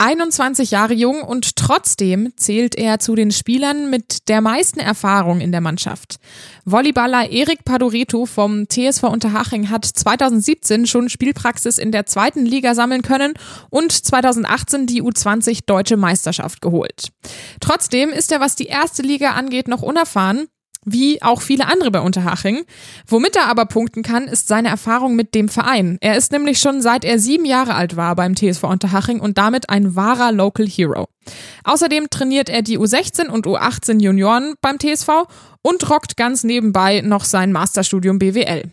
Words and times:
21 0.00 0.70
Jahre 0.70 0.94
jung 0.94 1.20
und 1.20 1.56
trotzdem 1.56 2.32
zählt 2.36 2.74
er 2.74 3.00
zu 3.00 3.14
den 3.14 3.30
Spielern 3.30 3.90
mit 3.90 4.30
der 4.30 4.40
meisten 4.40 4.80
Erfahrung 4.80 5.42
in 5.42 5.52
der 5.52 5.60
Mannschaft. 5.60 6.16
Volleyballer 6.64 7.30
Erik 7.30 7.66
Padoreto 7.66 8.24
vom 8.24 8.66
TSV 8.66 9.02
Unterhaching 9.02 9.68
hat 9.68 9.84
2017 9.84 10.86
schon 10.86 11.10
Spielpraxis 11.10 11.76
in 11.76 11.92
der 11.92 12.06
zweiten 12.06 12.46
Liga 12.46 12.74
sammeln 12.74 13.02
können 13.02 13.34
und 13.68 13.92
2018 13.92 14.86
die 14.86 15.02
U20 15.02 15.66
Deutsche 15.66 15.98
Meisterschaft 15.98 16.62
geholt. 16.62 17.12
Trotzdem 17.60 18.08
ist 18.08 18.32
er, 18.32 18.40
was 18.40 18.56
die 18.56 18.66
erste 18.66 19.02
Liga 19.02 19.32
angeht, 19.32 19.68
noch 19.68 19.82
unerfahren 19.82 20.48
wie 20.84 21.22
auch 21.22 21.42
viele 21.42 21.66
andere 21.66 21.90
bei 21.90 22.00
Unterhaching. 22.00 22.64
Womit 23.06 23.36
er 23.36 23.48
aber 23.48 23.66
punkten 23.66 24.02
kann, 24.02 24.28
ist 24.28 24.48
seine 24.48 24.68
Erfahrung 24.68 25.14
mit 25.14 25.34
dem 25.34 25.48
Verein. 25.48 25.98
Er 26.00 26.16
ist 26.16 26.32
nämlich 26.32 26.58
schon 26.58 26.80
seit 26.80 27.04
er 27.04 27.18
sieben 27.18 27.44
Jahre 27.44 27.74
alt 27.74 27.96
war 27.96 28.16
beim 28.16 28.34
TSV 28.34 28.64
Unterhaching 28.64 29.20
und 29.20 29.38
damit 29.38 29.68
ein 29.68 29.94
wahrer 29.94 30.32
Local 30.32 30.66
Hero. 30.66 31.08
Außerdem 31.64 32.08
trainiert 32.10 32.48
er 32.48 32.62
die 32.62 32.78
U16 32.78 33.28
und 33.28 33.46
U18 33.46 34.00
Junioren 34.00 34.54
beim 34.60 34.78
TSV 34.78 35.26
und 35.62 35.90
rockt 35.90 36.16
ganz 36.16 36.44
nebenbei 36.44 37.02
noch 37.02 37.24
sein 37.24 37.52
Masterstudium 37.52 38.18
BWL. 38.18 38.70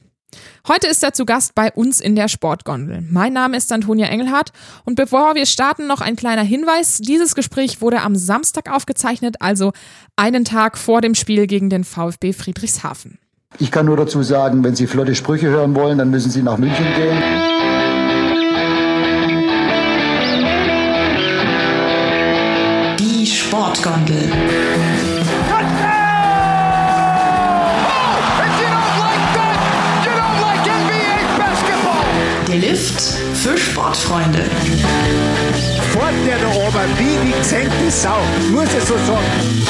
Heute 0.68 0.88
ist 0.88 1.04
er 1.04 1.14
zu 1.14 1.26
Gast 1.26 1.55
bei 1.55 1.72
uns 1.72 2.00
in 2.00 2.16
der 2.16 2.27
Sportgondel. 2.27 3.04
Mein 3.09 3.34
Name 3.34 3.58
ist 3.58 3.72
Antonia 3.72 4.08
Engelhardt 4.08 4.52
und 4.86 4.95
bevor 4.95 5.36
wir 5.36 5.45
starten, 5.45 5.88
noch 5.88 6.02
ein 6.02 6.16
kleiner 6.16 6.44
Hinweis. 6.44 6.98
Dieses 6.98 7.36
Gespräch 7.36 7.82
wurde 7.82 8.02
am 8.02 8.16
Samstag 8.16 8.72
aufgezeichnet, 8.72 9.38
also 9.40 9.72
einen 10.16 10.45
Tag 10.45 10.78
vor 10.78 11.02
dem 11.02 11.16
Spiel 11.16 11.48
gegen 11.48 11.70
den 11.70 11.84
VfB 11.84 12.34
Friedrichshafen. 12.34 13.20
Ich 13.59 13.72
kann 13.72 13.86
nur 13.86 13.98
dazu 13.98 14.22
sagen, 14.23 14.64
wenn 14.64 14.76
Sie 14.76 14.88
flotte 14.88 15.16
Sprüche 15.16 15.48
hören 15.48 15.73
wollen, 15.76 15.98
dann 15.98 16.09
müssen 16.09 16.30
Sie 16.30 16.44
nach 16.44 16.58
München 16.58 16.86
gehen. 16.95 17.17
Die 23.00 23.26
Sportgondel. 23.26 24.67
Lift 32.59 33.00
für 33.36 33.55
Sportfreunde. 33.55 34.39
Fort 35.91 36.13
der 36.25 36.39
da 36.39 36.47
oben, 36.47 36.97
wie 36.97 37.27
die 37.27 37.38
gesenkte 37.38 37.91
Sau, 37.91 38.17
muss 38.50 38.73
ich 38.73 38.83
so 38.83 38.97
sagen. 38.97 39.67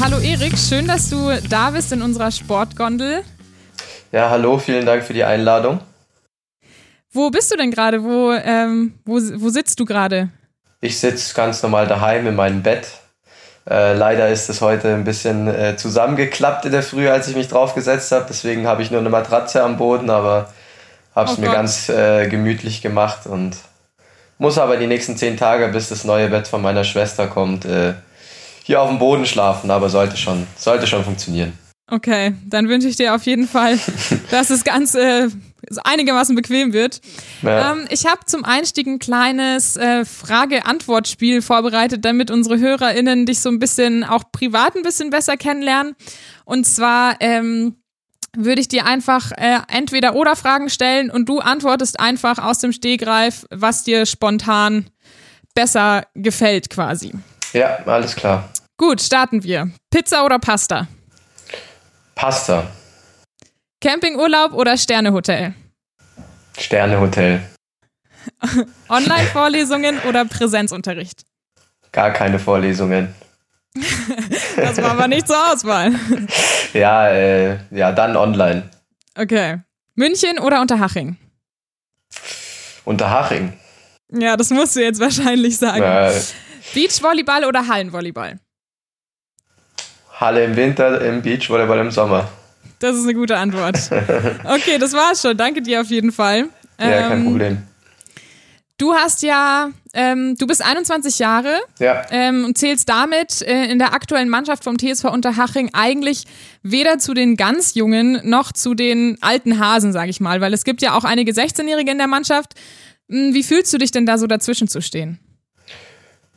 Hallo 0.00 0.18
Erik, 0.18 0.56
schön, 0.56 0.86
dass 0.86 1.10
du 1.10 1.30
da 1.50 1.72
bist 1.72 1.92
in 1.92 2.00
unserer 2.00 2.30
Sportgondel. 2.30 3.22
Ja, 4.12 4.30
hallo, 4.30 4.56
vielen 4.56 4.86
Dank 4.86 5.04
für 5.04 5.12
die 5.12 5.24
Einladung. 5.24 5.80
Wo 7.10 7.28
bist 7.28 7.52
du 7.52 7.56
denn 7.56 7.70
gerade? 7.70 8.02
Wo, 8.02 8.32
ähm, 8.32 8.94
wo, 9.04 9.16
wo 9.16 9.50
sitzt 9.50 9.78
du 9.78 9.84
gerade? 9.84 10.30
Ich 10.80 10.98
sitze 10.98 11.34
ganz 11.34 11.62
normal 11.62 11.86
daheim 11.86 12.26
in 12.26 12.34
meinem 12.34 12.62
Bett. 12.62 13.01
Äh, 13.68 13.94
leider 13.94 14.28
ist 14.28 14.48
es 14.50 14.60
heute 14.60 14.92
ein 14.94 15.04
bisschen 15.04 15.46
äh, 15.46 15.76
zusammengeklappt 15.76 16.64
in 16.64 16.72
der 16.72 16.82
Früh, 16.82 17.08
als 17.08 17.28
ich 17.28 17.36
mich 17.36 17.48
draufgesetzt 17.48 18.10
habe. 18.10 18.26
Deswegen 18.28 18.66
habe 18.66 18.82
ich 18.82 18.90
nur 18.90 19.00
eine 19.00 19.10
Matratze 19.10 19.62
am 19.62 19.76
Boden, 19.76 20.10
aber 20.10 20.52
habe 21.14 21.30
es 21.30 21.38
oh 21.38 21.40
mir 21.40 21.46
Gott. 21.46 21.56
ganz 21.56 21.88
äh, 21.88 22.28
gemütlich 22.28 22.82
gemacht 22.82 23.26
und 23.26 23.56
muss 24.38 24.58
aber 24.58 24.76
die 24.76 24.88
nächsten 24.88 25.16
zehn 25.16 25.36
Tage, 25.36 25.68
bis 25.68 25.88
das 25.88 26.04
neue 26.04 26.28
Bett 26.28 26.48
von 26.48 26.60
meiner 26.62 26.82
Schwester 26.82 27.28
kommt, 27.28 27.64
äh, 27.64 27.94
hier 28.64 28.80
auf 28.80 28.88
dem 28.88 28.98
Boden 28.98 29.26
schlafen. 29.26 29.70
Aber 29.70 29.88
sollte 29.88 30.16
schon, 30.16 30.46
sollte 30.56 30.88
schon 30.88 31.04
funktionieren. 31.04 31.56
Okay, 31.88 32.34
dann 32.46 32.68
wünsche 32.68 32.88
ich 32.88 32.96
dir 32.96 33.14
auf 33.14 33.24
jeden 33.24 33.46
Fall, 33.46 33.78
dass 34.30 34.50
es 34.50 34.64
ganz 34.64 34.94
äh, 34.94 35.28
einigermaßen 35.84 36.34
bequem 36.34 36.72
wird. 36.72 37.00
Ja. 37.42 37.72
Ähm, 37.72 37.86
ich 37.90 38.06
habe 38.06 38.24
zum 38.26 38.44
Einstieg 38.44 38.86
ein 38.86 38.98
kleines 38.98 39.76
äh, 39.76 40.04
Frage-Antwort-Spiel 40.04 41.42
vorbereitet, 41.42 42.04
damit 42.04 42.30
unsere 42.30 42.58
HörerInnen 42.58 43.26
dich 43.26 43.40
so 43.40 43.48
ein 43.48 43.58
bisschen 43.58 44.04
auch 44.04 44.24
privat 44.32 44.76
ein 44.76 44.82
bisschen 44.82 45.10
besser 45.10 45.36
kennenlernen. 45.36 45.94
Und 46.44 46.66
zwar 46.66 47.16
ähm, 47.20 47.76
würde 48.36 48.60
ich 48.60 48.68
dir 48.68 48.86
einfach 48.86 49.32
äh, 49.32 49.58
entweder 49.68 50.14
oder 50.14 50.36
Fragen 50.36 50.70
stellen 50.70 51.10
und 51.10 51.28
du 51.28 51.40
antwortest 51.40 52.00
einfach 52.00 52.38
aus 52.38 52.58
dem 52.58 52.72
Stegreif, 52.72 53.44
was 53.50 53.84
dir 53.84 54.06
spontan 54.06 54.86
besser 55.54 56.04
gefällt 56.14 56.70
quasi. 56.70 57.12
Ja, 57.52 57.78
alles 57.84 58.16
klar. 58.16 58.48
Gut, 58.78 59.02
starten 59.02 59.42
wir. 59.44 59.70
Pizza 59.90 60.24
oder 60.24 60.38
Pasta? 60.38 60.88
Pasta. 62.22 62.68
Campingurlaub 63.80 64.52
oder 64.52 64.76
Sternehotel? 64.76 65.54
Sternehotel. 66.56 67.42
Online-Vorlesungen 68.88 69.98
oder 70.08 70.24
Präsenzunterricht? 70.26 71.24
Gar 71.90 72.12
keine 72.12 72.38
Vorlesungen. 72.38 73.12
das 74.56 74.76
war 74.80 74.92
aber 74.92 75.08
nicht 75.08 75.26
zur 75.26 75.52
Auswahl. 75.52 75.92
Ja, 76.74 77.08
äh, 77.08 77.58
ja, 77.72 77.90
dann 77.90 78.16
online. 78.16 78.70
Okay. 79.16 79.60
München 79.96 80.38
oder 80.38 80.60
Unterhaching? 80.60 81.16
Unterhaching. 82.84 83.52
Ja, 84.12 84.36
das 84.36 84.50
musst 84.50 84.76
du 84.76 84.80
jetzt 84.80 85.00
wahrscheinlich 85.00 85.58
sagen. 85.58 85.82
Äh, 85.82 86.20
Beachvolleyball 86.72 87.44
oder 87.44 87.66
Hallenvolleyball? 87.66 88.38
Halle 90.22 90.44
im 90.44 90.56
Winter, 90.56 91.00
im 91.02 91.20
Beachvolleyball 91.20 91.80
im 91.80 91.90
Sommer. 91.90 92.28
Das 92.78 92.96
ist 92.96 93.04
eine 93.04 93.14
gute 93.14 93.36
Antwort. 93.36 93.78
Okay, 94.44 94.78
das 94.78 94.92
war's 94.92 95.20
schon. 95.20 95.36
Danke 95.36 95.62
dir 95.62 95.80
auf 95.80 95.88
jeden 95.88 96.12
Fall. 96.12 96.46
Ja, 96.80 97.08
kein 97.08 97.18
ähm, 97.18 97.24
Problem. 97.24 97.58
Du 98.78 98.94
hast 98.94 99.22
ja, 99.22 99.70
ähm, 99.94 100.36
du 100.36 100.46
bist 100.46 100.64
21 100.64 101.20
Jahre 101.20 101.54
ja. 101.78 102.04
ähm, 102.10 102.44
und 102.44 102.58
zählst 102.58 102.88
damit 102.88 103.42
äh, 103.42 103.66
in 103.66 103.78
der 103.78 103.94
aktuellen 103.94 104.28
Mannschaft 104.28 104.64
vom 104.64 104.76
TSV 104.78 105.04
Unterhaching 105.04 105.70
eigentlich 105.72 106.24
weder 106.62 106.98
zu 106.98 107.14
den 107.14 107.36
ganz 107.36 107.74
Jungen 107.74 108.20
noch 108.24 108.50
zu 108.50 108.74
den 108.74 109.18
alten 109.20 109.60
Hasen, 109.60 109.92
sage 109.92 110.10
ich 110.10 110.20
mal, 110.20 110.40
weil 110.40 110.52
es 110.52 110.64
gibt 110.64 110.82
ja 110.82 110.96
auch 110.96 111.04
einige 111.04 111.30
16-Jährige 111.30 111.92
in 111.92 111.98
der 111.98 112.08
Mannschaft. 112.08 112.54
Hm, 113.08 113.34
wie 113.34 113.44
fühlst 113.44 113.72
du 113.72 113.78
dich 113.78 113.92
denn 113.92 114.06
da 114.06 114.18
so 114.18 114.26
dazwischen 114.26 114.66
zu 114.66 114.80
stehen? 114.80 115.20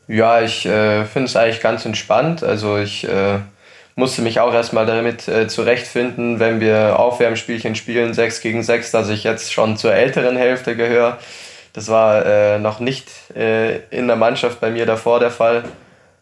Ja, 0.08 0.42
ich 0.42 0.68
äh, 0.68 1.06
finde 1.06 1.28
es 1.28 1.36
eigentlich 1.36 1.62
ganz 1.62 1.84
entspannt. 1.86 2.44
Also 2.44 2.78
ich 2.78 3.08
äh, 3.08 3.40
musste 3.96 4.22
mich 4.22 4.40
auch 4.40 4.54
erstmal 4.54 4.86
damit 4.86 5.28
äh, 5.28 5.48
zurechtfinden, 5.48 6.40
wenn 6.40 6.60
wir 6.60 7.00
Aufwärmspielchen 7.00 7.76
spielen, 7.76 8.14
6 8.14 8.42
gegen 8.42 8.62
6, 8.62 8.92
dass 8.92 9.10
ich 9.10 9.24
jetzt 9.24 9.54
schon 9.54 9.78
zur 9.78 9.94
älteren 9.94 10.36
Hälfte 10.36 10.76
gehöre. 10.76 11.18
Das 11.74 11.90
war 11.90 12.26
äh, 12.26 12.60
noch 12.60 12.80
nicht 12.80 13.10
äh, 13.36 13.78
in 13.90 14.08
der 14.08 14.16
Mannschaft 14.16 14.60
bei 14.62 14.70
mir 14.70 14.86
davor 14.86 15.20
der 15.20 15.32
Fall. 15.32 15.64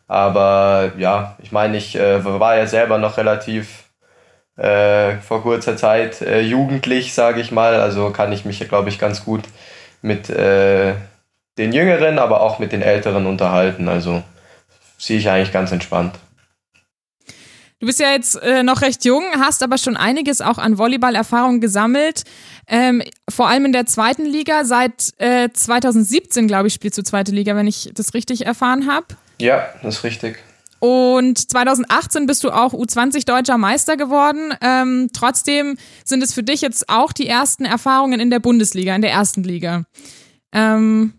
Aber 0.07 0.91
ja, 0.97 1.35
ich 1.41 1.51
meine, 1.51 1.77
ich 1.77 1.95
äh, 1.95 2.23
war 2.23 2.57
ja 2.57 2.67
selber 2.67 2.97
noch 2.99 3.17
relativ 3.17 3.83
äh, 4.57 5.15
vor 5.17 5.41
kurzer 5.41 5.75
Zeit 5.75 6.21
äh, 6.21 6.41
jugendlich, 6.41 7.13
sage 7.13 7.41
ich 7.41 7.51
mal. 7.51 7.75
Also 7.75 8.11
kann 8.11 8.31
ich 8.31 8.45
mich, 8.45 8.59
glaube 8.67 8.89
ich, 8.89 8.99
ganz 8.99 9.25
gut 9.25 9.41
mit 10.01 10.27
den 10.27 11.71
Jüngeren, 11.71 12.19
aber 12.19 12.41
auch 12.41 12.59
mit 12.59 12.73
den 12.73 12.81
Älteren 12.81 13.25
unterhalten. 13.25 13.87
Also 13.87 14.21
sehe 14.97 15.17
ich 15.17 15.29
eigentlich 15.29 15.53
ganz 15.53 15.71
entspannt. 15.71 16.15
Du 17.83 17.87
bist 17.87 17.99
ja 17.99 18.11
jetzt 18.11 18.41
äh, 18.41 18.63
noch 18.63 18.81
recht 18.81 19.03
jung, 19.03 19.25
hast 19.37 19.61
aber 19.61 19.77
schon 19.77 19.97
einiges 19.97 20.39
auch 20.39 20.57
an 20.57 20.77
Volleyball-Erfahrung 20.77 21.59
gesammelt. 21.59 22.23
Ähm, 22.65 23.03
vor 23.29 23.49
allem 23.49 23.65
in 23.65 23.73
der 23.73 23.85
zweiten 23.85 24.23
Liga. 24.23 24.63
Seit 24.63 25.11
äh, 25.17 25.49
2017, 25.51 26.47
glaube 26.47 26.69
ich, 26.69 26.75
spielst 26.75 26.97
du 26.97 27.03
zweite 27.03 27.33
Liga, 27.33 27.57
wenn 27.57 27.67
ich 27.67 27.91
das 27.93 28.13
richtig 28.13 28.45
erfahren 28.45 28.89
habe. 28.89 29.07
Ja, 29.41 29.65
das 29.81 29.97
ist 29.97 30.03
richtig. 30.05 30.37
Und 30.79 31.51
2018 31.51 32.25
bist 32.25 32.45
du 32.45 32.51
auch 32.51 32.71
U20 32.73 33.25
deutscher 33.25 33.57
Meister 33.57 33.97
geworden. 33.97 34.53
Ähm, 34.61 35.09
trotzdem 35.11 35.75
sind 36.05 36.23
es 36.23 36.33
für 36.33 36.43
dich 36.43 36.61
jetzt 36.61 36.87
auch 36.87 37.11
die 37.11 37.27
ersten 37.27 37.65
Erfahrungen 37.65 38.21
in 38.21 38.29
der 38.29 38.39
Bundesliga, 38.39 38.95
in 38.95 39.01
der 39.01 39.11
ersten 39.11 39.43
Liga. 39.43 39.83
Ähm, 40.53 41.15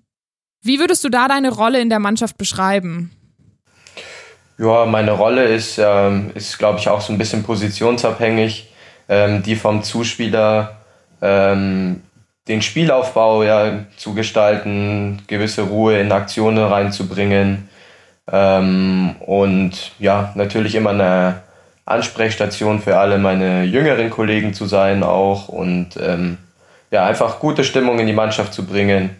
wie 0.62 0.78
würdest 0.78 1.04
du 1.04 1.10
da 1.10 1.28
deine 1.28 1.52
Rolle 1.52 1.82
in 1.82 1.90
der 1.90 1.98
Mannschaft 1.98 2.38
beschreiben? 2.38 3.10
Ja, 4.56 4.86
meine 4.86 5.12
Rolle 5.12 5.44
ist, 5.44 5.78
ähm, 5.78 6.30
ist 6.34 6.58
glaube 6.58 6.78
ich, 6.78 6.88
auch 6.88 7.00
so 7.00 7.12
ein 7.12 7.18
bisschen 7.18 7.42
positionsabhängig, 7.42 8.72
ähm, 9.08 9.42
die 9.42 9.56
vom 9.56 9.82
Zuspieler 9.82 10.76
ähm, 11.20 12.02
den 12.46 12.62
Spielaufbau 12.62 13.42
ja, 13.42 13.84
zu 13.96 14.14
gestalten, 14.14 15.22
gewisse 15.26 15.62
Ruhe 15.62 15.98
in 15.98 16.12
Aktionen 16.12 16.62
reinzubringen. 16.64 17.68
Ähm, 18.30 19.16
und 19.20 19.92
ja, 19.98 20.32
natürlich 20.36 20.74
immer 20.74 20.90
eine 20.90 21.42
Ansprechstation 21.86 22.80
für 22.80 22.98
alle 22.98 23.18
meine 23.18 23.64
jüngeren 23.64 24.08
Kollegen 24.10 24.54
zu 24.54 24.66
sein 24.66 25.02
auch 25.02 25.48
und 25.48 25.96
ähm, 26.00 26.38
ja, 26.90 27.04
einfach 27.04 27.40
gute 27.40 27.64
Stimmung 27.64 27.98
in 27.98 28.06
die 28.06 28.12
Mannschaft 28.12 28.54
zu 28.54 28.64
bringen. 28.64 29.10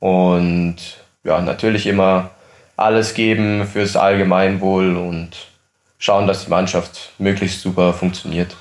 Und 0.00 0.76
ja, 1.22 1.40
natürlich 1.40 1.86
immer 1.86 2.30
alles 2.78 3.14
geben 3.14 3.66
fürs 3.66 3.96
Allgemeinwohl 3.96 4.96
und 4.96 5.30
schauen, 5.98 6.26
dass 6.26 6.44
die 6.44 6.50
Mannschaft 6.50 7.10
möglichst 7.18 7.60
super 7.60 7.92
funktioniert. 7.92 8.56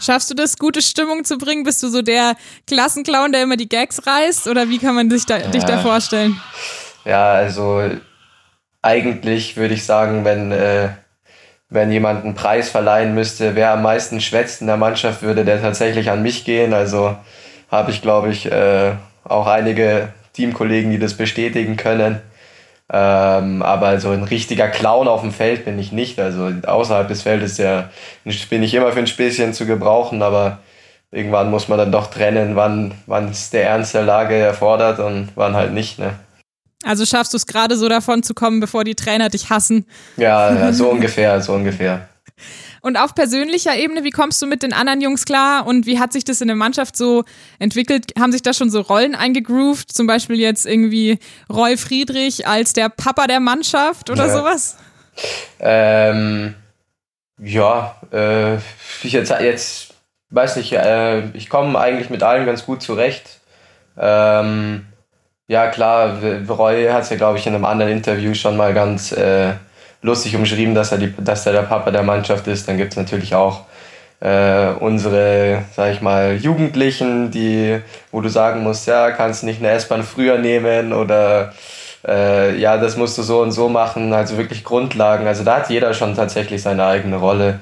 Schaffst 0.00 0.30
du 0.30 0.34
das, 0.34 0.58
gute 0.58 0.82
Stimmung 0.82 1.24
zu 1.24 1.38
bringen? 1.38 1.62
Bist 1.62 1.80
du 1.82 1.88
so 1.88 2.02
der 2.02 2.34
Klassenclown, 2.66 3.30
der 3.30 3.44
immer 3.44 3.56
die 3.56 3.68
Gags 3.68 4.04
reißt? 4.04 4.48
Oder 4.48 4.68
wie 4.68 4.78
kann 4.78 4.96
man 4.96 5.08
sich 5.08 5.26
da, 5.26 5.38
ja. 5.38 5.46
dich 5.48 5.62
da 5.62 5.78
vorstellen? 5.78 6.40
Ja, 7.04 7.32
also 7.32 7.88
eigentlich 8.82 9.56
würde 9.56 9.74
ich 9.74 9.84
sagen, 9.84 10.24
wenn, 10.24 10.50
äh, 10.50 10.88
wenn 11.70 11.92
jemand 11.92 12.24
einen 12.24 12.34
Preis 12.34 12.68
verleihen 12.68 13.14
müsste, 13.14 13.54
wer 13.54 13.74
am 13.74 13.82
meisten 13.82 14.20
schwätzt 14.20 14.60
in 14.60 14.66
der 14.66 14.76
Mannschaft, 14.76 15.22
würde 15.22 15.44
der 15.44 15.62
tatsächlich 15.62 16.10
an 16.10 16.22
mich 16.22 16.44
gehen. 16.44 16.74
Also 16.74 17.16
habe 17.70 17.92
ich, 17.92 18.02
glaube 18.02 18.30
ich, 18.30 18.50
äh, 18.50 18.96
auch 19.22 19.46
einige 19.46 20.08
Teamkollegen, 20.32 20.90
die 20.90 20.98
das 20.98 21.14
bestätigen 21.14 21.76
können. 21.76 22.20
Ähm, 22.94 23.62
aber 23.62 23.98
so 24.00 24.10
ein 24.10 24.22
richtiger 24.22 24.68
Clown 24.68 25.08
auf 25.08 25.22
dem 25.22 25.32
Feld 25.32 25.64
bin 25.64 25.78
ich 25.78 25.92
nicht. 25.92 26.20
Also 26.20 26.52
außerhalb 26.66 27.08
des 27.08 27.22
Feldes 27.22 27.56
ja, 27.56 27.88
bin 28.50 28.62
ich 28.62 28.74
immer 28.74 28.92
für 28.92 28.98
ein 28.98 29.06
Späßchen 29.06 29.54
zu 29.54 29.64
gebrauchen, 29.64 30.22
aber 30.22 30.58
irgendwann 31.10 31.50
muss 31.50 31.68
man 31.68 31.78
dann 31.78 31.90
doch 31.90 32.08
trennen, 32.08 32.54
wann 32.54 33.30
es 33.30 33.48
der 33.48 33.66
Ernst 33.66 33.94
der 33.94 34.02
Lage 34.02 34.36
erfordert 34.36 34.98
und 34.98 35.30
wann 35.36 35.54
halt 35.54 35.72
nicht. 35.72 35.98
Ne? 35.98 36.12
Also 36.84 37.06
schaffst 37.06 37.32
du 37.32 37.38
es 37.38 37.46
gerade 37.46 37.76
so 37.76 37.88
davon 37.88 38.22
zu 38.22 38.34
kommen, 38.34 38.60
bevor 38.60 38.84
die 38.84 38.94
Trainer 38.94 39.30
dich 39.30 39.48
hassen? 39.48 39.86
Ja, 40.18 40.52
ja 40.52 40.72
so 40.72 40.88
ungefähr, 40.90 41.40
so 41.40 41.54
ungefähr. 41.54 42.08
Und 42.82 42.96
auf 42.96 43.14
persönlicher 43.14 43.76
Ebene, 43.76 44.02
wie 44.02 44.10
kommst 44.10 44.42
du 44.42 44.46
mit 44.46 44.64
den 44.64 44.72
anderen 44.72 45.00
Jungs 45.00 45.24
klar 45.24 45.68
und 45.68 45.86
wie 45.86 46.00
hat 46.00 46.12
sich 46.12 46.24
das 46.24 46.40
in 46.40 46.48
der 46.48 46.56
Mannschaft 46.56 46.96
so 46.96 47.22
entwickelt? 47.60 48.12
Haben 48.18 48.32
sich 48.32 48.42
da 48.42 48.52
schon 48.52 48.70
so 48.70 48.80
Rollen 48.80 49.14
eingegroovt? 49.14 49.92
Zum 49.92 50.08
Beispiel 50.08 50.40
jetzt 50.40 50.66
irgendwie 50.66 51.20
Roy 51.48 51.76
Friedrich 51.76 52.48
als 52.48 52.72
der 52.72 52.88
Papa 52.88 53.28
der 53.28 53.38
Mannschaft 53.38 54.10
oder 54.10 54.26
ja. 54.26 54.36
sowas? 54.36 54.76
Ähm, 55.60 56.56
ja, 57.38 57.94
äh, 58.12 58.56
ich 59.04 59.12
jetzt, 59.12 59.30
jetzt 59.30 59.94
weiß 60.30 60.56
nicht, 60.56 60.72
äh, 60.72 61.28
ich 61.36 61.48
komme 61.48 61.78
eigentlich 61.78 62.10
mit 62.10 62.24
allen 62.24 62.46
ganz 62.46 62.66
gut 62.66 62.82
zurecht. 62.82 63.38
Ähm, 63.96 64.86
ja, 65.46 65.68
klar, 65.68 66.18
Roy 66.48 66.88
hat 66.88 67.02
es 67.02 67.10
ja, 67.10 67.16
glaube 67.16 67.38
ich, 67.38 67.46
in 67.46 67.54
einem 67.54 67.64
anderen 67.64 67.92
Interview 67.92 68.34
schon 68.34 68.56
mal 68.56 68.74
ganz 68.74 69.12
äh, 69.12 69.52
lustig 70.02 70.36
umschrieben, 70.36 70.74
dass 70.74 70.92
er, 70.92 70.98
die, 70.98 71.14
dass 71.16 71.46
er 71.46 71.52
der 71.52 71.62
Papa 71.62 71.90
der 71.90 72.02
Mannschaft 72.02 72.46
ist. 72.48 72.68
Dann 72.68 72.76
gibt 72.76 72.92
es 72.92 72.96
natürlich 72.96 73.34
auch 73.34 73.62
äh, 74.20 74.72
unsere, 74.78 75.64
sag 75.74 75.92
ich 75.92 76.00
mal, 76.00 76.36
Jugendlichen, 76.36 77.30
die, 77.30 77.80
wo 78.10 78.20
du 78.20 78.28
sagen 78.28 78.62
musst, 78.62 78.86
ja, 78.86 79.10
kannst 79.12 79.44
nicht 79.44 79.60
eine 79.60 79.70
S-Bahn 79.70 80.02
früher 80.02 80.38
nehmen 80.38 80.92
oder 80.92 81.52
äh, 82.06 82.56
ja, 82.58 82.78
das 82.78 82.96
musst 82.96 83.16
du 83.18 83.22
so 83.22 83.40
und 83.40 83.52
so 83.52 83.68
machen. 83.68 84.12
Also 84.12 84.36
wirklich 84.36 84.64
Grundlagen. 84.64 85.26
Also 85.26 85.44
da 85.44 85.56
hat 85.56 85.70
jeder 85.70 85.94
schon 85.94 86.14
tatsächlich 86.14 86.62
seine 86.62 86.84
eigene 86.84 87.16
Rolle. 87.16 87.60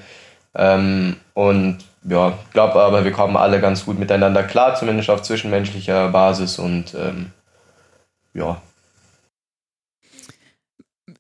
Ähm, 0.54 1.16
und 1.34 1.78
ja, 2.08 2.32
glaube 2.52 2.81
aber, 2.81 3.04
wir 3.04 3.12
kommen 3.12 3.36
alle 3.36 3.60
ganz 3.60 3.84
gut 3.84 3.98
miteinander 3.98 4.43
klar, 4.43 4.75
zumindest 4.75 5.10
auf 5.10 5.22
zwischenmenschlicher 5.22 6.08
Basis 6.08 6.58
und 6.58 6.94
ähm, 6.94 7.31
ja, 8.32 8.60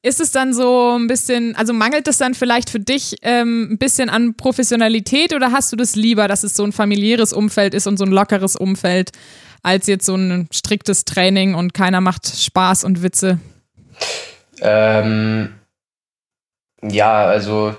ist 0.02 0.20
es 0.20 0.32
dann 0.32 0.54
so 0.54 0.96
ein 0.98 1.06
bisschen, 1.06 1.54
also 1.56 1.72
mangelt 1.72 2.08
es 2.08 2.18
dann 2.18 2.34
vielleicht 2.34 2.70
für 2.70 2.80
dich 2.80 3.16
ähm, 3.22 3.72
ein 3.72 3.78
bisschen 3.78 4.08
an 4.08 4.34
Professionalität 4.34 5.34
oder 5.34 5.52
hast 5.52 5.72
du 5.72 5.76
das 5.76 5.94
lieber, 5.94 6.26
dass 6.26 6.42
es 6.42 6.54
so 6.54 6.64
ein 6.64 6.72
familiäres 6.72 7.32
Umfeld 7.32 7.74
ist 7.74 7.86
und 7.86 7.98
so 7.98 8.04
ein 8.04 8.10
lockeres 8.10 8.56
Umfeld, 8.56 9.10
als 9.62 9.86
jetzt 9.86 10.06
so 10.06 10.14
ein 10.14 10.48
striktes 10.50 11.04
Training 11.04 11.54
und 11.54 11.74
keiner 11.74 12.00
macht 12.00 12.26
Spaß 12.26 12.84
und 12.84 13.02
Witze? 13.02 13.38
Ähm, 14.62 15.54
ja, 16.82 17.24
also 17.26 17.76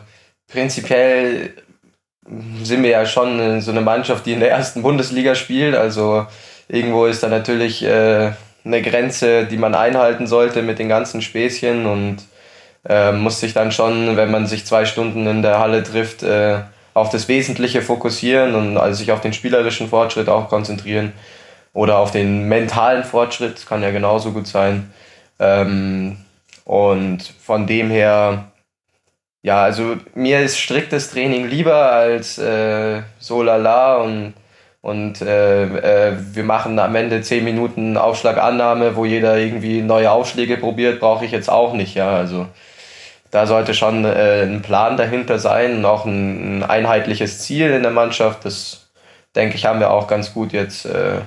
prinzipiell 0.48 1.56
sind 2.62 2.84
wir 2.84 2.92
ja 2.92 3.06
schon 3.06 3.62
so 3.62 3.72
eine 3.72 3.82
Mannschaft, 3.82 4.28
die 4.28 4.34
in 4.34 4.40
der 4.40 4.52
ersten 4.52 4.84
Bundesliga 4.84 5.34
spielt. 5.34 5.76
Also 5.76 6.28
irgendwo 6.68 7.08
ist 7.08 7.24
da 7.24 7.30
natürlich 7.30 7.84
äh, 7.84 8.34
eine 8.64 8.82
Grenze, 8.82 9.46
die 9.46 9.58
man 9.58 9.76
einhalten 9.76 10.28
sollte 10.28 10.62
mit 10.62 10.80
den 10.80 10.90
ganzen 10.90 11.22
Späßchen 11.22 11.86
und 11.86 12.18
äh, 12.88 13.12
muss 13.12 13.40
sich 13.40 13.54
dann 13.54 13.72
schon, 13.72 14.18
wenn 14.18 14.32
man 14.32 14.48
sich 14.48 14.66
zwei 14.66 14.86
Stunden 14.86 15.28
in 15.28 15.42
der 15.42 15.60
Halle 15.60 15.84
trifft, 15.84 16.24
äh, 16.24 16.60
auf 16.94 17.10
das 17.10 17.28
Wesentliche 17.28 17.82
fokussieren 17.82 18.56
und 18.56 18.78
also 18.78 18.98
sich 18.98 19.12
auf 19.12 19.22
den 19.22 19.34
spielerischen 19.34 19.88
Fortschritt 19.88 20.30
auch 20.30 20.50
konzentrieren 20.50 21.14
oder 21.74 21.98
auf 21.98 22.12
den 22.12 22.48
mentalen 22.48 23.04
Fortschritt, 23.04 23.66
kann 23.66 23.82
ja 23.82 23.92
genauso 23.92 24.32
gut 24.32 24.48
sein. 24.48 24.92
Ähm, 25.40 26.18
und 26.66 27.22
von 27.22 27.66
dem 27.66 27.90
her, 27.90 28.52
ja, 29.42 29.64
also 29.64 29.96
mir 30.14 30.42
ist 30.42 30.60
striktes 30.60 31.12
Training 31.12 31.48
lieber 31.48 31.92
als 31.92 32.38
äh, 32.38 33.02
so 33.20 33.42
lala 33.42 33.98
und 33.98 34.34
und 34.82 35.22
äh, 35.22 36.10
äh, 36.10 36.14
wir 36.34 36.44
machen 36.44 36.80
am 36.80 36.96
Ende 36.96 37.22
10 37.22 37.44
Minuten 37.44 37.98
Aufschlagannahme, 37.98 38.96
wo 38.96 39.06
jeder 39.06 39.38
irgendwie 39.38 39.82
neue 39.82 40.12
Aufschläge 40.12 40.58
probiert, 40.58 41.00
brauche 41.00 41.24
ich 41.24 41.32
jetzt 41.32 41.50
auch 41.50 41.74
nicht. 41.74 41.94
Ja, 41.94 42.10
also 42.16 42.48
da 43.30 43.46
sollte 43.46 43.76
schon 43.76 44.06
äh, 44.06 44.42
ein 44.42 44.64
Plan 44.64 44.98
dahinter 44.98 45.38
sein 45.38 45.78
und 45.78 45.86
auch 45.86 46.06
ein, 46.06 46.60
ein, 46.60 46.64
einheitliches 46.64 47.40
Ziel 47.40 47.70
in 47.70 47.84
der 47.84 47.92
Mannschaft. 47.92 48.44
Das 48.44 48.88
denke 49.36 49.56
ich, 49.56 49.66
haben 49.66 49.80
wir 49.80 49.92
auch 49.92 50.08
ganz 50.08 50.34
gut 50.34 50.52
jetzt 50.52 50.86
äh, 50.88 51.20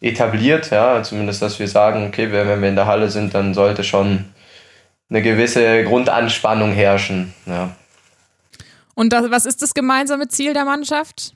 etabliert. 0.00 0.70
Ja, 0.70 1.02
zumindest, 1.02 1.42
dass 1.42 1.58
wir 1.58 1.66
sagen, 1.66 2.06
okay, 2.06 2.30
wenn 2.30 2.62
wir 2.62 2.68
in 2.68 2.76
der 2.76 2.86
Halle 2.86 3.10
sind, 3.10 3.34
dann 3.34 3.54
sollte 3.54 3.82
schon 3.82 4.24
eine 5.10 5.20
gewisse 5.20 5.82
Grundanspannung 5.82 6.72
herrschen. 6.72 7.34
Ja. 7.46 7.70
Und 8.94 9.12
das, 9.12 9.30
was 9.30 9.46
ist 9.46 9.62
das 9.62 9.74
gemeinsame 9.74 10.28
Ziel 10.28 10.54
der 10.54 10.64
Mannschaft? 10.64 11.35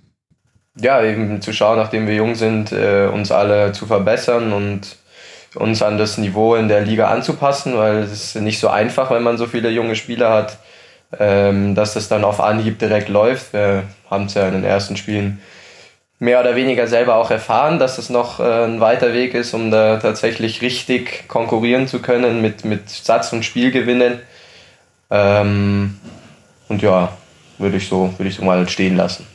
Ja, 0.77 1.03
eben 1.03 1.43
zu 1.43 1.53
schauen, 1.53 1.79
nachdem 1.79 2.07
wir 2.07 2.15
jung 2.15 2.35
sind, 2.35 2.73
äh, 2.73 3.07
uns 3.07 3.33
alle 3.33 3.73
zu 3.73 3.87
verbessern 3.87 4.53
und 4.53 4.97
uns 5.55 5.83
an 5.83 5.99
das 5.99 6.19
Niveau 6.19 6.55
in 6.55 6.69
der 6.69 6.83
Liga 6.83 7.09
anzupassen, 7.09 7.77
weil 7.77 7.99
es 7.99 8.13
ist 8.13 8.37
nicht 8.37 8.61
so 8.61 8.69
einfach, 8.69 9.11
wenn 9.11 9.23
man 9.23 9.37
so 9.37 9.47
viele 9.47 9.71
junge 9.71 9.97
Spieler 9.97 10.31
hat, 10.31 10.59
ähm, 11.19 11.75
dass 11.75 11.95
das 11.95 12.09
dann 12.09 12.25
auf 12.25 12.41
Anhieb 12.41 12.79
direkt 12.79 13.09
läuft. 13.09 13.53
Wir 13.53 13.83
haben 14.09 14.27
es 14.27 14.35
ja 14.35 14.47
in 14.47 14.55
den 14.55 14.65
ersten 14.65 14.97
Spielen 14.97 15.41
mehr 16.21 16.39
oder 16.39 16.55
weniger 16.55 16.87
selber 16.87 17.17
auch 17.17 17.31
erfahren, 17.31 17.79
dass 17.79 17.99
es 17.99 18.11
noch 18.11 18.39
äh, 18.39 18.65
ein 18.65 18.81
weiter 18.81 19.13
Weg 19.13 19.35
ist, 19.35 19.55
um 19.55 19.71
da 19.71 19.97
tatsächlich 19.97 20.63
richtig 20.63 21.27
konkurrieren 21.29 21.89
zu 21.89 22.01
können 22.01 22.43
mit, 22.43 22.65
mit 22.65 22.89
Satz 22.89 23.33
und 23.33 23.45
Spielgewinnen. 23.45 24.21
Ähm, 25.11 25.99
und 26.69 26.83
ja, 26.83 27.13
würde 27.59 27.79
ich, 27.79 27.89
so, 27.89 28.15
würde 28.17 28.29
ich 28.29 28.37
so 28.37 28.45
mal 28.45 28.69
stehen 28.69 28.97
lassen. 28.97 29.27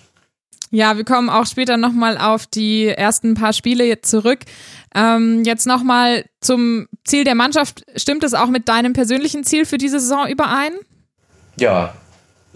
Ja, 0.75 0.98
wir 0.98 1.06
kommen 1.06 1.30
auch 1.30 1.45
später 1.45 1.77
nochmal 1.77 2.18
auf 2.18 2.48
die 2.48 2.89
ersten 2.89 3.33
paar 3.33 3.54
Spiele 3.54 4.01
zurück. 4.01 4.39
Ähm, 4.94 5.44
jetzt 5.45 5.66
nochmal 5.66 6.25
zum 6.42 6.89
Ziel 7.06 7.24
der 7.24 7.33
Mannschaft. 7.33 7.86
Stimmt 7.96 8.25
es 8.25 8.34
auch 8.34 8.48
mit 8.48 8.67
deinem 8.67 8.91
persönlichen 8.91 9.46
Ziel 9.46 9.65
für 9.65 9.77
diese 9.77 10.01
Saison 10.01 10.27
überein? 10.27 10.74
Ja, 11.55 11.94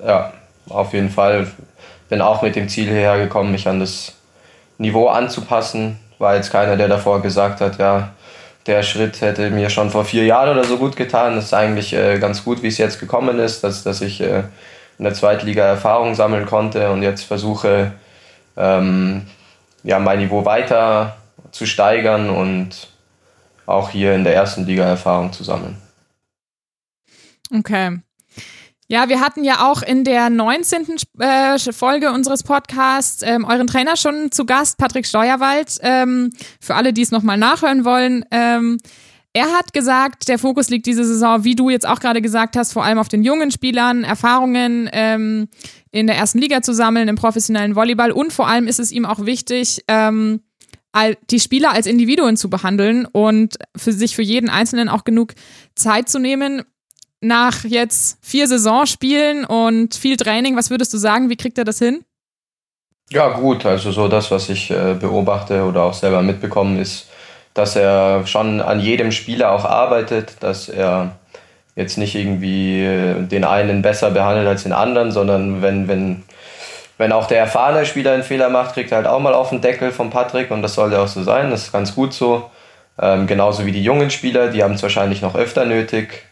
ja, 0.05 0.33
auf 0.67 0.91
jeden 0.91 1.09
Fall. 1.09 1.49
Bin 2.09 2.19
auch 2.19 2.41
mit 2.41 2.57
dem 2.57 2.67
Ziel 2.67 2.89
hergekommen, 2.89 3.53
mich 3.53 3.69
an 3.69 3.79
das 3.79 4.11
Niveau 4.77 5.07
anzupassen. 5.07 5.97
War 6.17 6.35
jetzt 6.35 6.51
keiner, 6.51 6.75
der 6.75 6.89
davor 6.89 7.21
gesagt 7.21 7.61
hat, 7.61 7.77
ja, 7.77 8.09
der 8.67 8.83
Schritt 8.83 9.21
hätte 9.21 9.49
mir 9.49 9.69
schon 9.69 9.91
vor 9.91 10.03
vier 10.03 10.25
Jahren 10.25 10.57
oder 10.57 10.67
so 10.67 10.75
gut 10.75 10.97
getan. 10.97 11.35
Das 11.35 11.45
ist 11.45 11.53
eigentlich 11.53 11.93
äh, 11.93 12.19
ganz 12.19 12.43
gut, 12.43 12.63
wie 12.63 12.67
es 12.67 12.79
jetzt 12.79 12.99
gekommen 12.99 13.39
ist, 13.39 13.63
dass, 13.63 13.83
dass 13.83 14.01
ich 14.01 14.19
äh, 14.19 14.43
in 14.97 15.05
der 15.05 15.13
Zweitliga 15.13 15.63
Erfahrung 15.63 16.15
sammeln 16.15 16.45
konnte 16.45 16.91
und 16.91 17.01
jetzt 17.01 17.23
versuche, 17.23 17.93
ähm, 18.59 19.25
ja, 19.83 19.97
mein 19.97 20.19
Niveau 20.19 20.45
weiter 20.45 21.17
zu 21.51 21.65
steigern 21.65 22.29
und 22.29 22.89
auch 23.65 23.89
hier 23.89 24.13
in 24.13 24.23
der 24.23 24.35
ersten 24.35 24.65
Liga 24.65 24.83
Erfahrung 24.83 25.31
zu 25.31 25.43
sammeln. 25.43 25.77
Okay. 27.55 27.99
Ja, 28.91 29.07
wir 29.07 29.19
hatten 29.19 29.43
ja 29.43 29.69
auch 29.69 29.83
in 29.83 30.03
der 30.03 30.31
19. 30.31 30.97
Äh, 31.19 31.59
Folge 31.71 32.11
unseres 32.11 32.41
Podcasts 32.41 33.21
ähm, 33.21 33.45
euren 33.45 33.67
Trainer 33.67 33.95
schon 33.95 34.31
zu 34.31 34.45
Gast, 34.45 34.79
Patrick 34.79 35.05
Steuerwald. 35.05 35.77
Ähm, 35.81 36.31
für 36.59 36.73
alle, 36.73 36.91
die 36.91 37.03
es 37.03 37.11
nochmal 37.11 37.37
nachhören 37.37 37.85
wollen. 37.85 38.25
Ähm, 38.31 38.79
er 39.33 39.51
hat 39.53 39.73
gesagt, 39.73 40.27
der 40.27 40.39
Fokus 40.39 40.69
liegt 40.69 40.85
diese 40.87 41.05
Saison, 41.05 41.43
wie 41.43 41.55
du 41.55 41.69
jetzt 41.69 41.87
auch 41.87 41.99
gerade 41.99 42.21
gesagt 42.21 42.55
hast, 42.55 42.73
vor 42.73 42.83
allem 42.83 42.97
auf 42.97 43.09
den 43.09 43.23
jungen 43.23 43.51
Spielern, 43.51 44.03
Erfahrungen 44.03 44.89
ähm, 44.91 45.49
in 45.91 46.07
der 46.07 46.17
ersten 46.17 46.39
Liga 46.39 46.61
zu 46.61 46.73
sammeln, 46.73 47.07
im 47.07 47.15
professionellen 47.15 47.75
Volleyball 47.75 48.11
und 48.11 48.33
vor 48.33 48.47
allem 48.47 48.67
ist 48.67 48.79
es 48.79 48.91
ihm 48.91 49.05
auch 49.05 49.25
wichtig, 49.25 49.83
ähm, 49.87 50.41
die 51.29 51.39
Spieler 51.39 51.71
als 51.71 51.85
Individuen 51.85 52.35
zu 52.35 52.49
behandeln 52.49 53.05
und 53.05 53.57
für 53.75 53.93
sich 53.93 54.15
für 54.15 54.23
jeden 54.23 54.49
Einzelnen 54.49 54.89
auch 54.89 55.03
genug 55.03 55.33
Zeit 55.75 56.09
zu 56.09 56.19
nehmen. 56.19 56.63
Nach 57.21 57.63
jetzt 57.63 58.17
vier 58.21 58.47
Saisonspielen 58.47 59.45
und 59.45 59.93
viel 59.93 60.17
Training, 60.17 60.55
was 60.55 60.69
würdest 60.69 60.93
du 60.93 60.97
sagen, 60.97 61.29
wie 61.29 61.35
kriegt 61.35 61.57
er 61.57 61.65
das 61.65 61.77
hin? 61.77 62.03
Ja, 63.11 63.37
gut, 63.37 63.65
also 63.65 63.91
so 63.91 64.07
das, 64.07 64.31
was 64.31 64.49
ich 64.49 64.71
äh, 64.71 64.95
beobachte 64.99 65.63
oder 65.63 65.83
auch 65.83 65.93
selber 65.93 66.21
mitbekommen, 66.21 66.79
ist, 66.79 67.07
dass 67.59 67.75
er 67.75 68.25
schon 68.25 68.61
an 68.61 68.79
jedem 68.79 69.11
Spieler 69.11 69.51
auch 69.51 69.65
arbeitet, 69.65 70.37
dass 70.39 70.69
er 70.69 71.11
jetzt 71.75 71.97
nicht 71.97 72.15
irgendwie 72.15 72.83
den 73.29 73.43
einen 73.43 73.81
besser 73.81 74.11
behandelt 74.11 74.47
als 74.47 74.63
den 74.63 74.73
anderen, 74.73 75.11
sondern 75.11 75.61
wenn, 75.61 75.87
wenn 75.87 76.23
wenn 76.99 77.13
auch 77.13 77.27
der 77.27 77.39
erfahrene 77.39 77.85
Spieler 77.85 78.11
einen 78.11 78.23
Fehler 78.23 78.49
macht, 78.49 78.73
kriegt 78.73 78.91
er 78.91 78.97
halt 78.97 79.07
auch 79.07 79.21
mal 79.21 79.33
auf 79.33 79.49
den 79.49 79.61
Deckel 79.61 79.93
von 79.93 80.09
Patrick 80.09 80.51
und 80.51 80.61
das 80.61 80.73
sollte 80.73 80.99
auch 80.99 81.07
so 81.07 81.23
sein. 81.23 81.49
Das 81.49 81.63
ist 81.63 81.71
ganz 81.71 81.95
gut 81.95 82.13
so. 82.13 82.51
Ähm, 83.01 83.25
genauso 83.25 83.65
wie 83.65 83.71
die 83.71 83.81
jungen 83.81 84.11
Spieler, 84.11 84.49
die 84.49 84.61
haben 84.63 84.73
es 84.73 84.83
wahrscheinlich 84.83 85.21
noch 85.21 85.33
öfter 85.33 85.65
nötig. 85.65 86.25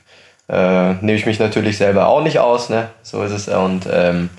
Äh, 0.50 0.96
nehme 0.96 1.14
ich 1.14 1.26
mich 1.26 1.40
natürlich 1.40 1.78
selber 1.78 2.08
auch 2.08 2.22
nicht 2.22 2.40
aus, 2.40 2.68
ne? 2.68 2.90
So 3.02 3.24
ist 3.24 3.32
es. 3.32 3.48
Und 3.48 3.88
ähm, 3.90 4.30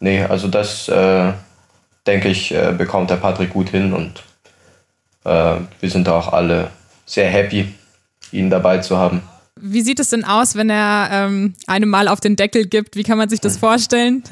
nee, 0.00 0.22
also 0.22 0.48
das 0.48 0.86
äh, 0.88 1.32
denke 2.06 2.28
ich, 2.28 2.54
äh, 2.54 2.72
bekommt 2.76 3.08
der 3.08 3.16
Patrick 3.16 3.54
gut 3.54 3.70
hin 3.70 3.94
und 3.94 4.22
wir 5.24 5.90
sind 5.90 6.08
auch 6.08 6.32
alle 6.32 6.70
sehr 7.06 7.28
happy, 7.28 7.72
ihn 8.32 8.50
dabei 8.50 8.78
zu 8.78 8.98
haben. 8.98 9.22
Wie 9.66 9.82
sieht 9.82 10.00
es 10.00 10.10
denn 10.10 10.24
aus, 10.24 10.56
wenn 10.56 10.68
er 10.68 11.08
ähm, 11.12 11.54
einem 11.66 11.88
mal 11.88 12.08
auf 12.08 12.20
den 12.20 12.34
Deckel 12.34 12.66
gibt? 12.66 12.96
Wie 12.96 13.04
kann 13.04 13.16
man 13.16 13.28
sich 13.28 13.40
das 13.40 13.56
vorstellen? 13.56 14.24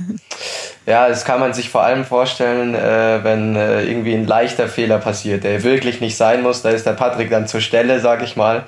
Ja, 0.84 1.08
das 1.08 1.24
kann 1.24 1.38
man 1.38 1.54
sich 1.54 1.70
vor 1.70 1.84
allem 1.84 2.04
vorstellen, 2.04 2.74
äh, 2.74 3.20
wenn 3.22 3.54
äh, 3.54 3.84
irgendwie 3.84 4.14
ein 4.14 4.26
leichter 4.26 4.68
Fehler 4.68 4.98
passiert, 4.98 5.44
der 5.44 5.62
wirklich 5.62 6.00
nicht 6.00 6.16
sein 6.16 6.42
muss. 6.42 6.62
Da 6.62 6.70
ist 6.70 6.84
der 6.84 6.92
Patrick 6.92 7.30
dann 7.30 7.46
zur 7.46 7.60
Stelle, 7.60 8.00
sag 8.00 8.22
ich 8.22 8.34
mal, 8.34 8.64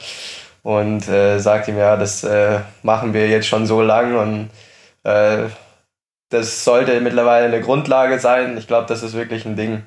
und 0.62 1.09
äh, 1.09 1.38
sagt 1.40 1.66
ihm, 1.66 1.76
ja, 1.76 1.97
das 1.97 2.23
äh, 2.23 2.61
machen 2.83 3.12
wir 3.12 3.28
jetzt 3.28 3.49
schon 3.49 3.66
so 3.66 3.83
lang 3.83 4.16
und 4.16 4.50
äh, 5.02 5.49
das 6.31 6.64
sollte 6.64 7.00
mittlerweile 7.00 7.47
eine 7.47 7.61
Grundlage 7.61 8.21
sein. 8.21 8.57
Ich 8.57 8.69
glaube, 8.69 8.87
das 8.88 9.02
ist 9.02 9.14
wirklich 9.14 9.45
ein 9.45 9.57
Ding. 9.57 9.83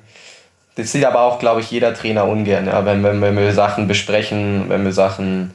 Das 0.78 0.92
sieht 0.92 1.04
aber 1.04 1.22
auch, 1.22 1.40
glaube 1.40 1.60
ich, 1.60 1.72
jeder 1.72 1.92
Trainer 1.92 2.24
ungern, 2.24 2.66
ja, 2.66 2.84
wenn, 2.84 3.02
wenn, 3.02 3.20
wenn 3.20 3.36
wir 3.36 3.52
Sachen 3.52 3.88
besprechen, 3.88 4.66
wenn 4.68 4.84
wir 4.84 4.92
Sachen 4.92 5.52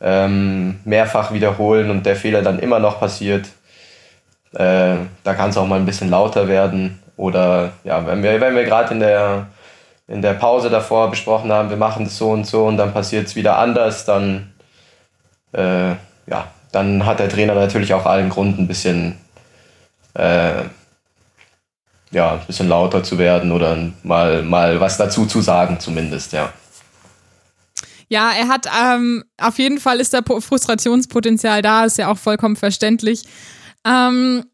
ähm, 0.00 0.78
mehrfach 0.84 1.32
wiederholen 1.32 1.90
und 1.90 2.06
der 2.06 2.14
Fehler 2.14 2.42
dann 2.42 2.60
immer 2.60 2.78
noch 2.78 3.00
passiert. 3.00 3.48
Äh, 4.54 4.98
da 5.24 5.34
kann 5.34 5.50
es 5.50 5.56
auch 5.56 5.66
mal 5.66 5.80
ein 5.80 5.84
bisschen 5.84 6.10
lauter 6.10 6.46
werden. 6.46 7.02
Oder 7.16 7.72
ja, 7.82 8.06
wenn 8.06 8.22
wir, 8.22 8.40
wenn 8.40 8.54
wir 8.54 8.62
gerade 8.62 8.94
in 8.94 9.00
der, 9.00 9.48
in 10.06 10.22
der 10.22 10.34
Pause 10.34 10.70
davor 10.70 11.10
besprochen 11.10 11.50
haben, 11.50 11.68
wir 11.68 11.76
machen 11.76 12.04
das 12.04 12.16
so 12.16 12.30
und 12.30 12.46
so 12.46 12.64
und 12.66 12.76
dann 12.76 12.92
passiert 12.92 13.26
es 13.26 13.34
wieder 13.34 13.58
anders, 13.58 14.04
dann, 14.04 14.52
äh, 15.54 15.90
ja, 16.28 16.46
dann 16.70 17.04
hat 17.04 17.18
der 17.18 17.28
Trainer 17.28 17.56
natürlich 17.56 17.94
auch 17.94 18.06
allen 18.06 18.28
Grund, 18.28 18.60
ein 18.60 18.68
bisschen, 18.68 19.18
äh, 20.14 20.52
ja, 22.12 22.34
ein 22.34 22.46
bisschen 22.46 22.68
lauter 22.68 23.02
zu 23.02 23.18
werden 23.18 23.52
oder 23.52 23.76
mal, 24.02 24.42
mal 24.42 24.80
was 24.80 24.98
dazu 24.98 25.26
zu 25.26 25.40
sagen, 25.40 25.80
zumindest, 25.80 26.32
ja. 26.32 26.52
Ja, 28.08 28.30
er 28.30 28.48
hat 28.48 28.66
ähm, 28.66 29.24
auf 29.40 29.58
jeden 29.58 29.80
Fall 29.80 29.98
ist 29.98 30.12
da 30.12 30.20
Frustrationspotenzial 30.22 31.62
da, 31.62 31.86
ist 31.86 31.96
ja 31.96 32.08
auch 32.08 32.18
vollkommen 32.18 32.56
verständlich. 32.56 33.24
Ähm, 33.86 34.44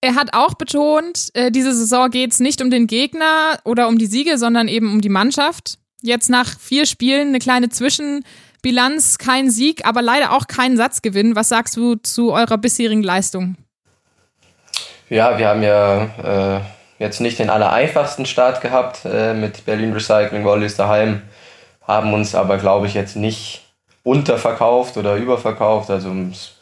er 0.00 0.16
hat 0.16 0.34
auch 0.34 0.54
betont, 0.54 1.28
äh, 1.34 1.52
diese 1.52 1.72
Saison 1.72 2.10
geht 2.10 2.32
es 2.32 2.40
nicht 2.40 2.60
um 2.60 2.70
den 2.70 2.88
Gegner 2.88 3.60
oder 3.64 3.86
um 3.86 3.98
die 3.98 4.06
Siege, 4.06 4.36
sondern 4.36 4.66
eben 4.66 4.92
um 4.92 5.00
die 5.00 5.08
Mannschaft. 5.08 5.78
Jetzt 6.02 6.28
nach 6.28 6.58
vier 6.58 6.86
Spielen 6.86 7.28
eine 7.28 7.38
kleine 7.38 7.68
Zwischenbilanz, 7.68 9.18
kein 9.18 9.48
Sieg, 9.48 9.86
aber 9.86 10.02
leider 10.02 10.32
auch 10.32 10.48
kein 10.48 10.76
Satzgewinn. 10.76 11.36
Was 11.36 11.48
sagst 11.48 11.76
du 11.76 11.94
zu 11.96 12.32
eurer 12.32 12.58
bisherigen 12.58 13.02
Leistung? 13.02 13.56
Ja, 15.08 15.38
wir 15.38 15.48
haben 15.48 15.62
ja 15.62 16.56
äh, 16.56 16.60
jetzt 16.98 17.20
nicht 17.20 17.38
den 17.38 17.50
allereinfachsten 17.50 18.26
Start 18.26 18.60
gehabt 18.60 19.04
äh, 19.04 19.34
mit 19.34 19.64
Berlin 19.64 19.92
Recycling 19.92 20.44
Wallis 20.44 20.76
daheim 20.76 21.22
haben 21.88 22.12
uns 22.12 22.34
aber, 22.34 22.58
glaube 22.58 22.86
ich, 22.86 22.94
jetzt 22.94 23.16
nicht 23.16 23.64
unterverkauft 24.02 24.96
oder 24.96 25.16
überverkauft. 25.16 25.90
Also 25.90 26.10
es, 26.30 26.56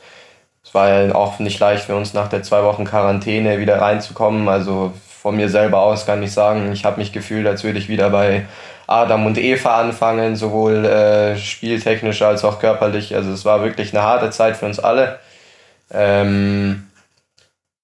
es 0.65 0.73
war 0.73 0.89
ja 0.89 1.15
auch 1.15 1.39
nicht 1.41 1.59
leicht 1.59 1.85
für 1.85 1.97
uns 1.97 2.15
nach 2.15 2.29
der 2.29 2.43
zwei 2.43 2.63
Wochen 2.63 2.85
Quarantäne 2.85 3.59
wieder 3.59 3.81
reinzukommen. 3.81 4.49
Also 4.49 4.93
von 5.21 5.37
mir 5.37 5.49
selber 5.49 5.81
aus 5.81 6.07
kann 6.07 6.23
ich 6.23 6.33
sagen, 6.33 6.73
ich 6.73 6.85
habe 6.85 6.99
mich 6.99 7.13
gefühlt, 7.13 7.47
als 7.47 7.65
würde 7.65 7.79
ich 7.79 7.89
wieder 7.89 8.11
bei 8.11 8.47
Adam 8.87 9.27
und 9.27 9.37
Eva 9.39 9.81
anfangen, 9.81 10.37
sowohl 10.37 10.85
äh, 10.85 11.37
spieltechnisch 11.37 12.23
als 12.23 12.45
auch 12.45 12.61
körperlich. 12.61 13.15
Also 13.17 13.33
es 13.33 13.45
war 13.45 13.65
wirklich 13.65 13.93
eine 13.93 14.05
harte 14.05 14.31
Zeit 14.31 14.57
für 14.57 14.67
uns 14.67 14.79
alle. 14.79 15.19
Ähm, 15.93 16.87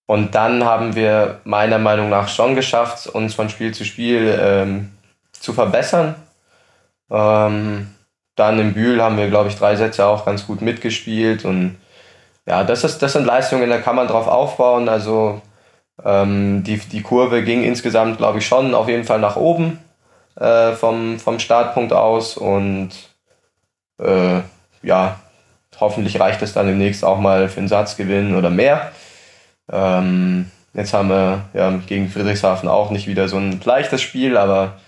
und 0.07 0.35
dann 0.35 0.65
haben 0.65 0.95
wir 0.95 1.41
meiner 1.45 1.79
Meinung 1.79 2.11
nach 2.11 2.29
schon 2.29 2.55
geschafft, 2.55 3.07
uns 3.07 3.35
von 3.35 3.49
Spiel 3.49 3.73
zu 3.73 3.85
Spiel 3.85 4.39
ähm, 4.41 4.91
zu 5.33 5.53
verbessern. 5.53 6.15
Ähm, 7.11 7.95
dann 8.35 8.59
im 8.59 8.75
Bühl 8.75 9.03
haben 9.03 9.17
wir, 9.17 9.29
glaube 9.29 9.49
ich, 9.49 9.57
drei 9.57 9.77
Sätze 9.77 10.07
auch 10.07 10.25
ganz 10.25 10.47
gut 10.47 10.63
mitgespielt. 10.63 11.45
Und 11.45 11.77
ja, 12.47 12.65
das, 12.65 12.85
ist, 12.85 12.99
das 13.01 13.13
sind 13.13 13.27
Leistungen, 13.27 13.71
da 13.71 13.79
kann 13.79 13.97
man 13.97 14.09
drauf 14.09 14.27
aufbauen. 14.27 14.89
Also 14.89 15.41
ähm, 16.05 16.65
die, 16.65 16.79
die 16.79 17.03
Kurve 17.03 17.43
ging 17.43 17.63
insgesamt, 17.63 18.19
glaube 18.19 18.39
ich, 18.39 18.47
schon 18.47 18.75
auf 18.75 18.89
jeden 18.89 19.05
Fall 19.05 19.21
nach 19.21 19.37
oben 19.37 19.79
äh, 20.37 20.73
vom, 20.73 21.19
vom 21.19 21.39
Startpunkt 21.39 21.93
aus. 21.93 22.37
Und 22.37 22.91
äh, 23.99 24.41
ja, 24.83 25.21
hoffentlich 25.79 26.19
reicht 26.19 26.43
es 26.43 26.55
dann 26.55 26.67
demnächst 26.67 27.05
auch 27.05 27.19
mal 27.19 27.49
für 27.49 27.61
einen 27.61 27.69
Satzgewinn 27.69 28.35
oder 28.35 28.51
mehr. 28.51 28.93
Ähm, 29.71 30.51
jetzt 30.75 30.93
haben 30.95 31.09
wir 31.09 31.45
ja, 31.55 31.71
gegen 31.87 32.09
Friedrichshafen 32.09 32.69
auch 32.69 32.91
nicht 32.91 33.07
wieder 33.07 33.29
so 33.29 33.37
ein 33.37 33.61
leichtes 33.65 34.01
Spiel, 34.03 34.37
aber 34.37 34.79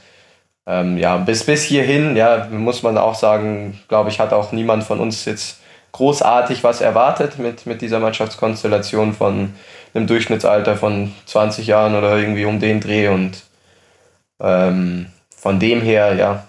ähm, 0.67 0.97
ja, 0.97 1.19
bis, 1.19 1.45
bis 1.45 1.63
hierhin, 1.63 2.17
ja, 2.17 2.49
muss 2.51 2.83
man 2.83 2.97
auch 2.97 3.15
sagen, 3.15 3.79
glaube 3.89 4.11
ich, 4.11 4.19
hat 4.19 4.33
auch 4.33 4.53
niemand 4.53 4.85
von 4.85 5.01
uns 5.01 5.25
jetzt 5.27 5.61
großartig 5.93 6.65
was 6.65 6.81
erwartet 6.81 7.39
mit, 7.39 7.67
mit 7.67 7.81
dieser 7.81 8.01
Mannschaftskonstellation 8.01 9.13
von 9.13 9.55
einem 9.95 10.07
Durchschnittsalter 10.07 10.77
von 10.77 11.13
20 11.27 11.67
Jahren 11.67 11.95
oder 11.95 12.17
irgendwie 12.17 12.47
um 12.47 12.59
den 12.59 12.81
Dreh 12.81 13.09
und 13.09 13.45
ähm, 14.41 15.07
von 15.37 15.61
dem 15.61 15.83
her, 15.83 16.15
ja, 16.15 16.45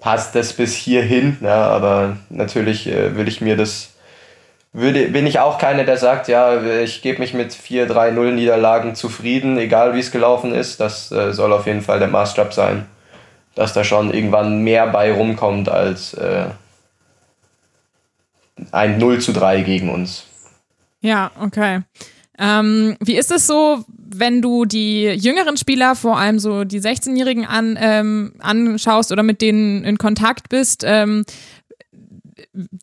passt 0.00 0.34
das 0.34 0.52
bis 0.54 0.74
hierhin, 0.74 1.38
ja, 1.42 1.68
aber 1.68 2.16
natürlich 2.28 2.88
äh, 2.88 3.16
will 3.16 3.28
ich 3.28 3.40
mir 3.40 3.56
das 3.56 3.91
würde, 4.72 5.08
bin 5.08 5.26
ich 5.26 5.38
auch 5.38 5.58
keiner, 5.58 5.84
der 5.84 5.98
sagt, 5.98 6.28
ja, 6.28 6.62
ich 6.80 7.02
gebe 7.02 7.18
mich 7.18 7.34
mit 7.34 7.52
4-3-0 7.52 8.32
Niederlagen 8.32 8.94
zufrieden, 8.94 9.58
egal 9.58 9.94
wie 9.94 10.00
es 10.00 10.10
gelaufen 10.10 10.54
ist. 10.54 10.80
Das 10.80 11.12
äh, 11.12 11.32
soll 11.32 11.52
auf 11.52 11.66
jeden 11.66 11.82
Fall 11.82 11.98
der 11.98 12.08
Maßstab 12.08 12.54
sein, 12.54 12.86
dass 13.54 13.74
da 13.74 13.84
schon 13.84 14.12
irgendwann 14.12 14.62
mehr 14.62 14.86
bei 14.86 15.12
rumkommt 15.12 15.68
als 15.68 16.14
äh, 16.14 16.46
ein 18.70 18.98
0 18.98 19.20
zu 19.20 19.32
3 19.32 19.60
gegen 19.62 19.90
uns. 19.90 20.24
Ja, 21.00 21.32
okay. 21.40 21.80
Ähm, 22.38 22.96
wie 23.00 23.16
ist 23.16 23.30
es 23.30 23.46
so, 23.46 23.84
wenn 23.88 24.40
du 24.40 24.64
die 24.64 25.04
jüngeren 25.04 25.56
Spieler, 25.56 25.94
vor 25.94 26.18
allem 26.18 26.38
so 26.38 26.64
die 26.64 26.80
16-Jährigen 26.80 27.44
an, 27.44 27.78
ähm, 27.80 28.32
anschaust 28.40 29.12
oder 29.12 29.22
mit 29.22 29.42
denen 29.42 29.84
in 29.84 29.98
Kontakt 29.98 30.48
bist? 30.48 30.82
Ähm, 30.86 31.24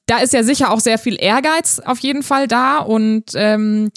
da 0.06 0.18
ist 0.20 0.34
ja 0.34 0.44
sicher 0.44 0.72
auch 0.72 0.80
sehr 0.80 0.98
viel 0.98 1.16
Ehrgeiz 1.20 1.80
auf 1.80 2.00
jeden 2.00 2.24
Fall 2.24 2.48
da 2.48 2.80
und 2.80 3.32
ähm, 3.36 3.92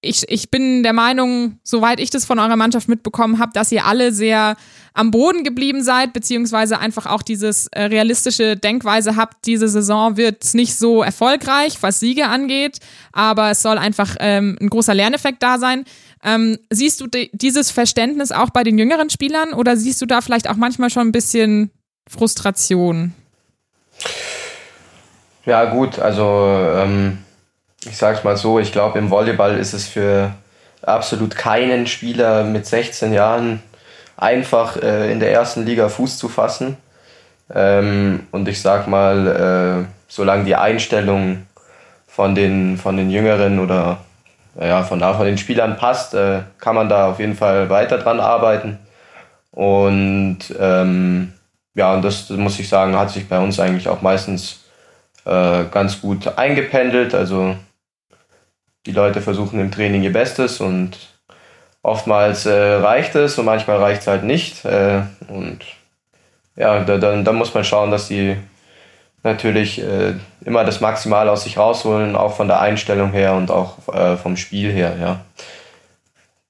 ich, 0.00 0.28
ich 0.28 0.50
bin 0.50 0.84
der 0.84 0.92
Meinung, 0.92 1.58
soweit 1.64 1.98
ich 1.98 2.10
das 2.10 2.24
von 2.24 2.38
eurer 2.38 2.56
Mannschaft 2.56 2.88
mitbekommen 2.88 3.40
habe, 3.40 3.52
dass 3.52 3.72
ihr 3.72 3.84
alle 3.84 4.12
sehr 4.12 4.56
am 4.94 5.10
Boden 5.10 5.42
geblieben 5.42 5.82
seid, 5.82 6.12
beziehungsweise 6.12 6.78
einfach 6.78 7.06
auch 7.06 7.22
dieses 7.22 7.66
äh, 7.68 7.84
realistische 7.84 8.56
Denkweise 8.56 9.16
habt, 9.16 9.44
diese 9.46 9.68
Saison 9.68 10.16
wird 10.16 10.54
nicht 10.54 10.76
so 10.76 11.02
erfolgreich, 11.02 11.78
was 11.80 11.98
Siege 11.98 12.28
angeht, 12.28 12.78
aber 13.12 13.50
es 13.50 13.62
soll 13.62 13.76
einfach 13.76 14.16
ähm, 14.20 14.56
ein 14.60 14.70
großer 14.70 14.94
Lerneffekt 14.94 15.42
da 15.42 15.58
sein. 15.58 15.84
Ähm, 16.22 16.58
siehst 16.70 17.00
du 17.00 17.06
dieses 17.32 17.70
Verständnis 17.72 18.30
auch 18.30 18.50
bei 18.50 18.62
den 18.62 18.78
jüngeren 18.78 19.10
Spielern 19.10 19.52
oder 19.52 19.76
siehst 19.76 20.00
du 20.00 20.06
da 20.06 20.20
vielleicht 20.20 20.48
auch 20.48 20.56
manchmal 20.56 20.90
schon 20.90 21.08
ein 21.08 21.12
bisschen 21.12 21.70
Frustration? 22.08 23.14
Ja, 25.48 25.64
gut, 25.64 25.98
also 25.98 26.74
ähm, 26.76 27.24
ich 27.82 27.96
sag's 27.96 28.22
mal 28.22 28.36
so, 28.36 28.58
ich 28.58 28.70
glaube, 28.70 28.98
im 28.98 29.08
Volleyball 29.08 29.56
ist 29.56 29.72
es 29.72 29.88
für 29.88 30.34
absolut 30.82 31.36
keinen 31.36 31.86
Spieler 31.86 32.44
mit 32.44 32.66
16 32.66 33.14
Jahren 33.14 33.62
einfach 34.18 34.76
äh, 34.76 35.10
in 35.10 35.20
der 35.20 35.32
ersten 35.32 35.64
Liga 35.64 35.88
Fuß 35.88 36.18
zu 36.18 36.28
fassen. 36.28 36.76
Ähm, 37.54 38.26
und 38.30 38.46
ich 38.46 38.60
sag 38.60 38.88
mal, 38.88 39.86
äh, 39.86 39.88
solange 40.06 40.44
die 40.44 40.54
Einstellung 40.54 41.46
von 42.06 42.34
den, 42.34 42.76
von 42.76 42.98
den 42.98 43.08
Jüngeren 43.08 43.58
oder 43.58 44.00
ja, 44.60 44.82
von, 44.82 45.00
von 45.00 45.24
den 45.24 45.38
Spielern 45.38 45.78
passt, 45.78 46.12
äh, 46.12 46.40
kann 46.58 46.74
man 46.74 46.90
da 46.90 47.08
auf 47.08 47.20
jeden 47.20 47.36
Fall 47.36 47.70
weiter 47.70 47.96
dran 47.96 48.20
arbeiten. 48.20 48.78
Und 49.52 50.40
ähm, 50.60 51.32
ja, 51.74 51.94
und 51.94 52.04
das 52.04 52.28
muss 52.28 52.58
ich 52.58 52.68
sagen, 52.68 52.98
hat 52.98 53.08
sich 53.08 53.26
bei 53.26 53.38
uns 53.38 53.58
eigentlich 53.58 53.88
auch 53.88 54.02
meistens 54.02 54.67
äh, 55.28 55.64
ganz 55.70 56.00
gut 56.00 56.38
eingependelt. 56.38 57.14
Also 57.14 57.56
die 58.86 58.92
Leute 58.92 59.20
versuchen 59.20 59.60
im 59.60 59.70
Training 59.70 60.02
ihr 60.02 60.12
Bestes 60.12 60.60
und 60.60 60.96
oftmals 61.82 62.46
äh, 62.46 62.52
reicht 62.52 63.14
es 63.14 63.38
und 63.38 63.44
manchmal 63.44 63.76
reicht 63.76 64.00
es 64.02 64.06
halt 64.06 64.24
nicht. 64.24 64.64
Äh, 64.64 65.02
und 65.28 65.58
ja, 66.56 66.80
da, 66.80 66.96
dann, 66.96 67.24
dann 67.24 67.36
muss 67.36 67.52
man 67.52 67.64
schauen, 67.64 67.90
dass 67.90 68.08
die 68.08 68.36
natürlich 69.22 69.82
äh, 69.82 70.14
immer 70.44 70.64
das 70.64 70.80
Maximale 70.80 71.30
aus 71.30 71.44
sich 71.44 71.58
rausholen, 71.58 72.16
auch 72.16 72.34
von 72.34 72.48
der 72.48 72.60
Einstellung 72.60 73.12
her 73.12 73.34
und 73.34 73.50
auch 73.50 73.76
äh, 73.92 74.16
vom 74.16 74.36
Spiel 74.36 74.72
her, 74.72 74.96
ja. 74.98 75.20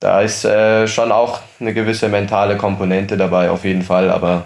da 0.00 0.20
ist 0.20 0.42
schon 0.87 1.11
auch 1.11 1.40
eine 1.58 1.75
gewisse 1.75 2.08
mentale 2.08 2.56
Komponente 2.56 3.16
dabei, 3.16 3.50
auf 3.50 3.64
jeden 3.64 3.82
Fall. 3.82 4.11
Aber 4.11 4.44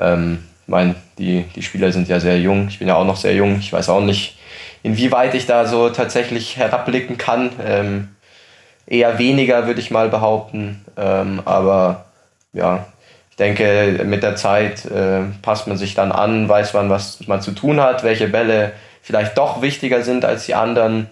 ähm, 0.00 0.44
mein, 0.68 0.94
die, 1.18 1.44
die 1.56 1.62
Spieler 1.62 1.90
sind 1.90 2.08
ja 2.08 2.20
sehr 2.20 2.38
jung. 2.38 2.68
Ich 2.68 2.78
bin 2.78 2.88
ja 2.88 2.94
auch 2.94 3.06
noch 3.06 3.16
sehr 3.16 3.34
jung. 3.34 3.58
Ich 3.58 3.72
weiß 3.72 3.88
auch 3.88 4.02
nicht, 4.02 4.38
inwieweit 4.82 5.34
ich 5.34 5.46
da 5.46 5.66
so 5.66 5.88
tatsächlich 5.88 6.56
herabblicken 6.56 7.16
kann. 7.16 7.50
Ähm, 7.66 8.08
eher 8.86 9.18
weniger, 9.18 9.66
würde 9.66 9.80
ich 9.80 9.90
mal 9.90 10.08
behaupten. 10.10 10.84
Ähm, 10.96 11.40
aber 11.46 12.04
ja, 12.52 12.86
ich 13.30 13.36
denke, 13.36 14.02
mit 14.04 14.22
der 14.22 14.36
Zeit 14.36 14.84
äh, 14.84 15.22
passt 15.42 15.66
man 15.66 15.78
sich 15.78 15.94
dann 15.94 16.12
an, 16.12 16.48
weiß 16.48 16.74
man, 16.74 16.90
was 16.90 17.26
man 17.26 17.40
zu 17.40 17.52
tun 17.52 17.80
hat, 17.80 18.04
welche 18.04 18.28
Bälle 18.28 18.72
vielleicht 19.00 19.38
doch 19.38 19.62
wichtiger 19.62 20.02
sind 20.02 20.26
als 20.26 20.44
die 20.44 20.54
anderen. 20.54 21.08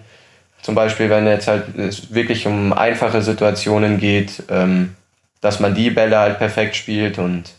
Zum 0.60 0.74
Beispiel, 0.74 1.08
wenn 1.08 1.26
jetzt 1.26 1.48
halt 1.48 1.78
es 1.78 2.12
wirklich 2.12 2.46
um 2.46 2.74
einfache 2.74 3.22
Situationen 3.22 3.98
geht, 3.98 4.42
ähm, 4.50 4.96
dass 5.40 5.60
man 5.60 5.74
die 5.74 5.90
Bälle 5.90 6.18
halt 6.18 6.38
perfekt 6.38 6.76
spielt 6.76 7.18
und 7.18 7.55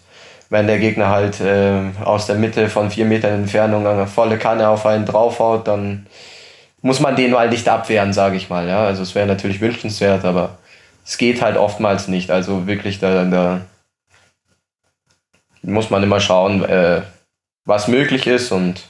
wenn 0.50 0.68
der 0.68 0.80
Gegner 0.80 1.10
halt 1.10 1.42
äh, 1.42 1.82
aus 2.04 2.27
der 2.27 2.36
Mitte 2.36 2.70
von 2.70 2.89
vier 2.89 3.06
Metern 3.06 3.34
Entfernung 3.34 3.86
eine 3.86 4.08
volle 4.08 4.38
Kanne 4.38 4.70
auf 4.70 4.86
einen 4.86 5.06
draufhaut, 5.06 5.68
dann 5.68 6.08
muss 6.82 7.00
man 7.00 7.16
den 7.16 7.32
mal 7.32 7.50
nicht 7.50 7.68
abwehren, 7.68 8.13
sage 8.13 8.38
ich 8.38 8.50
mal. 8.50 8.68
Ja? 8.68 8.86
Also 8.86 9.04
es 9.04 9.16
wäre 9.16 9.27
natürlich 9.27 9.60
wünschenswert, 9.60 10.24
aber 10.24 10.58
es 11.06 11.18
geht 11.18 11.42
halt 11.42 11.58
oftmals 11.58 12.08
nicht. 12.08 12.32
Also 12.32 12.68
wirklich, 12.68 13.00
da, 13.00 13.25
da 13.25 13.62
muss 15.62 15.89
man 15.89 16.04
immer 16.04 16.20
schauen, 16.20 16.63
äh, 16.63 17.01
was 17.66 17.88
möglich 17.88 18.27
ist 18.27 18.51
und 18.51 18.82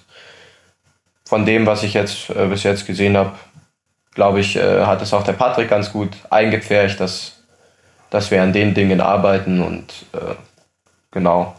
von 1.26 1.46
dem, 1.46 1.66
was 1.66 1.84
ich 1.84 1.94
jetzt 1.94 2.30
äh, 2.30 2.46
bis 2.48 2.64
jetzt 2.64 2.86
gesehen 2.86 3.18
habe, 3.18 3.34
glaube 4.14 4.40
ich, 4.40 4.56
äh, 4.56 4.86
hat 4.86 5.02
es 5.02 5.14
auch 5.14 5.24
der 5.24 5.34
Patrick 5.34 5.70
ganz 5.70 5.92
gut 5.92 6.10
eingepfercht, 6.30 7.00
dass, 7.00 7.44
dass 8.10 8.32
wir 8.32 8.42
an 8.42 8.54
den 8.54 8.74
Dingen 8.74 9.02
arbeiten 9.02 9.62
und 9.62 10.06
äh, 10.14 10.36
genau. 11.18 11.56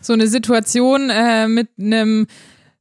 So 0.00 0.12
eine 0.12 0.26
Situation 0.26 1.10
äh, 1.10 1.46
mit 1.46 1.68
einem 1.78 2.26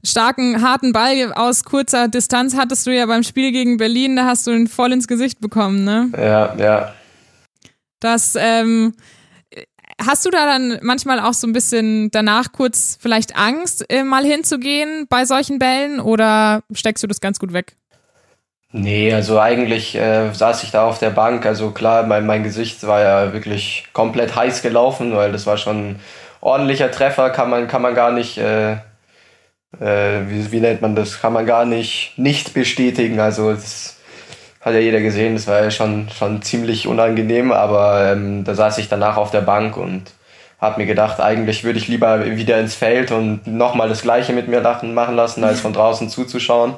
starken, 0.03 0.61
harten 0.61 0.91
Ball 0.91 1.31
aus 1.33 1.63
kurzer 1.63 2.07
Distanz 2.07 2.55
hattest 2.55 2.87
du 2.87 2.95
ja 2.95 3.05
beim 3.05 3.23
Spiel 3.23 3.51
gegen 3.51 3.77
Berlin, 3.77 4.15
da 4.15 4.25
hast 4.25 4.47
du 4.47 4.51
ihn 4.51 4.67
voll 4.67 4.91
ins 4.91 5.07
Gesicht 5.07 5.39
bekommen, 5.39 5.83
ne? 5.83 6.09
Ja, 6.17 6.55
ja. 6.57 6.93
Das, 7.99 8.35
ähm, 8.39 8.93
hast 10.01 10.25
du 10.25 10.29
da 10.29 10.45
dann 10.45 10.79
manchmal 10.81 11.19
auch 11.19 11.33
so 11.33 11.45
ein 11.45 11.53
bisschen 11.53 12.09
danach 12.11 12.51
kurz 12.53 12.97
vielleicht 12.99 13.35
Angst, 13.35 13.85
äh, 13.89 14.03
mal 14.03 14.25
hinzugehen 14.25 15.05
bei 15.09 15.25
solchen 15.25 15.59
Bällen 15.59 15.99
oder 15.99 16.63
steckst 16.71 17.03
du 17.03 17.07
das 17.07 17.21
ganz 17.21 17.39
gut 17.39 17.53
weg? 17.53 17.75
Nee, 18.71 19.11
also 19.13 19.39
eigentlich 19.39 19.95
äh, 19.95 20.31
saß 20.31 20.63
ich 20.63 20.69
da 20.71 20.85
auf 20.85 20.99
der 20.99 21.09
Bank. 21.09 21.45
Also 21.45 21.71
klar, 21.71 22.03
mein, 22.03 22.25
mein 22.27 22.43
Gesicht 22.43 22.85
war 22.85 23.01
ja 23.01 23.33
wirklich 23.33 23.85
komplett 23.93 24.35
heiß 24.35 24.61
gelaufen, 24.61 25.15
weil 25.15 25.31
das 25.31 25.47
war 25.47 25.57
schon 25.57 25.91
ein 25.91 25.99
ordentlicher 26.41 26.91
Treffer, 26.91 27.31
kann 27.31 27.49
man, 27.49 27.67
kann 27.67 27.81
man 27.81 27.95
gar 27.95 28.11
nicht, 28.11 28.37
äh, 28.37 28.73
äh, 28.73 30.21
wie, 30.27 30.51
wie 30.51 30.59
nennt 30.59 30.81
man 30.81 30.95
das, 30.95 31.19
kann 31.19 31.33
man 31.33 31.45
gar 31.47 31.65
nicht 31.65 32.13
nicht 32.17 32.53
bestätigen. 32.53 33.19
Also 33.19 33.53
das 33.53 33.97
hat 34.61 34.73
ja 34.73 34.79
jeder 34.79 35.01
gesehen, 35.01 35.35
das 35.35 35.47
war 35.47 35.63
ja 35.63 35.71
schon, 35.71 36.09
schon 36.09 36.41
ziemlich 36.43 36.87
unangenehm, 36.87 37.51
aber 37.51 38.11
ähm, 38.11 38.43
da 38.43 38.53
saß 38.55 38.77
ich 38.77 38.89
danach 38.89 39.17
auf 39.17 39.31
der 39.31 39.41
Bank 39.41 39.77
und 39.77 40.11
habe 40.61 40.81
mir 40.81 40.87
gedacht, 40.87 41.19
eigentlich 41.21 41.63
würde 41.63 41.79
ich 41.79 41.87
lieber 41.87 42.25
wieder 42.25 42.59
ins 42.59 42.75
Feld 42.75 43.11
und 43.11 43.47
nochmal 43.47 43.89
das 43.89 44.01
Gleiche 44.03 44.33
mit 44.33 44.47
mir 44.47 44.61
machen 44.61 45.15
lassen, 45.15 45.43
als 45.43 45.61
von 45.61 45.73
draußen 45.73 46.09
zuzuschauen. 46.09 46.75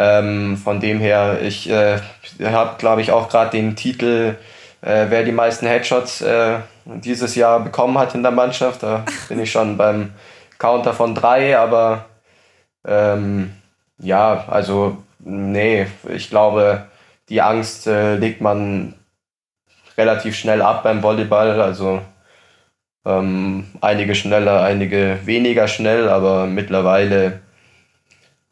Ähm, 0.00 0.56
von 0.56 0.78
dem 0.78 1.00
her, 1.00 1.40
ich 1.42 1.68
äh, 1.68 1.98
habe, 2.40 2.76
glaube 2.78 3.02
ich, 3.02 3.10
auch 3.10 3.28
gerade 3.28 3.50
den 3.50 3.74
Titel, 3.74 4.36
äh, 4.80 5.06
wer 5.08 5.24
die 5.24 5.32
meisten 5.32 5.66
Headshots 5.66 6.20
äh, 6.20 6.60
dieses 6.84 7.34
Jahr 7.34 7.58
bekommen 7.58 7.98
hat 7.98 8.14
in 8.14 8.22
der 8.22 8.30
Mannschaft. 8.30 8.84
Da 8.84 9.04
bin 9.28 9.40
ich 9.40 9.50
schon 9.50 9.76
beim 9.76 10.12
Counter 10.60 10.92
von 10.92 11.16
drei, 11.16 11.58
aber 11.58 12.04
ähm, 12.86 13.52
ja, 13.98 14.44
also 14.46 14.98
nee, 15.18 15.88
ich 16.08 16.30
glaube, 16.30 16.86
die 17.28 17.42
Angst 17.42 17.88
äh, 17.88 18.14
legt 18.14 18.40
man 18.40 18.94
relativ 19.96 20.36
schnell 20.36 20.62
ab 20.62 20.84
beim 20.84 21.02
Volleyball. 21.02 21.60
Also 21.60 22.02
ähm, 23.04 23.66
einige 23.80 24.14
schneller, 24.14 24.62
einige 24.62 25.18
weniger 25.24 25.66
schnell, 25.66 26.08
aber 26.08 26.46
mittlerweile 26.46 27.40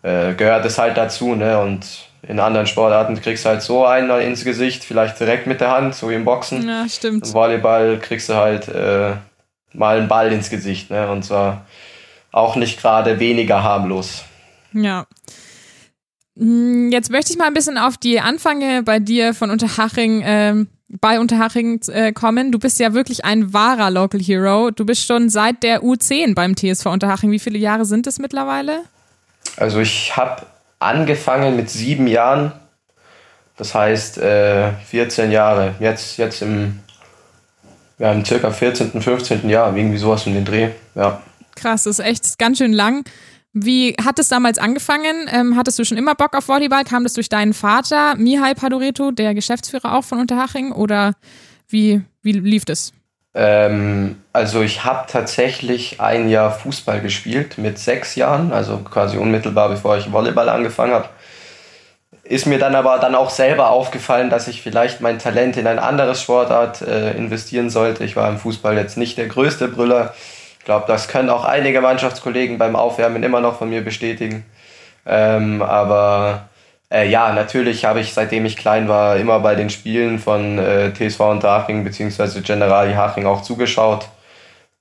äh, 0.06 0.34
gehört 0.34 0.64
es 0.64 0.78
halt 0.78 0.96
dazu, 0.96 1.34
ne? 1.34 1.58
Und 1.60 1.84
in 2.22 2.38
anderen 2.38 2.68
Sportarten 2.68 3.20
kriegst 3.20 3.44
du 3.44 3.48
halt 3.48 3.62
so 3.62 3.84
einen 3.84 4.08
ins 4.20 4.44
Gesicht, 4.44 4.84
vielleicht 4.84 5.18
direkt 5.18 5.48
mit 5.48 5.60
der 5.60 5.72
Hand, 5.72 5.96
so 5.96 6.08
wie 6.08 6.14
im 6.14 6.24
Boxen. 6.24 6.68
Ja, 6.68 6.88
stimmt. 6.88 7.26
Im 7.26 7.34
Volleyball 7.34 7.98
kriegst 7.98 8.28
du 8.28 8.34
halt 8.34 8.68
äh, 8.68 9.14
mal 9.72 9.98
einen 9.98 10.08
Ball 10.08 10.32
ins 10.32 10.48
Gesicht, 10.48 10.90
ne? 10.90 11.10
Und 11.10 11.24
zwar 11.24 11.66
auch 12.30 12.54
nicht 12.54 12.80
gerade 12.80 13.18
weniger 13.18 13.64
harmlos. 13.64 14.22
Ja. 14.72 15.06
Hm, 16.38 16.92
jetzt 16.92 17.10
möchte 17.10 17.32
ich 17.32 17.38
mal 17.38 17.48
ein 17.48 17.54
bisschen 17.54 17.76
auf 17.76 17.96
die 17.96 18.20
Anfänge 18.20 18.84
bei 18.84 19.00
dir 19.00 19.34
von 19.34 19.50
Unterhaching, 19.50 20.22
äh, 20.22 20.54
bei 20.88 21.18
Unterhaching 21.18 21.80
äh, 21.88 22.12
kommen. 22.12 22.52
Du 22.52 22.60
bist 22.60 22.78
ja 22.78 22.94
wirklich 22.94 23.24
ein 23.24 23.52
wahrer 23.52 23.90
Local 23.90 24.20
Hero. 24.20 24.70
Du 24.70 24.86
bist 24.86 25.04
schon 25.04 25.30
seit 25.30 25.64
der 25.64 25.82
U10 25.82 26.36
beim 26.36 26.54
TSV 26.54 26.86
Unterhaching. 26.86 27.32
Wie 27.32 27.40
viele 27.40 27.58
Jahre 27.58 27.84
sind 27.84 28.06
es 28.06 28.20
mittlerweile? 28.20 28.82
Also 29.56 29.80
ich 29.80 30.16
habe 30.16 30.46
angefangen 30.78 31.56
mit 31.56 31.70
sieben 31.70 32.06
Jahren, 32.06 32.52
das 33.56 33.74
heißt 33.74 34.18
äh, 34.18 34.72
14 34.72 35.30
Jahre. 35.32 35.74
Jetzt, 35.80 36.18
jetzt 36.18 36.42
im, 36.42 36.80
ja, 37.98 38.12
im 38.12 38.24
circa 38.24 38.50
14., 38.50 39.00
15. 39.00 39.48
Jahr, 39.48 39.74
irgendwie 39.74 39.98
sowas 39.98 40.26
in 40.26 40.34
den 40.34 40.44
Dreh. 40.44 40.70
Ja. 40.94 41.22
Krass, 41.54 41.84
das 41.84 41.98
ist 41.98 42.04
echt 42.04 42.38
ganz 42.38 42.58
schön 42.58 42.72
lang. 42.72 43.04
Wie 43.58 43.96
hat 44.04 44.18
es 44.18 44.28
damals 44.28 44.58
angefangen? 44.58 45.30
Ähm, 45.32 45.56
hattest 45.56 45.78
du 45.78 45.84
schon 45.84 45.96
immer 45.96 46.14
Bock 46.14 46.36
auf 46.36 46.46
Volleyball? 46.46 46.84
Kam 46.84 47.04
das 47.04 47.14
durch 47.14 47.30
deinen 47.30 47.54
Vater, 47.54 48.14
Mihai 48.16 48.52
Padoreto, 48.52 49.12
der 49.12 49.34
Geschäftsführer 49.34 49.94
auch 49.94 50.04
von 50.04 50.18
Unterhaching? 50.18 50.72
Oder 50.72 51.14
wie, 51.66 52.02
wie 52.20 52.32
lief 52.32 52.66
das? 52.66 52.92
Ähm, 53.38 54.22
also 54.32 54.62
ich 54.62 54.84
habe 54.84 55.04
tatsächlich 55.06 56.00
ein 56.00 56.30
Jahr 56.30 56.50
Fußball 56.50 57.00
gespielt 57.00 57.58
mit 57.58 57.78
sechs 57.78 58.14
Jahren, 58.14 58.50
also 58.50 58.78
quasi 58.78 59.18
unmittelbar 59.18 59.68
bevor 59.68 59.98
ich 59.98 60.10
Volleyball 60.10 60.48
angefangen 60.48 60.94
habe. 60.94 61.08
Ist 62.24 62.46
mir 62.46 62.58
dann 62.58 62.74
aber 62.74 62.98
dann 62.98 63.14
auch 63.14 63.28
selber 63.28 63.70
aufgefallen, 63.70 64.30
dass 64.30 64.48
ich 64.48 64.62
vielleicht 64.62 65.02
mein 65.02 65.18
Talent 65.18 65.58
in 65.58 65.66
ein 65.66 65.78
anderes 65.78 66.22
Sportart 66.22 66.80
äh, 66.80 67.12
investieren 67.12 67.68
sollte. 67.68 68.04
Ich 68.04 68.16
war 68.16 68.28
im 68.30 68.38
Fußball 68.38 68.74
jetzt 68.76 68.96
nicht 68.96 69.18
der 69.18 69.28
größte 69.28 69.68
Brüller. 69.68 70.14
Ich 70.58 70.64
glaube, 70.64 70.86
das 70.88 71.06
können 71.06 71.28
auch 71.28 71.44
einige 71.44 71.82
Mannschaftskollegen 71.82 72.56
beim 72.56 72.74
Aufwärmen 72.74 73.22
immer 73.22 73.40
noch 73.40 73.58
von 73.58 73.68
mir 73.68 73.84
bestätigen. 73.84 74.46
Ähm, 75.04 75.62
aber 75.62 76.48
äh, 76.90 77.08
ja, 77.08 77.32
natürlich 77.32 77.84
habe 77.84 78.00
ich, 78.00 78.12
seitdem 78.14 78.46
ich 78.46 78.56
klein 78.56 78.88
war, 78.88 79.16
immer 79.16 79.40
bei 79.40 79.54
den 79.54 79.70
Spielen 79.70 80.18
von 80.18 80.58
äh, 80.58 80.92
TSV 80.92 81.20
Unterhaching 81.20 81.84
bzw. 81.84 82.40
Generali 82.40 82.94
Haching 82.94 83.26
auch 83.26 83.42
zugeschaut. 83.42 84.08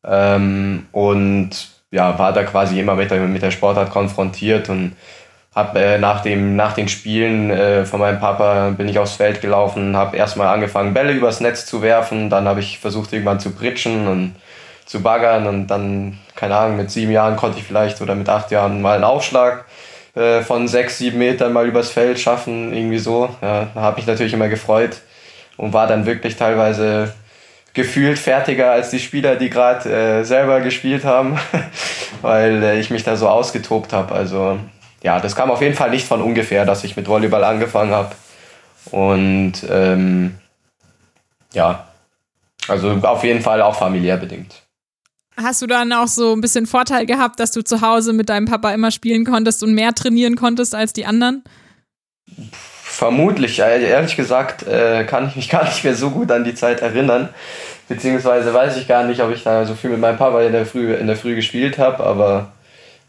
Ähm, 0.03 0.87
und 0.91 1.49
ja, 1.91 2.17
war 2.19 2.33
da 2.33 2.43
quasi 2.43 2.79
immer 2.79 2.95
mit 2.95 3.09
der, 3.11 3.19
mit 3.21 3.41
der 3.41 3.51
Sportart 3.51 3.89
konfrontiert 3.89 4.69
und 4.69 4.95
habe 5.55 5.79
äh, 5.79 5.97
nach, 5.97 6.21
dem, 6.21 6.55
nach 6.55 6.73
den 6.73 6.89
Spielen 6.89 7.49
äh, 7.49 7.85
von 7.85 8.01
meinem 8.01 8.19
Papa 8.19 8.71
bin 8.71 8.89
ich 8.89 8.99
aufs 8.99 9.13
Feld 9.15 9.41
gelaufen, 9.41 9.95
habe 9.95 10.17
erstmal 10.17 10.47
angefangen, 10.53 10.93
Bälle 10.93 11.13
übers 11.13 11.39
Netz 11.39 11.65
zu 11.65 11.81
werfen, 11.81 12.29
dann 12.29 12.45
habe 12.47 12.59
ich 12.59 12.79
versucht, 12.79 13.13
irgendwann 13.13 13.39
zu 13.39 13.51
pritschen 13.51 14.07
und 14.07 14.35
zu 14.85 15.01
baggern 15.01 15.47
und 15.47 15.67
dann, 15.67 16.19
keine 16.35 16.55
Ahnung, 16.57 16.77
mit 16.77 16.91
sieben 16.91 17.11
Jahren 17.11 17.37
konnte 17.37 17.57
ich 17.57 17.63
vielleicht 17.63 18.01
oder 18.01 18.15
mit 18.15 18.27
acht 18.29 18.51
Jahren 18.51 18.81
mal 18.81 18.95
einen 18.95 19.05
Aufschlag 19.05 19.65
äh, 20.15 20.41
von 20.41 20.67
sechs, 20.67 20.97
sieben 20.97 21.19
Metern 21.19 21.53
mal 21.53 21.67
übers 21.67 21.91
Feld 21.91 22.19
schaffen, 22.19 22.73
irgendwie 22.73 22.97
so. 22.97 23.29
Ja, 23.41 23.67
da 23.73 23.81
habe 23.81 23.99
ich 23.99 24.07
natürlich 24.07 24.33
immer 24.33 24.47
gefreut 24.47 25.01
und 25.57 25.73
war 25.73 25.87
dann 25.87 26.05
wirklich 26.05 26.35
teilweise 26.35 27.13
gefühlt 27.73 28.17
fertiger 28.17 28.71
als 28.71 28.89
die 28.89 28.99
Spieler, 28.99 29.35
die 29.35 29.49
gerade 29.49 29.89
äh, 29.89 30.23
selber 30.23 30.61
gespielt 30.61 31.03
haben, 31.03 31.37
weil 32.21 32.63
äh, 32.63 32.79
ich 32.79 32.89
mich 32.89 33.03
da 33.03 33.17
so 33.17 33.27
ausgetobt 33.27 33.93
habe. 33.93 34.15
Also 34.15 34.57
ja, 35.03 35.19
das 35.19 35.35
kam 35.35 35.51
auf 35.51 35.61
jeden 35.61 35.75
Fall 35.75 35.91
nicht 35.91 36.07
von 36.07 36.21
ungefähr, 36.21 36.65
dass 36.65 36.83
ich 36.83 36.95
mit 36.95 37.07
Volleyball 37.07 37.43
angefangen 37.43 37.91
habe. 37.91 38.15
Und 38.91 39.53
ähm, 39.69 40.35
ja, 41.53 41.85
also 42.67 42.91
auf 43.03 43.23
jeden 43.23 43.41
Fall 43.41 43.61
auch 43.61 43.75
familiär 43.75 44.17
bedingt. 44.17 44.64
Hast 45.37 45.61
du 45.61 45.67
dann 45.67 45.91
auch 45.91 46.07
so 46.07 46.33
ein 46.33 46.41
bisschen 46.41 46.65
Vorteil 46.65 47.05
gehabt, 47.05 47.39
dass 47.39 47.51
du 47.51 47.61
zu 47.61 47.81
Hause 47.81 48.13
mit 48.13 48.29
deinem 48.29 48.45
Papa 48.45 48.71
immer 48.71 48.91
spielen 48.91 49.25
konntest 49.25 49.63
und 49.63 49.73
mehr 49.73 49.93
trainieren 49.93 50.35
konntest 50.35 50.73
als 50.73 50.93
die 50.93 51.05
anderen? 51.05 51.43
Vermutlich. 52.83 53.59
Ehrlich 53.59 54.15
gesagt 54.15 54.65
äh, 54.65 55.03
kann 55.03 55.27
ich 55.27 55.35
mich 55.35 55.49
gar 55.49 55.65
nicht 55.65 55.83
mehr 55.83 55.95
so 55.95 56.11
gut 56.11 56.31
an 56.31 56.45
die 56.45 56.55
Zeit 56.55 56.81
erinnern. 56.81 57.29
Beziehungsweise 57.89 58.53
weiß 58.53 58.77
ich 58.77 58.87
gar 58.87 59.03
nicht, 59.03 59.21
ob 59.21 59.31
ich 59.31 59.43
da 59.43 59.65
so 59.65 59.75
viel 59.75 59.89
mit 59.89 59.99
meinem 59.99 60.17
Papa 60.17 60.41
in 60.41 60.53
der 60.53 60.65
Früh, 60.65 60.93
in 60.93 61.07
der 61.07 61.17
Früh 61.17 61.35
gespielt 61.35 61.77
habe. 61.77 62.03
Aber 62.03 62.53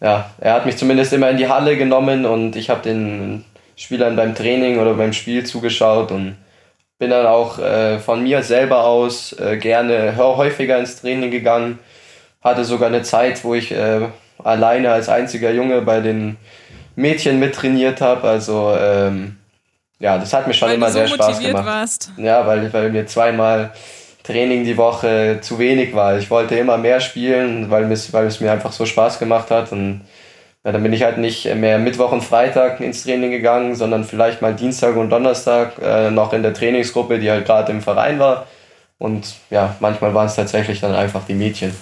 ja, 0.01 0.31
er 0.41 0.55
hat 0.55 0.67
mich 0.67 0.77
zumindest 0.77 1.13
immer 1.13 1.31
in 1.31 1.37
die 1.37 1.49
Halle 1.49 1.77
genommen 1.77 2.27
und 2.27 2.57
ich 2.57 2.69
habe 2.69 2.83
den 2.83 3.45
Spielern 3.77 4.17
beim 4.17 4.35
Training 4.35 4.79
oder 4.79 4.95
beim 4.95 5.13
Spiel 5.13 5.45
zugeschaut 5.45 6.11
und 6.11 6.37
bin 6.99 7.11
dann 7.11 7.27
auch 7.27 7.59
äh, 7.59 7.99
von 7.99 8.23
mir 8.23 8.43
selber 8.43 8.85
aus 8.85 9.33
äh, 9.35 9.57
gerne 9.59 10.17
häufiger 10.17 10.79
ins 10.79 11.01
Training 11.01 11.31
gegangen. 11.31 11.79
Hatte 12.47 12.65
sogar 12.65 12.89
eine 12.89 13.03
Zeit, 13.03 13.43
wo 13.45 13.55
ich 13.55 13.73
äh, 13.73 14.09
alleine 14.43 14.93
als 14.93 15.09
einziger 15.09 15.51
Junge 15.51 15.83
bei 15.83 16.01
den 16.01 16.37
Mädchen 16.95 17.41
mittrainiert 17.41 18.01
habe. 18.01 18.29
Also 18.29 18.75
ähm, 18.79 19.37
ja, 19.99 20.17
das 20.19 20.33
hat 20.33 20.47
mir 20.47 20.55
schon 20.55 20.69
weil 20.69 20.77
immer 20.77 20.89
so 20.89 20.99
sehr 20.99 21.09
Spaß 21.09 21.41
gemacht. 21.41 21.67
warst. 21.67 22.13
Ja, 22.17 22.47
weil, 22.47 22.73
weil 22.73 22.91
mir 22.91 23.07
zweimal 23.07 23.73
Training 24.23 24.65
die 24.65 24.77
Woche 24.77 25.39
zu 25.41 25.59
wenig 25.59 25.95
war. 25.95 26.19
Ich 26.19 26.31
wollte 26.31 26.57
immer 26.57 26.77
mehr 26.79 27.01
spielen, 27.01 27.71
weil, 27.71 27.87
mis, 27.87 28.13
weil 28.13 28.27
es 28.27 28.41
mir 28.41 28.53
einfach 28.53 28.73
so 28.73 28.87
Spaß 28.87 29.19
gemacht 29.19 29.51
hat. 29.51 29.73
Und 29.73 30.03
ja, 30.65 30.73
dann 30.73 30.83
bin 30.83 30.93
ich 30.93 31.03
halt 31.03 31.19
nicht 31.19 31.53
mehr 31.55 31.79
Mittwoch 31.79 32.13
und 32.13 32.23
Freitag 32.23 32.81
ins 32.81 33.05
Training 33.05 33.31
gegangen, 33.31 33.75
sondern 33.75 34.05
vielleicht 34.05 34.43
mal 34.43 34.55
Dienstag 34.55 34.97
und 34.97 35.11
Donnerstag 35.11 35.75
äh, 35.83 36.11
noch 36.11 36.33
in 36.33 36.43
der 36.43 36.55
Trainingsgruppe, 36.55 37.19
die 37.19 37.31
halt 37.31 37.47
gerade 37.47 37.73
im 37.73 37.81
Verein 37.81 38.19
war. 38.19 38.47
Und 38.99 39.35
ja, 39.51 39.77
manchmal 39.81 40.15
waren 40.15 40.27
es 40.27 40.35
tatsächlich 40.35 40.81
dann 40.81 40.95
einfach 40.95 41.23
die 41.27 41.35
Mädchen. 41.35 41.75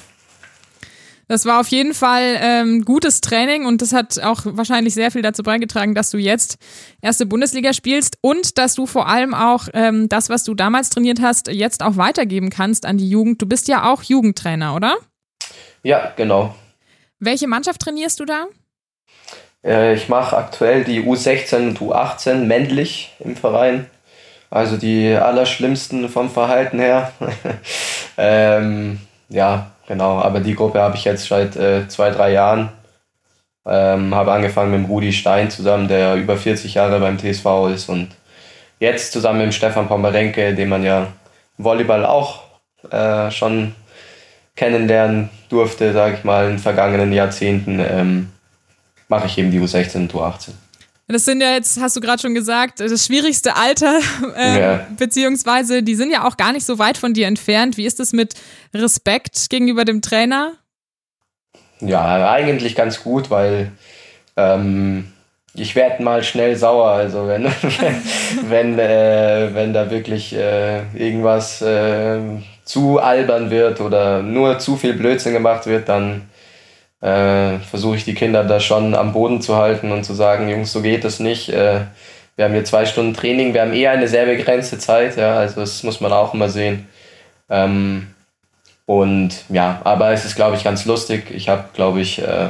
Das 1.28 1.46
war 1.46 1.60
auf 1.60 1.68
jeden 1.68 1.94
Fall 1.94 2.36
ähm, 2.40 2.84
gutes 2.84 3.20
Training 3.20 3.64
und 3.64 3.80
das 3.80 3.92
hat 3.92 4.22
auch 4.22 4.42
wahrscheinlich 4.44 4.94
sehr 4.94 5.10
viel 5.10 5.22
dazu 5.22 5.42
beigetragen, 5.42 5.94
dass 5.94 6.10
du 6.10 6.18
jetzt 6.18 6.58
erste 7.00 7.26
Bundesliga 7.26 7.72
spielst 7.72 8.18
und 8.20 8.58
dass 8.58 8.74
du 8.74 8.86
vor 8.86 9.08
allem 9.08 9.34
auch 9.34 9.68
ähm, 9.72 10.08
das, 10.08 10.28
was 10.28 10.44
du 10.44 10.54
damals 10.54 10.90
trainiert 10.90 11.20
hast, 11.22 11.48
jetzt 11.48 11.82
auch 11.82 11.96
weitergeben 11.96 12.50
kannst 12.50 12.84
an 12.84 12.98
die 12.98 13.08
Jugend. 13.08 13.40
Du 13.40 13.46
bist 13.46 13.68
ja 13.68 13.90
auch 13.90 14.02
Jugendtrainer, 14.02 14.74
oder? 14.74 14.96
Ja, 15.82 16.12
genau. 16.16 16.54
Welche 17.18 17.46
Mannschaft 17.46 17.80
trainierst 17.80 18.20
du 18.20 18.24
da? 18.24 18.46
Äh, 19.64 19.94
ich 19.94 20.08
mache 20.08 20.36
aktuell 20.36 20.84
die 20.84 21.02
U16 21.02 21.68
und 21.68 21.78
U18 21.78 22.44
männlich 22.44 23.14
im 23.18 23.36
Verein. 23.36 23.86
Also 24.50 24.76
die 24.76 25.12
allerschlimmsten 25.14 26.08
vom 26.08 26.30
Verhalten 26.30 26.78
her. 26.78 27.12
ähm, 28.16 29.00
ja, 29.28 29.73
genau. 29.86 30.18
Aber 30.18 30.40
die 30.40 30.54
Gruppe 30.54 30.80
habe 30.80 30.96
ich 30.96 31.04
jetzt 31.04 31.26
seit 31.26 31.56
äh, 31.56 31.88
zwei, 31.88 32.10
drei 32.10 32.32
Jahren. 32.32 32.70
Ähm, 33.66 34.14
habe 34.14 34.32
angefangen 34.32 34.78
mit 34.78 34.90
Rudi 34.90 35.12
Stein 35.12 35.50
zusammen, 35.50 35.88
der 35.88 36.16
über 36.16 36.36
40 36.36 36.74
Jahre 36.74 37.00
beim 37.00 37.18
TSV 37.18 37.46
ist 37.74 37.88
und 37.88 38.08
jetzt 38.78 39.12
zusammen 39.12 39.38
mit 39.38 39.54
Stefan 39.54 39.88
Pommerenke, 39.88 40.54
den 40.54 40.68
man 40.68 40.84
ja 40.84 41.06
Volleyball 41.56 42.04
auch 42.04 42.42
äh, 42.90 43.30
schon 43.30 43.74
kennenlernen 44.54 45.30
durfte, 45.48 45.92
sage 45.92 46.16
ich 46.16 46.24
mal, 46.24 46.44
in 46.44 46.50
den 46.52 46.58
vergangenen 46.58 47.12
Jahrzehnten, 47.12 47.80
ähm, 47.80 48.32
mache 49.08 49.26
ich 49.26 49.38
eben 49.38 49.50
die 49.50 49.60
U16 49.60 49.96
und 49.96 50.12
U18. 50.12 50.50
Das 51.06 51.26
sind 51.26 51.42
ja 51.42 51.52
jetzt, 51.52 51.78
hast 51.80 51.96
du 51.96 52.00
gerade 52.00 52.20
schon 52.22 52.34
gesagt, 52.34 52.80
das 52.80 53.04
schwierigste 53.04 53.56
Alter, 53.56 53.98
äh, 54.36 54.60
Ja. 54.60 54.86
beziehungsweise 54.98 55.82
die 55.82 55.94
sind 55.94 56.10
ja 56.10 56.26
auch 56.26 56.36
gar 56.36 56.52
nicht 56.52 56.64
so 56.64 56.78
weit 56.78 56.96
von 56.96 57.12
dir 57.12 57.26
entfernt. 57.26 57.76
Wie 57.76 57.84
ist 57.84 58.00
es 58.00 58.12
mit 58.12 58.34
Respekt 58.74 59.50
gegenüber 59.50 59.84
dem 59.84 60.00
Trainer? 60.00 60.54
Ja, 61.80 62.30
eigentlich 62.30 62.74
ganz 62.74 63.02
gut, 63.02 63.30
weil 63.30 63.72
ähm, 64.36 65.12
ich 65.52 65.74
werde 65.76 66.02
mal 66.02 66.22
schnell 66.24 66.56
sauer. 66.56 66.88
Also 66.90 67.26
wenn, 67.28 67.44
wenn, 68.48 68.78
äh, 68.78 69.50
wenn 69.52 69.72
da 69.74 69.90
wirklich 69.90 70.34
äh, 70.34 70.82
irgendwas 70.94 71.60
äh, 71.60 72.18
zu 72.64 72.98
albern 72.98 73.50
wird 73.50 73.80
oder 73.80 74.22
nur 74.22 74.58
zu 74.58 74.76
viel 74.76 74.94
Blödsinn 74.94 75.34
gemacht 75.34 75.66
wird, 75.66 75.88
dann 75.88 76.22
äh, 77.04 77.58
versuche 77.58 77.96
ich 77.96 78.04
die 78.04 78.14
Kinder 78.14 78.44
da 78.44 78.60
schon 78.60 78.94
am 78.94 79.12
Boden 79.12 79.42
zu 79.42 79.56
halten 79.56 79.92
und 79.92 80.04
zu 80.04 80.14
sagen, 80.14 80.48
Jungs, 80.48 80.72
so 80.72 80.80
geht 80.80 81.04
es 81.04 81.20
nicht. 81.20 81.50
Äh, 81.50 81.80
wir 82.34 82.46
haben 82.46 82.54
hier 82.54 82.64
zwei 82.64 82.86
Stunden 82.86 83.12
Training, 83.12 83.52
wir 83.52 83.60
haben 83.60 83.74
eher 83.74 83.90
eine 83.90 84.08
sehr 84.08 84.24
begrenzte 84.24 84.78
Zeit, 84.78 85.16
ja, 85.18 85.36
also 85.36 85.60
das 85.60 85.82
muss 85.82 86.00
man 86.00 86.12
auch 86.12 86.32
immer 86.32 86.48
sehen. 86.48 86.88
Ähm, 87.50 88.08
und 88.86 89.34
ja, 89.50 89.82
aber 89.84 90.12
es 90.12 90.24
ist, 90.24 90.34
glaube 90.34 90.56
ich, 90.56 90.64
ganz 90.64 90.86
lustig. 90.86 91.30
Ich 91.30 91.48
habe, 91.48 91.64
glaube 91.74 92.00
ich, 92.00 92.20
äh, 92.22 92.48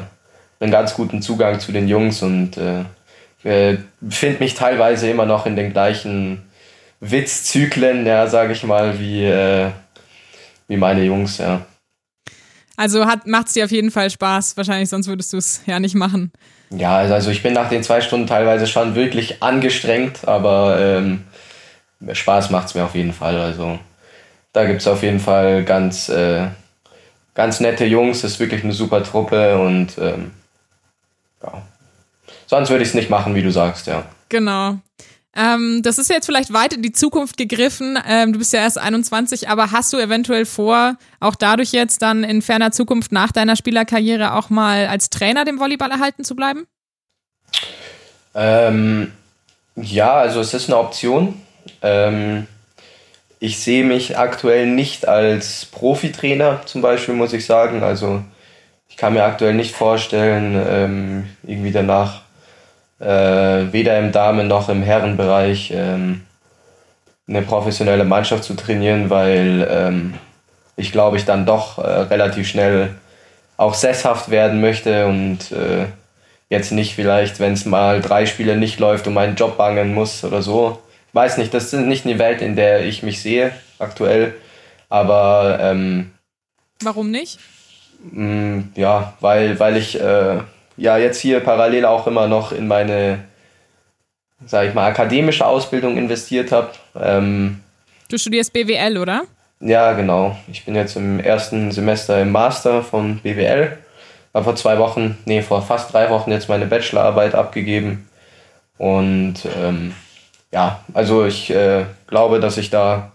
einen 0.61 0.71
ganz 0.71 0.95
guten 0.95 1.21
Zugang 1.21 1.59
zu 1.59 1.73
den 1.73 1.89
Jungs 1.89 2.23
und 2.23 2.57
äh, 2.57 3.77
finde 4.09 4.39
mich 4.39 4.55
teilweise 4.55 5.11
immer 5.11 5.27
noch 5.27 5.47
in 5.47 5.57
den 5.57 5.73
gleichen 5.73 6.49
Witzzyklen, 7.01 8.07
ja, 8.07 8.29
sage 8.29 8.53
ich 8.53 8.63
mal, 8.63 9.01
wie, 9.01 9.25
äh, 9.25 9.71
wie 10.69 10.77
meine 10.77 11.03
Jungs, 11.03 11.39
ja. 11.39 11.61
Also 12.77 13.05
macht 13.27 13.49
es 13.49 13.53
dir 13.53 13.65
auf 13.65 13.71
jeden 13.71 13.91
Fall 13.91 14.11
Spaß. 14.11 14.57
Wahrscheinlich, 14.57 14.89
sonst 14.89 15.07
würdest 15.07 15.33
du 15.33 15.37
es 15.37 15.61
ja 15.67 15.79
nicht 15.79 15.95
machen. 15.95 16.33
Ja, 16.71 16.97
also 16.97 17.31
ich 17.31 17.43
bin 17.43 17.53
nach 17.53 17.69
den 17.69 17.83
zwei 17.83 18.01
Stunden 18.01 18.27
teilweise 18.27 18.67
schon 18.67 18.95
wirklich 18.95 19.43
angestrengt, 19.43 20.27
aber 20.27 20.79
ähm, 20.81 21.25
Spaß 22.11 22.51
macht 22.51 22.69
es 22.69 22.75
mir 22.75 22.85
auf 22.85 22.95
jeden 22.95 23.13
Fall. 23.13 23.37
Also 23.41 23.79
da 24.53 24.65
gibt 24.65 24.81
es 24.81 24.89
auf 24.89 25.03
jeden 25.03 25.21
Fall 25.21 25.65
ganz, 25.65 26.09
äh, 26.09 26.49
ganz 27.35 27.61
nette 27.61 27.85
Jungs, 27.85 28.25
ist 28.25 28.41
wirklich 28.41 28.65
eine 28.65 28.73
super 28.73 29.03
Truppe 29.03 29.59
und 29.59 29.99
ähm, 29.99 30.33
ja. 31.43 31.63
Sonst 32.47 32.71
würde 32.71 32.83
ich 32.83 32.89
es 32.89 32.95
nicht 32.95 33.11
machen, 33.11 33.35
wie 33.35 33.43
du 33.43 33.51
sagst, 33.51 33.87
ja. 33.87 34.05
Genau. 34.29 34.79
Ähm, 35.37 35.83
das 35.83 35.99
ist 35.99 36.11
jetzt 36.11 36.27
vielleicht 36.27 36.53
weit 36.53 36.75
in 36.75 36.83
die 36.83 36.93
Zukunft 36.93 37.37
gegriffen. 37.37 37.99
Ähm, 38.07 38.33
du 38.33 38.39
bist 38.39 38.53
ja 38.53 38.61
erst 38.61 38.79
21, 38.79 39.49
aber 39.49 39.73
hast 39.73 39.93
du 39.93 39.99
eventuell 39.99 40.47
vor, 40.47 40.97
auch 41.21 41.35
dadurch 41.35 41.73
jetzt 41.73 42.03
dann 42.03 42.23
in 42.23 42.43
ferner 42.43 42.71
Zukunft 42.71 43.11
nach 43.11 43.33
deiner 43.33 43.57
Spielerkarriere 43.57 44.35
auch 44.35 44.51
mal 44.51 44.87
als 44.87 45.11
Trainer 45.11 45.45
dem 45.45 45.59
Volleyball 45.59 45.91
erhalten 45.91 46.25
zu 46.25 46.37
bleiben? 46.37 46.67
Ähm, 48.35 49.13
ja, 49.77 50.15
also 50.15 50.41
es 50.41 50.55
ist 50.55 50.69
eine 50.69 50.79
Option. 50.79 51.41
Ähm, 51.83 52.47
ich 53.41 53.59
sehe 53.59 53.85
mich 53.85 54.17
aktuell 54.17 54.67
nicht 54.67 55.09
als 55.09 55.67
Profitrainer 55.67 56.63
zum 56.65 56.81
Beispiel, 56.81 57.15
muss 57.15 57.33
ich 57.33 57.45
sagen. 57.45 57.83
Also 57.83 58.23
ich 58.89 58.97
kann 58.97 59.15
mir 59.15 59.25
aktuell 59.25 59.55
nicht 59.55 59.75
vorstellen, 59.75 60.65
ähm, 60.69 61.29
irgendwie 61.43 61.73
danach 61.73 62.24
äh, 63.01 63.73
weder 63.73 63.99
im 63.99 64.13
Damen- 64.13 64.49
noch 64.49 64.69
im 64.69 64.83
Herrenbereich 64.83 65.73
ähm, 65.75 66.23
eine 67.29 67.43
professionelle 67.43 68.05
Mannschaft 68.05 68.45
zu 68.45 68.55
trainieren, 68.55 69.11
weil 69.11 69.67
ähm, 69.71 70.15
ich 70.77 70.93
glaube, 70.93 71.17
ich 71.17 71.25
dann 71.25 71.47
doch 71.47 71.79
äh, 71.79 71.83
relativ 71.83 72.49
schnell 72.49 72.91
auch 73.57 73.75
sesshaft 73.75 74.31
werden 74.31 74.61
möchte 74.61 75.07
und 75.07 75.53
äh, 75.53 75.87
jetzt 76.51 76.73
nicht 76.73 76.95
vielleicht, 76.95 77.41
wenn 77.41 77.53
es 77.53 77.65
mal 77.65 78.01
drei 78.01 78.27
Spiele 78.27 78.57
nicht 78.57 78.81
läuft, 78.81 79.07
um 79.07 79.15
meinen 79.15 79.37
Job 79.37 79.57
bangen 79.57 79.95
muss 79.95 80.25
oder 80.25 80.43
so. 80.43 80.81
Ich 81.09 81.15
weiß 81.15 81.39
nicht, 81.39 81.55
das 81.55 81.73
ist 81.73 81.81
nicht 81.81 82.05
eine 82.05 82.19
Welt, 82.19 82.43
in 82.43 82.57
der 82.57 82.85
ich 82.85 83.03
mich 83.03 83.23
sehe 83.23 83.53
aktuell, 83.79 84.35
aber 84.89 85.59
ähm, 85.61 86.11
Warum 86.83 87.11
nicht? 87.11 87.39
mh, 88.11 88.65
ja, 88.75 89.15
weil, 89.21 89.59
weil 89.61 89.77
ich 89.77 89.99
äh, 90.01 90.39
ja 90.77 90.97
jetzt 90.97 91.21
hier 91.21 91.41
parallel 91.41 91.85
auch 91.85 92.07
immer 92.07 92.27
noch 92.27 92.53
in 92.53 92.67
meine, 92.67 93.21
sag 94.47 94.69
ich 94.69 94.75
mal, 94.75 94.87
akademische 94.87 95.47
Ausbildung 95.47 95.97
investiert 95.97 96.53
habe. 96.53 96.71
Ähm, 97.01 97.61
Du 98.09 98.19
studierst 98.19 98.53
BWL, 98.53 98.99
oder? 98.99 99.23
ja, 99.61 99.93
genau. 99.95 100.37
Ich 100.49 100.65
bin 100.65 100.75
jetzt 100.75 100.97
im 100.97 101.21
ersten 101.21 101.73
Semester 101.73 102.21
im 102.21 102.33
Master 102.33 102.83
von 102.83 103.19
BWL. 103.21 103.79
Habe 104.35 104.45
vor 104.45 104.57
zwei 104.57 104.79
Wochen, 104.79 105.17
nee, 105.25 105.43
vor 105.43 105.63
fast 105.63 105.93
drei 105.93 106.11
Wochen 106.11 106.31
jetzt 106.31 106.49
meine 106.49 106.67
Bachelorarbeit 106.67 107.35
abgegeben. 107.35 108.09
Und 108.77 109.37
ähm, 109.57 109.95
ja, 110.53 110.85
also 110.93 111.25
ich 111.25 111.51
äh, 111.51 111.85
glaube, 112.09 112.41
dass 112.41 112.59
ich 112.59 112.69
da 112.69 113.13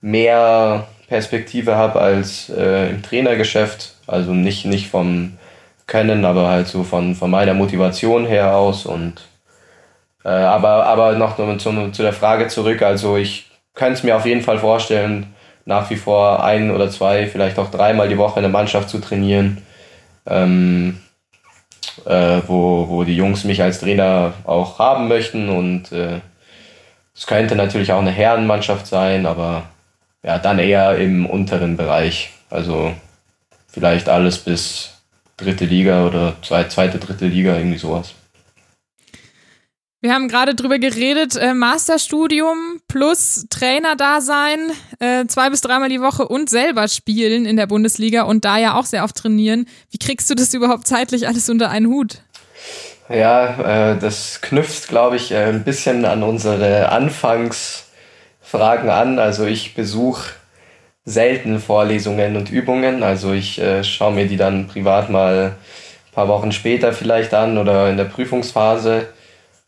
mehr 0.00 0.86
Perspektive 1.08 1.76
habe 1.76 2.00
als 2.00 2.50
äh, 2.50 2.90
im 2.90 3.02
Trainergeschäft. 3.02 3.94
Also 4.06 4.32
nicht, 4.32 4.64
nicht 4.64 4.88
vom 4.88 5.38
Können, 5.88 6.24
aber 6.24 6.48
halt 6.48 6.68
so 6.68 6.84
von, 6.84 7.16
von 7.16 7.30
meiner 7.30 7.54
Motivation 7.54 8.26
her 8.26 8.56
aus. 8.56 8.86
Und 8.86 9.22
äh, 10.24 10.28
aber, 10.28 10.86
aber 10.86 11.14
noch 11.14 11.36
zu, 11.58 11.90
zu 11.90 12.02
der 12.02 12.12
Frage 12.12 12.46
zurück. 12.46 12.82
Also 12.82 13.16
ich 13.16 13.50
könnte 13.74 13.94
es 13.94 14.02
mir 14.04 14.14
auf 14.14 14.26
jeden 14.26 14.42
Fall 14.42 14.58
vorstellen, 14.58 15.34
nach 15.64 15.88
wie 15.90 15.96
vor 15.96 16.44
ein 16.44 16.70
oder 16.70 16.90
zwei, 16.90 17.26
vielleicht 17.26 17.58
auch 17.58 17.70
dreimal 17.70 18.08
die 18.08 18.18
Woche 18.18 18.38
eine 18.38 18.48
Mannschaft 18.48 18.90
zu 18.90 18.98
trainieren, 18.98 19.62
ähm, 20.26 21.00
äh, 22.04 22.40
wo, 22.46 22.88
wo 22.88 23.04
die 23.04 23.16
Jungs 23.16 23.44
mich 23.44 23.62
als 23.62 23.80
Trainer 23.80 24.34
auch 24.44 24.78
haben 24.78 25.08
möchten. 25.08 25.48
Und 25.48 25.90
äh, 25.92 26.20
es 27.14 27.26
könnte 27.26 27.56
natürlich 27.56 27.92
auch 27.92 28.00
eine 28.00 28.10
Herrenmannschaft 28.10 28.86
sein, 28.86 29.26
aber 29.26 29.64
ja, 30.22 30.38
dann 30.38 30.58
eher 30.58 30.96
im 30.98 31.24
unteren 31.26 31.76
Bereich. 31.76 32.30
Also 32.50 32.92
vielleicht 33.68 34.08
alles 34.08 34.38
bis 34.38 34.97
dritte 35.38 35.64
Liga 35.64 36.06
oder 36.06 36.36
zweite, 36.42 36.68
zweite 36.68 36.98
dritte 36.98 37.26
Liga, 37.26 37.56
irgendwie 37.56 37.78
sowas. 37.78 38.14
Wir 40.00 40.14
haben 40.14 40.28
gerade 40.28 40.54
drüber 40.54 40.78
geredet, 40.78 41.34
äh, 41.34 41.54
Masterstudium 41.54 42.80
plus 42.86 43.46
Trainer-Dasein, 43.50 44.58
äh, 45.00 45.26
zwei 45.26 45.50
bis 45.50 45.60
dreimal 45.60 45.88
die 45.88 46.00
Woche 46.00 46.28
und 46.28 46.50
selber 46.50 46.86
spielen 46.86 47.46
in 47.46 47.56
der 47.56 47.66
Bundesliga 47.66 48.22
und 48.22 48.44
da 48.44 48.58
ja 48.58 48.74
auch 48.74 48.84
sehr 48.84 49.02
oft 49.02 49.16
trainieren. 49.16 49.66
Wie 49.90 49.98
kriegst 49.98 50.30
du 50.30 50.36
das 50.36 50.54
überhaupt 50.54 50.86
zeitlich 50.86 51.26
alles 51.26 51.48
unter 51.48 51.70
einen 51.70 51.86
Hut? 51.86 52.22
Ja, 53.08 53.92
äh, 53.92 53.98
das 53.98 54.40
knüpft, 54.42 54.88
glaube 54.88 55.16
ich, 55.16 55.32
äh, 55.32 55.46
ein 55.46 55.64
bisschen 55.64 56.04
an 56.04 56.22
unsere 56.22 56.90
Anfangsphase 56.90 57.88
Fragen 58.48 58.88
an. 58.88 59.18
Also 59.18 59.44
ich 59.44 59.74
besuche 59.74 60.32
selten 61.08 61.58
Vorlesungen 61.58 62.36
und 62.36 62.50
Übungen. 62.50 63.02
Also 63.02 63.32
ich 63.32 63.58
äh, 63.60 63.82
schaue 63.82 64.12
mir 64.12 64.26
die 64.26 64.36
dann 64.36 64.66
privat 64.66 65.08
mal 65.08 65.54
ein 65.54 66.14
paar 66.14 66.28
Wochen 66.28 66.52
später 66.52 66.92
vielleicht 66.92 67.32
an 67.32 67.56
oder 67.56 67.88
in 67.88 67.96
der 67.96 68.04
Prüfungsphase. 68.04 69.06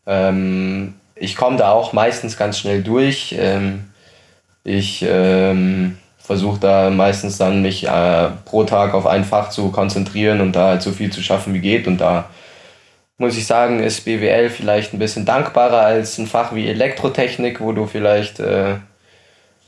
Ähm, 0.05 0.93
ich 1.15 1.35
komme 1.35 1.57
da 1.57 1.71
auch 1.71 1.93
meistens 1.93 2.37
ganz 2.37 2.59
schnell 2.59 2.83
durch. 2.83 3.35
Ähm, 3.37 3.85
ich 4.63 5.03
ähm, 5.07 5.97
versuche 6.19 6.59
da 6.59 6.91
meistens 6.91 7.39
dann 7.39 7.63
mich 7.63 7.87
äh, 7.87 8.29
pro 8.45 8.63
Tag 8.63 8.93
auf 8.93 9.07
ein 9.07 9.25
Fach 9.25 9.49
zu 9.49 9.71
konzentrieren 9.71 10.41
und 10.41 10.55
da 10.55 10.69
halt 10.69 10.83
so 10.83 10.91
viel 10.91 11.11
zu 11.11 11.23
schaffen 11.23 11.55
wie 11.55 11.59
geht. 11.59 11.87
Und 11.87 11.97
da 11.97 12.29
muss 13.17 13.35
ich 13.35 13.47
sagen, 13.47 13.81
ist 13.81 14.05
BWL 14.05 14.49
vielleicht 14.49 14.93
ein 14.93 14.99
bisschen 14.99 15.25
dankbarer 15.25 15.81
als 15.81 16.19
ein 16.19 16.27
Fach 16.27 16.53
wie 16.53 16.67
Elektrotechnik, 16.67 17.61
wo 17.61 17.71
du 17.71 17.87
vielleicht 17.87 18.39
äh, 18.39 18.75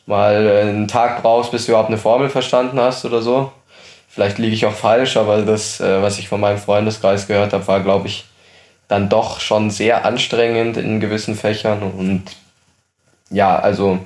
mal 0.06 0.48
einen 0.48 0.88
Tag 0.88 1.22
brauchst, 1.22 1.52
bis 1.52 1.66
du 1.66 1.72
überhaupt 1.72 1.90
eine 1.90 1.98
Formel 1.98 2.30
verstanden 2.30 2.80
hast 2.80 3.06
oder 3.06 3.22
so. 3.22 3.52
Vielleicht 4.10 4.38
liege 4.38 4.54
ich 4.54 4.66
auch 4.66 4.74
falsch, 4.74 5.18
aber 5.18 5.42
das, 5.42 5.80
äh, 5.80 6.02
was 6.02 6.20
ich 6.20 6.28
von 6.30 6.40
meinem 6.40 6.60
Freundeskreis 6.60 7.28
gehört 7.28 7.54
habe, 7.54 7.68
war, 7.68 7.80
glaube 7.80 8.08
ich, 8.08 8.26
dann 8.88 9.10
doch 9.10 9.40
schon 9.40 9.72
sehr 9.72 10.06
anstrengend 10.06 10.78
in 10.78 11.00
gewissen 11.00 11.36
Fächern. 11.36 11.82
Und 11.82 12.24
ja, 13.32 13.58
also 13.58 14.00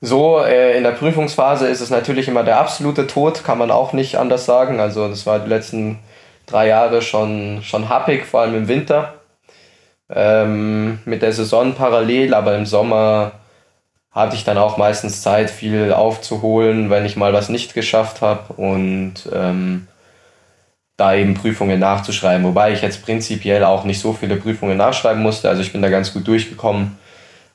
so 0.00 0.38
äh, 0.38 0.76
in 0.76 0.84
der 0.84 0.92
Prüfungsphase 0.92 1.66
ist 1.66 1.80
es 1.80 1.90
natürlich 1.90 2.28
immer 2.28 2.44
der 2.44 2.58
absolute 2.58 3.06
Tod, 3.06 3.44
kann 3.44 3.58
man 3.58 3.70
auch 3.70 3.92
nicht 3.92 4.16
anders 4.16 4.46
sagen. 4.46 4.80
Also 4.80 5.08
das 5.08 5.26
war 5.26 5.40
die 5.40 5.48
letzten 5.48 5.98
drei 6.46 6.68
Jahre 6.68 7.02
schon, 7.02 7.62
schon 7.62 7.88
happig, 7.88 8.24
vor 8.24 8.40
allem 8.40 8.54
im 8.54 8.68
Winter. 8.68 9.14
Ähm, 10.10 11.00
mit 11.06 11.22
der 11.22 11.32
Saison 11.32 11.74
parallel, 11.74 12.34
aber 12.34 12.54
im 12.56 12.66
Sommer 12.66 13.32
hatte 14.14 14.36
ich 14.36 14.44
dann 14.44 14.58
auch 14.58 14.76
meistens 14.76 15.22
Zeit, 15.22 15.50
viel 15.50 15.92
aufzuholen, 15.92 16.88
wenn 16.88 17.04
ich 17.04 17.16
mal 17.16 17.32
was 17.32 17.48
nicht 17.48 17.74
geschafft 17.74 18.22
habe 18.22 18.52
und 18.52 19.14
ähm, 19.32 19.88
da 20.96 21.14
eben 21.14 21.34
Prüfungen 21.34 21.80
nachzuschreiben. 21.80 22.46
Wobei 22.46 22.72
ich 22.72 22.82
jetzt 22.82 23.04
prinzipiell 23.04 23.64
auch 23.64 23.84
nicht 23.84 24.00
so 24.00 24.12
viele 24.12 24.36
Prüfungen 24.36 24.76
nachschreiben 24.76 25.20
musste. 25.20 25.48
Also 25.48 25.62
ich 25.62 25.72
bin 25.72 25.82
da 25.82 25.88
ganz 25.88 26.12
gut 26.12 26.28
durchgekommen. 26.28 26.96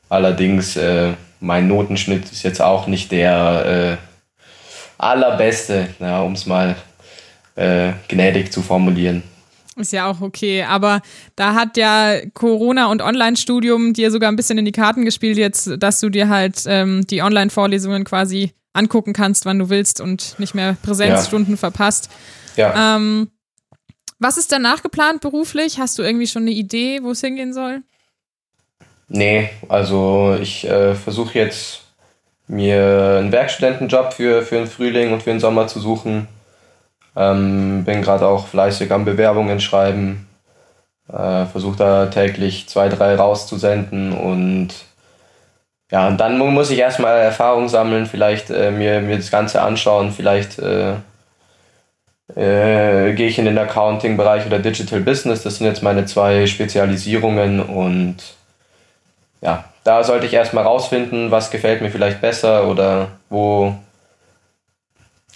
Allerdings, 0.10 0.76
äh, 0.76 1.14
mein 1.40 1.70
Notenschnitt 1.70 2.30
ist 2.30 2.44
jetzt 2.44 2.62
auch 2.62 2.88
nicht 2.88 3.14
der 3.14 3.98
äh, 3.98 5.02
allerbeste, 5.02 5.88
um 6.00 6.34
es 6.34 6.46
mal 6.46 6.76
äh, 7.56 7.94
gnädig 8.10 8.52
zu 8.52 8.62
formulieren. 8.62 9.24
Ist 9.80 9.94
ja 9.94 10.10
auch 10.10 10.22
okay, 10.22 10.64
aber 10.64 11.02
da 11.36 11.54
hat 11.54 11.78
ja 11.78 12.20
Corona 12.34 12.88
und 12.88 13.02
Online-Studium 13.02 13.94
dir 13.94 14.12
sogar 14.12 14.32
ein 14.32 14.36
bisschen 14.36 14.58
in 14.58 14.66
die 14.66 14.72
Karten 14.72 15.06
gespielt 15.06 15.38
jetzt, 15.38 15.72
dass 15.80 16.00
du 16.00 16.10
dir 16.10 16.30
halt 16.30 16.64
ähm, 16.66 17.08
die 17.08 17.22
Online-Vorlesungen 17.22 18.04
quasi 18.04 18.52
angucken 18.74 19.14
kannst, 19.14 19.46
wann 19.46 19.60
du 19.60 19.70
willst 19.70 20.02
und 20.02 20.36
nicht 20.38 20.54
mehr 20.54 20.76
Präsenzstunden 20.84 21.54
ja. 21.54 21.58
verpasst. 21.58 22.10
Ja. 22.56 22.96
Ähm, 22.96 23.30
was 24.20 24.38
ist 24.38 24.52
danach 24.52 24.84
geplant 24.84 25.22
beruflich? 25.22 25.80
Hast 25.80 25.98
du 25.98 26.04
irgendwie 26.04 26.28
schon 26.28 26.44
eine 26.44 26.52
Idee, 26.52 27.00
wo 27.02 27.12
es 27.12 27.22
hingehen 27.22 27.54
soll? 27.54 27.82
Nee, 29.08 29.50
also 29.70 30.38
ich 30.40 30.68
äh, 30.68 30.94
versuche 30.94 31.40
jetzt 31.40 31.82
mir 32.48 33.18
einen 33.20 33.32
Werkstudentenjob 33.32 34.14
für, 34.14 34.44
für 34.44 34.56
den 34.56 34.68
Frühling 34.68 35.14
und 35.14 35.24
für 35.24 35.32
den 35.32 35.40
Sommer 35.40 35.68
zu 35.68 35.80
suchen. 35.80 36.28
Ähm, 37.20 37.84
bin 37.84 38.02
gerade 38.02 38.26
auch 38.26 38.48
fleißig 38.48 38.92
am 38.94 39.04
Bewerbungen 39.04 39.60
schreiben. 39.60 40.28
Äh, 41.12 41.46
Versuche 41.46 41.78
da 41.78 42.06
täglich 42.06 42.70
zwei, 42.70 42.88
drei 42.88 43.16
rauszusenden 43.16 44.14
und 44.14 44.70
ja, 45.92 46.08
und 46.08 46.18
dann 46.18 46.38
muss 46.38 46.70
ich 46.70 46.80
erstmal 46.80 47.20
Erfahrung 47.20 47.68
sammeln, 47.68 48.06
vielleicht 48.06 48.52
äh, 48.52 48.72
mir, 48.72 49.02
mir 49.02 49.18
das 49.18 49.32
Ganze 49.32 49.62
anschauen, 49.62 50.12
vielleicht 50.12 50.60
äh, 50.60 50.94
äh, 52.36 53.14
gehe 53.14 53.28
ich 53.28 53.40
in 53.40 53.46
den 53.46 53.58
Accounting-Bereich 53.58 54.46
oder 54.46 54.60
Digital 54.60 55.02
Business. 55.02 55.44
Das 55.44 55.58
sind 55.58 55.66
jetzt 55.66 55.82
meine 55.84 56.06
zwei 56.06 56.46
Spezialisierungen 56.46 57.60
und 57.60 58.18
ja, 59.42 59.66
da 59.84 60.04
sollte 60.04 60.28
ich 60.28 60.34
erstmal 60.34 60.64
rausfinden, 60.64 61.32
was 61.32 61.50
gefällt 61.50 61.82
mir 61.82 61.90
vielleicht 61.90 62.22
besser 62.22 62.68
oder 62.68 63.08
wo, 63.30 63.76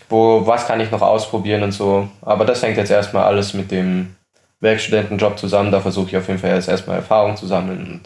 wo, 0.10 0.46
was 0.46 0.68
kann 0.68 0.80
ich 0.80 0.92
noch 0.92 1.02
ausprobieren 1.02 1.63
und 1.63 1.72
so. 1.72 2.08
Aber 2.22 2.46
das 2.46 2.62
hängt 2.62 2.78
jetzt 2.78 2.92
erstmal 2.92 3.24
alles 3.24 3.54
mit 3.54 3.72
dem 3.72 4.16
Werkstudentenjob 4.60 5.38
zusammen. 5.38 5.72
Da 5.72 5.82
versuche 5.82 6.08
ich 6.10 6.18
auf 6.18 6.28
jeden 6.28 6.39
Fall 6.39 6.56
jetzt 6.56 6.70
erstmal 6.70 6.98
Erfahrung 6.98 7.36
zu 7.36 7.48
sammeln 7.48 7.80
und, 7.80 8.02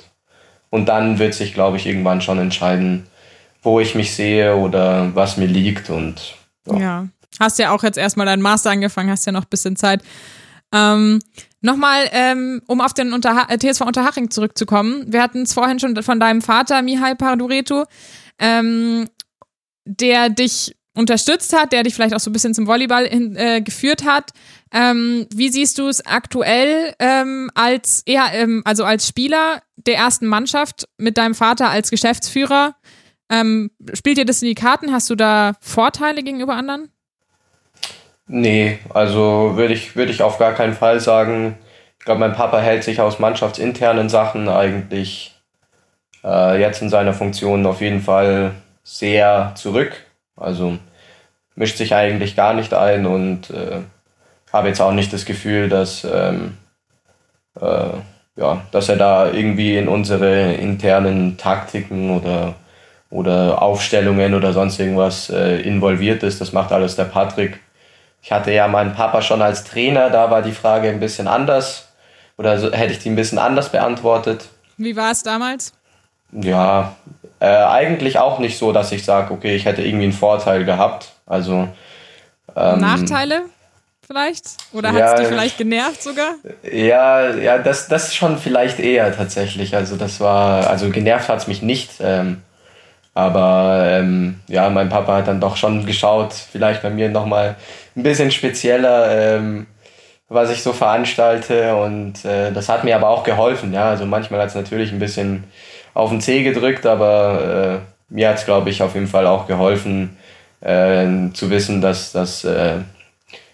und 0.69 0.85
dann 0.87 1.19
wird 1.19 1.33
sich, 1.33 1.53
glaube 1.53 1.77
ich, 1.77 1.85
irgendwann 1.85 2.21
schon 2.21 2.39
entscheiden, 2.39 3.07
wo 3.61 3.79
ich 3.79 3.95
mich 3.95 4.15
sehe 4.15 4.55
oder 4.55 5.15
was 5.15 5.37
mir 5.37 5.47
liegt 5.47 5.89
und 5.89 6.35
ja. 6.65 6.77
ja. 6.77 7.07
Hast 7.39 7.59
ja 7.59 7.71
auch 7.71 7.83
jetzt 7.83 7.97
erstmal 7.97 8.25
deinen 8.25 8.41
Master 8.41 8.71
angefangen, 8.71 9.11
hast 9.11 9.25
ja 9.25 9.31
noch 9.31 9.43
ein 9.43 9.49
bisschen 9.49 9.75
Zeit. 9.75 10.01
Ähm, 10.73 11.19
Nochmal, 11.61 12.07
ähm, 12.13 12.61
um 12.67 12.79
auf 12.79 12.93
den 12.93 13.11
Unterha 13.11 13.51
äh, 13.51 13.57
TSV 13.57 13.81
Unterhaching 13.81 14.29
zurückzukommen. 14.29 15.11
Wir 15.11 15.21
hatten 15.21 15.41
es 15.41 15.53
vorhin 15.53 15.79
schon 15.79 16.01
von 16.01 16.17
deinem 16.17 16.41
Vater, 16.41 16.81
Mihai 16.81 17.15
Pardureto, 17.15 17.83
ähm, 18.39 19.09
der 19.83 20.29
dich 20.29 20.76
unterstützt 20.97 21.55
hat, 21.55 21.71
der 21.71 21.83
dich 21.83 21.93
vielleicht 21.93 22.13
auch 22.13 22.19
so 22.19 22.29
ein 22.29 22.33
bisschen 22.33 22.53
zum 22.53 22.67
Volleyball 22.67 23.05
in, 23.05 23.35
äh, 23.35 23.61
geführt 23.61 24.03
hat. 24.03 24.31
Ähm, 24.73 25.27
wie 25.33 25.49
siehst 25.49 25.77
du 25.77 25.87
es 25.87 26.05
aktuell 26.05 26.93
ähm, 26.99 27.49
als 27.55 28.03
eher, 28.05 28.25
ähm, 28.33 28.63
also 28.65 28.83
als 28.83 29.07
Spieler 29.07 29.61
der 29.77 29.95
ersten 29.95 30.25
Mannschaft 30.25 30.87
mit 30.97 31.17
deinem 31.17 31.35
Vater 31.35 31.69
als 31.69 31.91
Geschäftsführer? 31.91 32.75
Ähm, 33.29 33.71
spielt 33.93 34.17
dir 34.17 34.25
das 34.25 34.41
in 34.41 34.47
die 34.47 34.55
Karten? 34.55 34.91
Hast 34.91 35.09
du 35.09 35.15
da 35.15 35.53
Vorteile 35.61 36.23
gegenüber 36.23 36.55
anderen? 36.55 36.89
Nee, 38.27 38.79
also 38.89 39.53
würde 39.55 39.73
ich, 39.73 39.95
würd 39.95 40.09
ich 40.09 40.21
auf 40.21 40.37
gar 40.37 40.53
keinen 40.53 40.73
Fall 40.73 40.99
sagen. 40.99 41.57
Ich 41.99 42.05
glaube, 42.05 42.19
mein 42.19 42.33
Papa 42.33 42.59
hält 42.59 42.83
sich 42.83 42.99
aus 42.99 43.19
mannschaftsinternen 43.19 44.09
Sachen 44.09 44.49
eigentlich 44.49 45.35
äh, 46.23 46.59
jetzt 46.59 46.81
in 46.81 46.89
seiner 46.89 47.13
Funktion 47.13 47.65
auf 47.65 47.81
jeden 47.81 48.01
Fall 48.01 48.55
sehr 48.83 49.53
zurück. 49.55 50.06
Also 50.37 50.77
mischt 51.55 51.77
sich 51.77 51.93
eigentlich 51.95 52.35
gar 52.35 52.53
nicht 52.53 52.73
ein 52.73 53.05
und 53.05 53.49
äh, 53.49 53.81
habe 54.53 54.67
jetzt 54.69 54.81
auch 54.81 54.93
nicht 54.93 55.11
das 55.11 55.25
Gefühl, 55.25 55.67
dass, 55.69 56.05
ähm, 56.05 56.57
äh, 57.59 57.89
ja, 58.35 58.61
dass 58.71 58.89
er 58.89 58.95
da 58.95 59.31
irgendwie 59.31 59.77
in 59.77 59.87
unsere 59.87 60.53
internen 60.53 61.37
Taktiken 61.37 62.15
oder, 62.15 62.53
oder 63.09 63.61
Aufstellungen 63.61 64.35
oder 64.35 64.53
sonst 64.53 64.79
irgendwas 64.79 65.29
äh, 65.29 65.61
involviert 65.61 66.23
ist. 66.23 66.39
Das 66.39 66.53
macht 66.53 66.71
alles 66.71 66.95
der 66.95 67.05
Patrick. 67.05 67.59
Ich 68.21 68.31
hatte 68.31 68.51
ja 68.51 68.67
meinen 68.67 68.93
Papa 68.93 69.21
schon 69.21 69.41
als 69.41 69.63
Trainer, 69.63 70.09
da 70.09 70.29
war 70.29 70.41
die 70.41 70.51
Frage 70.51 70.89
ein 70.89 70.99
bisschen 70.99 71.27
anders. 71.27 71.87
Oder 72.37 72.59
so, 72.59 72.71
hätte 72.71 72.93
ich 72.93 72.99
die 72.99 73.09
ein 73.09 73.15
bisschen 73.15 73.39
anders 73.39 73.71
beantwortet. 73.71 74.47
Wie 74.77 74.95
war 74.95 75.11
es 75.11 75.23
damals? 75.23 75.73
Ja, 76.31 76.95
äh, 77.39 77.45
eigentlich 77.45 78.19
auch 78.19 78.39
nicht 78.39 78.57
so, 78.57 78.71
dass 78.71 78.91
ich 78.91 79.03
sage, 79.05 79.33
okay, 79.33 79.55
ich 79.55 79.65
hätte 79.65 79.83
irgendwie 79.83 80.05
einen 80.05 80.13
Vorteil 80.13 80.65
gehabt. 80.65 81.11
Also. 81.25 81.67
Ähm, 82.55 82.79
Nachteile 82.79 83.43
vielleicht? 84.07 84.45
Oder 84.71 84.93
hat 84.93 85.13
es 85.13 85.19
dich 85.19 85.27
vielleicht 85.27 85.57
genervt 85.57 86.01
sogar? 86.01 86.35
Ja, 86.63 87.35
ja, 87.35 87.57
das, 87.57 87.87
das 87.87 88.15
schon 88.15 88.37
vielleicht 88.37 88.79
eher 88.79 89.15
tatsächlich. 89.15 89.75
Also 89.75 89.97
das 89.97 90.19
war, 90.19 90.67
also 90.69 90.89
genervt 90.89 91.29
hat 91.29 91.39
es 91.39 91.47
mich 91.47 91.61
nicht. 91.61 91.91
Ähm, 91.99 92.41
aber 93.13 93.83
ähm, 93.85 94.39
ja, 94.47 94.69
mein 94.69 94.89
Papa 94.89 95.17
hat 95.17 95.27
dann 95.27 95.41
doch 95.41 95.57
schon 95.57 95.85
geschaut, 95.85 96.33
vielleicht 96.33 96.83
bei 96.83 96.89
mir 96.89 97.09
nochmal 97.09 97.55
ein 97.95 98.03
bisschen 98.03 98.31
spezieller, 98.31 99.35
ähm, 99.37 99.65
was 100.29 100.51
ich 100.51 100.63
so 100.63 100.73
veranstalte. 100.73 101.75
Und 101.75 102.25
äh, 102.25 102.51
das 102.51 102.69
hat 102.69 102.83
mir 102.83 102.95
aber 102.95 103.09
auch 103.09 103.23
geholfen. 103.23 103.73
Ja, 103.73 103.89
also 103.89 104.05
manchmal 104.05 104.41
hat 104.41 104.49
es 104.49 104.55
natürlich 104.55 104.91
ein 104.91 104.99
bisschen 104.99 105.45
auf 105.93 106.09
den 106.09 106.21
Zeh 106.21 106.43
gedrückt, 106.43 106.85
aber 106.85 107.81
äh, 108.09 108.13
mir 108.13 108.29
hat 108.29 108.37
es, 108.37 108.45
glaube 108.45 108.69
ich, 108.69 108.81
auf 108.81 108.93
jeden 108.93 109.07
Fall 109.07 109.27
auch 109.27 109.47
geholfen, 109.47 110.17
äh, 110.61 111.31
zu 111.33 111.49
wissen, 111.49 111.81
dass, 111.81 112.11
dass 112.11 112.43
äh, 112.43 112.79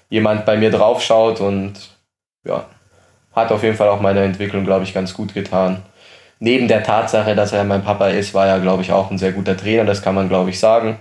jemand 0.09 0.45
bei 0.45 0.57
mir 0.57 0.71
draufschaut 0.71 1.39
und 1.39 1.73
ja, 2.45 2.65
hat 3.35 3.51
auf 3.51 3.63
jeden 3.63 3.75
Fall 3.75 3.89
auch 3.89 4.01
meine 4.01 4.23
Entwicklung, 4.23 4.65
glaube 4.65 4.83
ich, 4.83 4.93
ganz 4.93 5.13
gut 5.13 5.33
getan 5.33 5.83
neben 6.43 6.67
der 6.67 6.83
Tatsache, 6.83 7.35
dass 7.35 7.53
er 7.53 7.63
mein 7.63 7.83
Papa 7.85 8.09
ist, 8.09 8.33
war 8.33 8.45
er, 8.45 8.59
glaube 8.59 8.81
ich, 8.83 8.91
auch 8.91 9.09
ein 9.09 9.17
sehr 9.17 9.31
guter 9.31 9.55
Trainer, 9.55 9.85
das 9.85 10.01
kann 10.01 10.13
man, 10.13 10.27
glaube 10.27 10.49
ich, 10.49 10.59
sagen. 10.59 10.99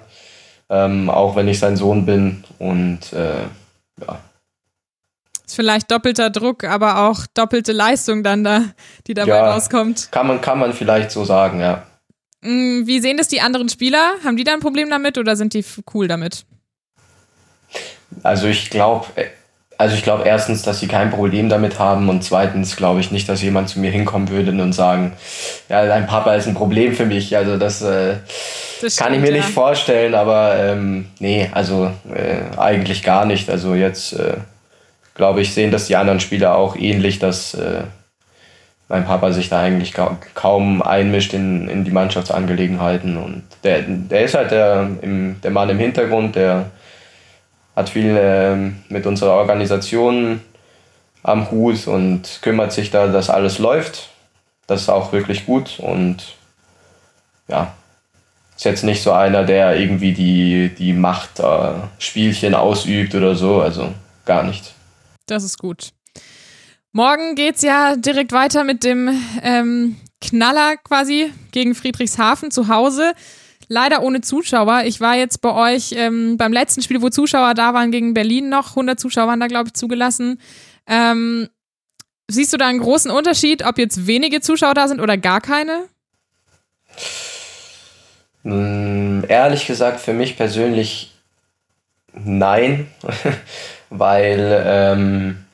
Ähm, 0.70 1.10
auch 1.10 1.34
wenn 1.34 1.48
ich 1.48 1.58
sein 1.58 1.76
Sohn 1.76 2.06
bin 2.06 2.44
und 2.60 3.12
äh, 3.12 3.42
ja. 4.06 4.18
Ist 5.52 5.56
vielleicht 5.56 5.90
doppelter 5.90 6.30
Druck, 6.30 6.64
aber 6.64 7.06
auch 7.06 7.26
doppelte 7.34 7.72
Leistung 7.72 8.22
dann 8.22 8.42
da, 8.42 8.62
die 9.06 9.12
dabei 9.12 9.36
ja, 9.36 9.52
rauskommt. 9.52 10.08
Kann 10.10 10.26
man, 10.26 10.40
kann 10.40 10.58
man 10.58 10.72
vielleicht 10.72 11.10
so 11.10 11.26
sagen, 11.26 11.60
ja. 11.60 11.82
Mm, 12.40 12.86
wie 12.86 13.00
sehen 13.00 13.18
das 13.18 13.28
die 13.28 13.42
anderen 13.42 13.68
Spieler? 13.68 14.12
Haben 14.24 14.38
die 14.38 14.44
da 14.44 14.54
ein 14.54 14.60
Problem 14.60 14.88
damit 14.88 15.18
oder 15.18 15.36
sind 15.36 15.52
die 15.52 15.62
cool 15.92 16.08
damit? 16.08 16.46
Also 18.22 18.46
ich 18.46 18.70
glaube, 18.70 19.08
äh, 19.16 19.26
Also 19.76 19.94
ich 19.94 20.04
glaube 20.04 20.22
erstens, 20.24 20.62
dass 20.62 20.80
sie 20.80 20.86
kein 20.86 21.10
Problem 21.10 21.50
damit 21.50 21.78
haben 21.78 22.08
und 22.08 22.22
zweitens 22.22 22.76
glaube 22.76 23.00
ich 23.00 23.10
nicht, 23.10 23.28
dass 23.28 23.42
jemand 23.42 23.68
zu 23.68 23.80
mir 23.80 23.90
hinkommen 23.90 24.30
würde 24.30 24.52
und 24.52 24.72
sagen, 24.72 25.12
ja, 25.68 25.84
dein 25.84 26.06
Papa 26.06 26.34
ist 26.34 26.46
ein 26.46 26.54
Problem 26.54 26.94
für 26.94 27.04
mich. 27.04 27.36
Also 27.36 27.58
das, 27.58 27.82
äh, 27.82 28.14
das 28.80 28.96
kann 28.96 29.12
ich 29.12 29.20
mir 29.20 29.32
ja. 29.32 29.36
nicht 29.38 29.50
vorstellen, 29.50 30.14
aber 30.14 30.56
ähm, 30.56 31.08
nee, 31.18 31.50
also 31.52 31.90
äh, 32.14 32.56
eigentlich 32.56 33.02
gar 33.02 33.26
nicht. 33.26 33.50
Also 33.50 33.74
jetzt 33.74 34.12
äh, 34.14 34.36
glaube 35.14 35.40
ich, 35.40 35.54
sehen 35.54 35.70
das 35.70 35.86
die 35.86 35.96
anderen 35.96 36.20
Spieler 36.20 36.56
auch 36.56 36.76
ähnlich, 36.76 37.18
dass 37.18 37.54
äh, 37.54 37.82
mein 38.88 39.04
Papa 39.06 39.32
sich 39.32 39.48
da 39.48 39.60
eigentlich 39.60 39.94
kaum 40.34 40.82
einmischt 40.82 41.32
in, 41.32 41.68
in 41.68 41.84
die 41.84 41.90
Mannschaftsangelegenheiten. 41.90 43.16
Und 43.16 43.42
der, 43.64 43.82
der 43.82 44.24
ist 44.24 44.34
halt 44.34 44.50
der, 44.50 44.88
im, 45.00 45.40
der 45.42 45.50
Mann 45.50 45.70
im 45.70 45.78
Hintergrund, 45.78 46.36
der 46.36 46.66
hat 47.74 47.88
viel 47.88 48.16
äh, 48.16 48.54
mit 48.92 49.06
unserer 49.06 49.32
Organisation 49.32 50.42
am 51.22 51.50
Hut 51.50 51.86
und 51.86 52.40
kümmert 52.42 52.72
sich 52.72 52.90
da, 52.90 53.06
dass 53.06 53.30
alles 53.30 53.58
läuft. 53.58 54.10
Das 54.66 54.82
ist 54.82 54.88
auch 54.88 55.12
wirklich 55.12 55.46
gut 55.46 55.78
und 55.78 56.34
ja, 57.48 57.72
ist 58.56 58.64
jetzt 58.64 58.84
nicht 58.84 59.02
so 59.02 59.12
einer, 59.12 59.44
der 59.44 59.76
irgendwie 59.76 60.12
die, 60.12 60.70
die 60.76 60.92
Machtspielchen 60.92 62.52
äh, 62.52 62.56
ausübt 62.56 63.14
oder 63.14 63.34
so, 63.34 63.60
also 63.60 63.92
gar 64.24 64.42
nicht. 64.42 64.74
Das 65.26 65.44
ist 65.44 65.58
gut. 65.58 65.90
Morgen 66.92 67.34
geht's 67.34 67.62
ja 67.62 67.96
direkt 67.96 68.32
weiter 68.32 68.64
mit 68.64 68.84
dem 68.84 69.10
ähm, 69.42 69.96
Knaller 70.20 70.76
quasi 70.76 71.32
gegen 71.50 71.74
Friedrichshafen 71.74 72.50
zu 72.50 72.68
Hause. 72.68 73.14
Leider 73.68 74.02
ohne 74.02 74.20
Zuschauer. 74.20 74.82
Ich 74.84 75.00
war 75.00 75.16
jetzt 75.16 75.40
bei 75.40 75.54
euch 75.54 75.92
ähm, 75.96 76.36
beim 76.36 76.52
letzten 76.52 76.82
Spiel, 76.82 77.00
wo 77.00 77.08
Zuschauer 77.08 77.54
da 77.54 77.72
waren, 77.72 77.90
gegen 77.90 78.12
Berlin 78.12 78.50
noch. 78.50 78.70
100 78.70 79.00
Zuschauer 79.00 79.28
waren 79.28 79.40
da, 79.40 79.46
glaube 79.46 79.68
ich, 79.68 79.74
zugelassen. 79.74 80.38
Ähm, 80.86 81.48
siehst 82.28 82.52
du 82.52 82.58
da 82.58 82.66
einen 82.66 82.80
großen 82.80 83.10
Unterschied, 83.10 83.64
ob 83.64 83.78
jetzt 83.78 84.06
wenige 84.06 84.40
Zuschauer 84.40 84.74
da 84.74 84.88
sind 84.88 85.00
oder 85.00 85.16
gar 85.16 85.40
keine? 85.40 85.84
Mm, 88.42 89.22
ehrlich 89.28 89.66
gesagt, 89.66 90.00
für 90.00 90.12
mich 90.12 90.36
persönlich 90.36 91.12
nein, 92.12 92.88
weil 93.92 94.64
ähm, 94.66 95.44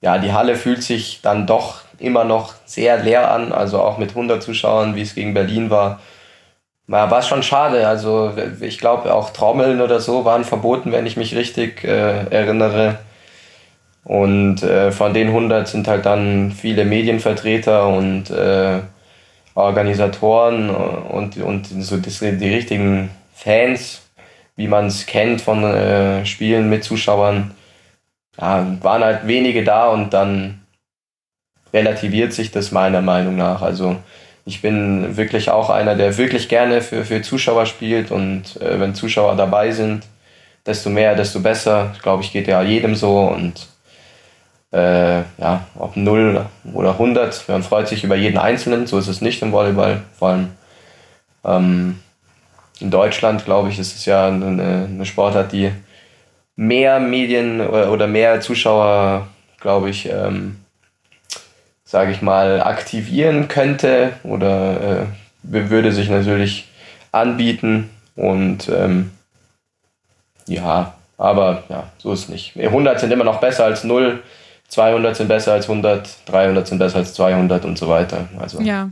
ja, 0.00 0.18
die 0.18 0.32
Halle 0.32 0.54
fühlt 0.54 0.82
sich 0.82 1.20
dann 1.22 1.46
doch 1.46 1.80
immer 1.98 2.24
noch 2.24 2.54
sehr 2.64 3.02
leer 3.02 3.30
an, 3.30 3.52
also 3.52 3.80
auch 3.80 3.98
mit 3.98 4.10
100 4.10 4.42
Zuschauern, 4.42 4.94
wie 4.94 5.02
es 5.02 5.14
gegen 5.14 5.34
Berlin 5.34 5.70
war. 5.70 6.00
Ja, 6.86 7.10
war 7.10 7.22
schon 7.22 7.42
schade. 7.42 7.86
Also 7.86 8.32
ich 8.60 8.78
glaube 8.78 9.12
auch 9.12 9.30
Trommeln 9.30 9.80
oder 9.80 10.00
so 10.00 10.24
waren 10.24 10.44
verboten, 10.44 10.92
wenn 10.92 11.06
ich 11.06 11.16
mich 11.16 11.34
richtig 11.34 11.84
äh, 11.84 12.26
erinnere. 12.30 12.98
Und 14.04 14.62
äh, 14.62 14.90
von 14.90 15.12
den 15.12 15.28
100 15.28 15.68
sind 15.68 15.86
halt 15.88 16.06
dann 16.06 16.52
viele 16.52 16.84
Medienvertreter 16.84 17.88
und 17.88 18.30
äh, 18.30 18.80
Organisatoren 19.54 20.70
und, 20.70 21.36
und 21.36 21.66
so 21.66 21.96
die, 21.98 22.38
die 22.38 22.54
richtigen 22.54 23.10
Fans, 23.34 24.07
wie 24.58 24.66
man 24.66 24.86
es 24.86 25.06
kennt 25.06 25.40
von 25.40 25.62
äh, 25.62 26.26
Spielen 26.26 26.68
mit 26.68 26.82
Zuschauern 26.82 27.52
ja, 28.38 28.66
waren 28.82 29.04
halt 29.04 29.26
wenige 29.26 29.62
da 29.62 29.86
und 29.86 30.12
dann 30.12 30.62
relativiert 31.72 32.32
sich 32.32 32.50
das 32.50 32.72
meiner 32.72 33.00
Meinung 33.00 33.36
nach. 33.36 33.62
Also 33.62 33.96
ich 34.44 34.60
bin 34.60 35.16
wirklich 35.16 35.50
auch 35.50 35.70
einer, 35.70 35.94
der 35.94 36.18
wirklich 36.18 36.48
gerne 36.48 36.80
für, 36.80 37.04
für 37.04 37.22
Zuschauer 37.22 37.66
spielt 37.66 38.10
und 38.10 38.60
äh, 38.60 38.80
wenn 38.80 38.96
Zuschauer 38.96 39.36
dabei 39.36 39.70
sind, 39.70 40.04
desto 40.66 40.90
mehr, 40.90 41.14
desto 41.14 41.38
besser. 41.38 41.92
Ich 41.94 42.02
glaube, 42.02 42.24
ich 42.24 42.32
geht 42.32 42.48
ja 42.48 42.60
jedem 42.60 42.96
so 42.96 43.20
und 43.28 43.68
äh, 44.72 45.18
ja, 45.38 45.66
ob 45.78 45.96
0 45.96 46.44
oder 46.74 46.90
100, 46.90 47.48
man 47.48 47.62
freut 47.62 47.86
sich 47.86 48.02
über 48.02 48.16
jeden 48.16 48.38
Einzelnen, 48.38 48.88
so 48.88 48.98
ist 48.98 49.08
es 49.08 49.20
nicht 49.20 49.40
im 49.40 49.52
Volleyball. 49.52 50.02
Vor 50.18 50.28
allem 50.30 50.48
ähm, 51.44 52.00
in 52.80 52.90
Deutschland, 52.90 53.44
glaube 53.44 53.68
ich, 53.68 53.78
ist 53.78 53.96
es 53.96 54.04
ja 54.04 54.28
eine, 54.28 54.86
eine 54.88 55.06
Sportart, 55.06 55.52
die 55.52 55.72
mehr 56.56 57.00
Medien 57.00 57.60
oder 57.60 58.06
mehr 58.06 58.40
Zuschauer, 58.40 59.28
glaube 59.60 59.90
ich, 59.90 60.08
ähm, 60.10 60.56
sage 61.84 62.12
ich 62.12 62.20
mal, 62.20 62.60
aktivieren 62.62 63.48
könnte 63.48 64.12
oder 64.22 65.02
äh, 65.02 65.06
würde 65.42 65.92
sich 65.92 66.10
natürlich 66.10 66.68
anbieten. 67.12 67.90
Und 68.16 68.68
ähm, 68.68 69.12
ja, 70.46 70.94
aber 71.16 71.62
ja, 71.68 71.84
so 71.98 72.12
ist 72.12 72.24
es 72.24 72.28
nicht. 72.28 72.56
100 72.56 73.00
sind 73.00 73.12
immer 73.12 73.24
noch 73.24 73.40
besser 73.40 73.64
als 73.64 73.84
0, 73.84 74.22
200 74.68 75.16
sind 75.16 75.28
besser 75.28 75.52
als 75.52 75.68
100, 75.68 76.08
300 76.26 76.66
sind 76.66 76.78
besser 76.78 76.98
als 76.98 77.14
200 77.14 77.64
und 77.64 77.78
so 77.78 77.88
weiter. 77.88 78.28
Also. 78.38 78.60
Ja. 78.60 78.90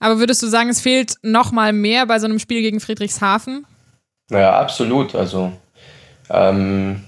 Aber 0.00 0.18
würdest 0.18 0.42
du 0.42 0.48
sagen, 0.48 0.70
es 0.70 0.80
fehlt 0.80 1.14
noch 1.22 1.52
mal 1.52 1.72
mehr 1.72 2.06
bei 2.06 2.18
so 2.18 2.26
einem 2.26 2.38
Spiel 2.38 2.62
gegen 2.62 2.80
Friedrichshafen? 2.80 3.66
Naja, 4.30 4.58
absolut. 4.58 5.14
Also 5.14 5.52
ähm, 6.30 7.04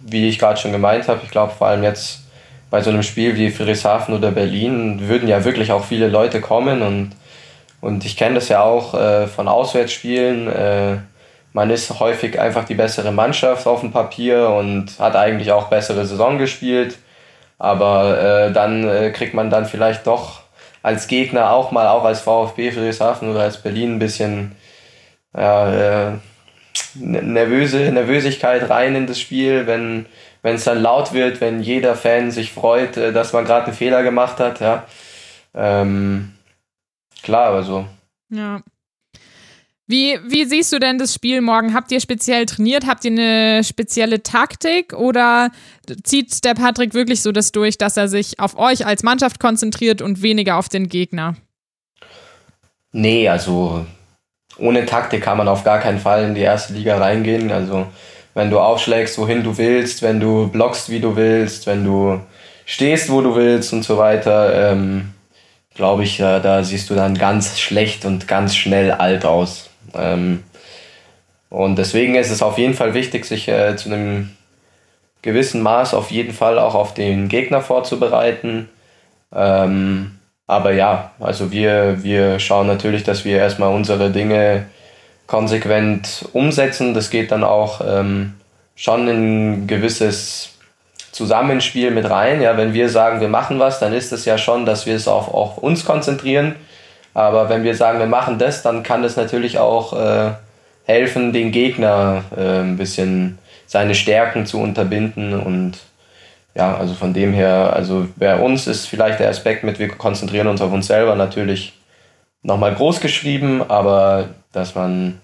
wie 0.00 0.28
ich 0.28 0.38
gerade 0.38 0.60
schon 0.60 0.72
gemeint 0.72 1.08
habe, 1.08 1.20
ich 1.22 1.30
glaube 1.30 1.52
vor 1.56 1.68
allem 1.68 1.82
jetzt 1.82 2.20
bei 2.70 2.82
so 2.82 2.90
einem 2.90 3.02
Spiel 3.02 3.36
wie 3.36 3.50
Friedrichshafen 3.50 4.14
oder 4.14 4.30
Berlin 4.30 5.08
würden 5.08 5.28
ja 5.28 5.44
wirklich 5.44 5.72
auch 5.72 5.84
viele 5.84 6.08
Leute 6.08 6.40
kommen 6.40 6.82
und, 6.82 7.12
und 7.80 8.04
ich 8.04 8.16
kenne 8.16 8.36
das 8.36 8.48
ja 8.48 8.62
auch 8.62 8.94
äh, 8.94 9.26
von 9.26 9.46
Auswärtsspielen. 9.46 10.48
Äh, 10.48 10.96
man 11.52 11.68
ist 11.70 12.00
häufig 12.00 12.40
einfach 12.40 12.64
die 12.64 12.74
bessere 12.74 13.12
Mannschaft 13.12 13.66
auf 13.66 13.80
dem 13.80 13.92
Papier 13.92 14.48
und 14.48 14.98
hat 14.98 15.16
eigentlich 15.16 15.52
auch 15.52 15.68
bessere 15.68 16.06
Saison 16.06 16.38
gespielt. 16.38 16.96
Aber 17.58 18.18
äh, 18.18 18.52
dann 18.52 18.88
äh, 18.88 19.10
kriegt 19.10 19.34
man 19.34 19.50
dann 19.50 19.66
vielleicht 19.66 20.06
doch 20.06 20.41
als 20.82 21.06
Gegner 21.06 21.52
auch 21.52 21.70
mal, 21.70 21.88
auch 21.88 22.04
als 22.04 22.20
VfB 22.20 22.72
Friedrichshafen 22.72 23.30
oder 23.30 23.42
als 23.42 23.62
Berlin 23.62 23.94
ein 23.94 23.98
bisschen 23.98 24.52
ja, 25.36 26.10
äh, 26.10 26.12
nervöse 26.94 27.78
Nervösigkeit 27.92 28.68
rein 28.68 28.94
in 28.94 29.06
das 29.06 29.20
Spiel, 29.20 29.66
wenn 29.66 30.06
wenn 30.42 30.56
es 30.56 30.64
dann 30.64 30.82
laut 30.82 31.12
wird, 31.12 31.40
wenn 31.40 31.62
jeder 31.62 31.94
Fan 31.94 32.30
sich 32.30 32.52
freut, 32.52 32.96
äh, 32.96 33.12
dass 33.12 33.32
man 33.32 33.44
gerade 33.44 33.66
einen 33.66 33.76
Fehler 33.76 34.02
gemacht 34.02 34.40
hat, 34.40 34.60
ja. 34.60 34.84
Ähm, 35.54 36.32
klar, 37.22 37.54
also. 37.54 37.86
Ja. 38.28 38.60
Wie, 39.92 40.18
wie 40.26 40.46
siehst 40.46 40.72
du 40.72 40.78
denn 40.78 40.96
das 40.96 41.12
Spiel 41.12 41.42
morgen? 41.42 41.74
Habt 41.74 41.92
ihr 41.92 42.00
speziell 42.00 42.46
trainiert? 42.46 42.86
Habt 42.86 43.04
ihr 43.04 43.10
eine 43.10 43.62
spezielle 43.62 44.22
Taktik 44.22 44.94
oder 44.94 45.50
zieht 46.02 46.46
der 46.46 46.54
Patrick 46.54 46.94
wirklich 46.94 47.20
so 47.20 47.30
das 47.30 47.52
durch, 47.52 47.76
dass 47.76 47.98
er 47.98 48.08
sich 48.08 48.40
auf 48.40 48.58
euch 48.58 48.86
als 48.86 49.02
Mannschaft 49.02 49.38
konzentriert 49.38 50.00
und 50.00 50.22
weniger 50.22 50.56
auf 50.56 50.70
den 50.70 50.88
Gegner? 50.88 51.34
Nee, 52.92 53.28
also 53.28 53.84
ohne 54.56 54.86
Taktik 54.86 55.24
kann 55.24 55.36
man 55.36 55.46
auf 55.46 55.62
gar 55.62 55.78
keinen 55.78 55.98
Fall 55.98 56.24
in 56.24 56.34
die 56.34 56.40
erste 56.40 56.72
Liga 56.72 56.96
reingehen. 56.96 57.52
Also 57.52 57.86
wenn 58.32 58.48
du 58.48 58.60
aufschlägst, 58.60 59.18
wohin 59.18 59.42
du 59.42 59.58
willst, 59.58 60.00
wenn 60.00 60.20
du 60.20 60.48
blockst, 60.48 60.88
wie 60.88 61.00
du 61.00 61.16
willst, 61.16 61.66
wenn 61.66 61.84
du 61.84 62.18
stehst, 62.64 63.10
wo 63.10 63.20
du 63.20 63.34
willst 63.36 63.74
und 63.74 63.82
so 63.82 63.98
weiter, 63.98 64.72
ähm, 64.72 65.12
glaube 65.74 66.04
ich, 66.04 66.18
äh, 66.18 66.40
da 66.40 66.64
siehst 66.64 66.88
du 66.88 66.94
dann 66.94 67.12
ganz 67.18 67.60
schlecht 67.60 68.06
und 68.06 68.26
ganz 68.26 68.56
schnell 68.56 68.90
alt 68.92 69.26
aus. 69.26 69.68
Ähm, 69.94 70.42
und 71.50 71.76
deswegen 71.76 72.14
ist 72.14 72.30
es 72.30 72.42
auf 72.42 72.58
jeden 72.58 72.74
Fall 72.74 72.94
wichtig, 72.94 73.24
sich 73.24 73.48
äh, 73.48 73.76
zu 73.76 73.90
einem 73.90 74.30
gewissen 75.20 75.62
Maß 75.62 75.94
auf 75.94 76.10
jeden 76.10 76.32
Fall 76.32 76.58
auch 76.58 76.74
auf 76.74 76.94
den 76.94 77.28
Gegner 77.28 77.60
vorzubereiten. 77.60 78.68
Ähm, 79.34 80.18
aber 80.46 80.72
ja, 80.72 81.12
also 81.20 81.52
wir, 81.52 82.02
wir 82.02 82.38
schauen 82.40 82.66
natürlich, 82.66 83.04
dass 83.04 83.24
wir 83.24 83.38
erstmal 83.38 83.72
unsere 83.72 84.10
Dinge 84.10 84.66
konsequent 85.26 86.26
umsetzen. 86.32 86.94
Das 86.94 87.10
geht 87.10 87.30
dann 87.30 87.44
auch 87.44 87.80
ähm, 87.86 88.34
schon 88.74 89.08
in 89.08 89.62
ein 89.62 89.66
gewisses 89.66 90.50
Zusammenspiel 91.12 91.90
mit 91.90 92.08
rein. 92.10 92.42
Ja, 92.42 92.56
wenn 92.56 92.74
wir 92.74 92.88
sagen, 92.88 93.20
wir 93.20 93.28
machen 93.28 93.58
was, 93.58 93.78
dann 93.78 93.92
ist 93.92 94.12
es 94.12 94.24
ja 94.24 94.38
schon, 94.38 94.66
dass 94.66 94.86
wir 94.86 94.96
es 94.96 95.06
auf, 95.06 95.32
auf 95.32 95.58
uns 95.58 95.84
konzentrieren. 95.84 96.56
Aber 97.14 97.48
wenn 97.48 97.64
wir 97.64 97.74
sagen, 97.74 97.98
wir 97.98 98.06
machen 98.06 98.38
das, 98.38 98.62
dann 98.62 98.82
kann 98.82 99.04
es 99.04 99.16
natürlich 99.16 99.58
auch 99.58 99.92
äh, 99.92 100.32
helfen, 100.84 101.32
den 101.32 101.52
Gegner 101.52 102.24
äh, 102.36 102.60
ein 102.60 102.76
bisschen 102.76 103.38
seine 103.66 103.94
Stärken 103.94 104.46
zu 104.46 104.60
unterbinden 104.60 105.38
und 105.38 105.78
ja, 106.54 106.76
also 106.76 106.92
von 106.92 107.14
dem 107.14 107.32
her, 107.32 107.72
also 107.74 108.06
bei 108.16 108.36
uns 108.36 108.66
ist 108.66 108.86
vielleicht 108.86 109.20
der 109.20 109.30
Aspekt 109.30 109.64
mit, 109.64 109.78
wir 109.78 109.88
konzentrieren 109.88 110.48
uns 110.48 110.60
auf 110.60 110.70
uns 110.70 110.86
selber 110.86 111.16
natürlich 111.16 111.72
nochmal 112.42 112.74
groß 112.74 113.00
geschrieben, 113.00 113.62
aber 113.66 114.28
dass 114.52 114.74
man 114.74 115.18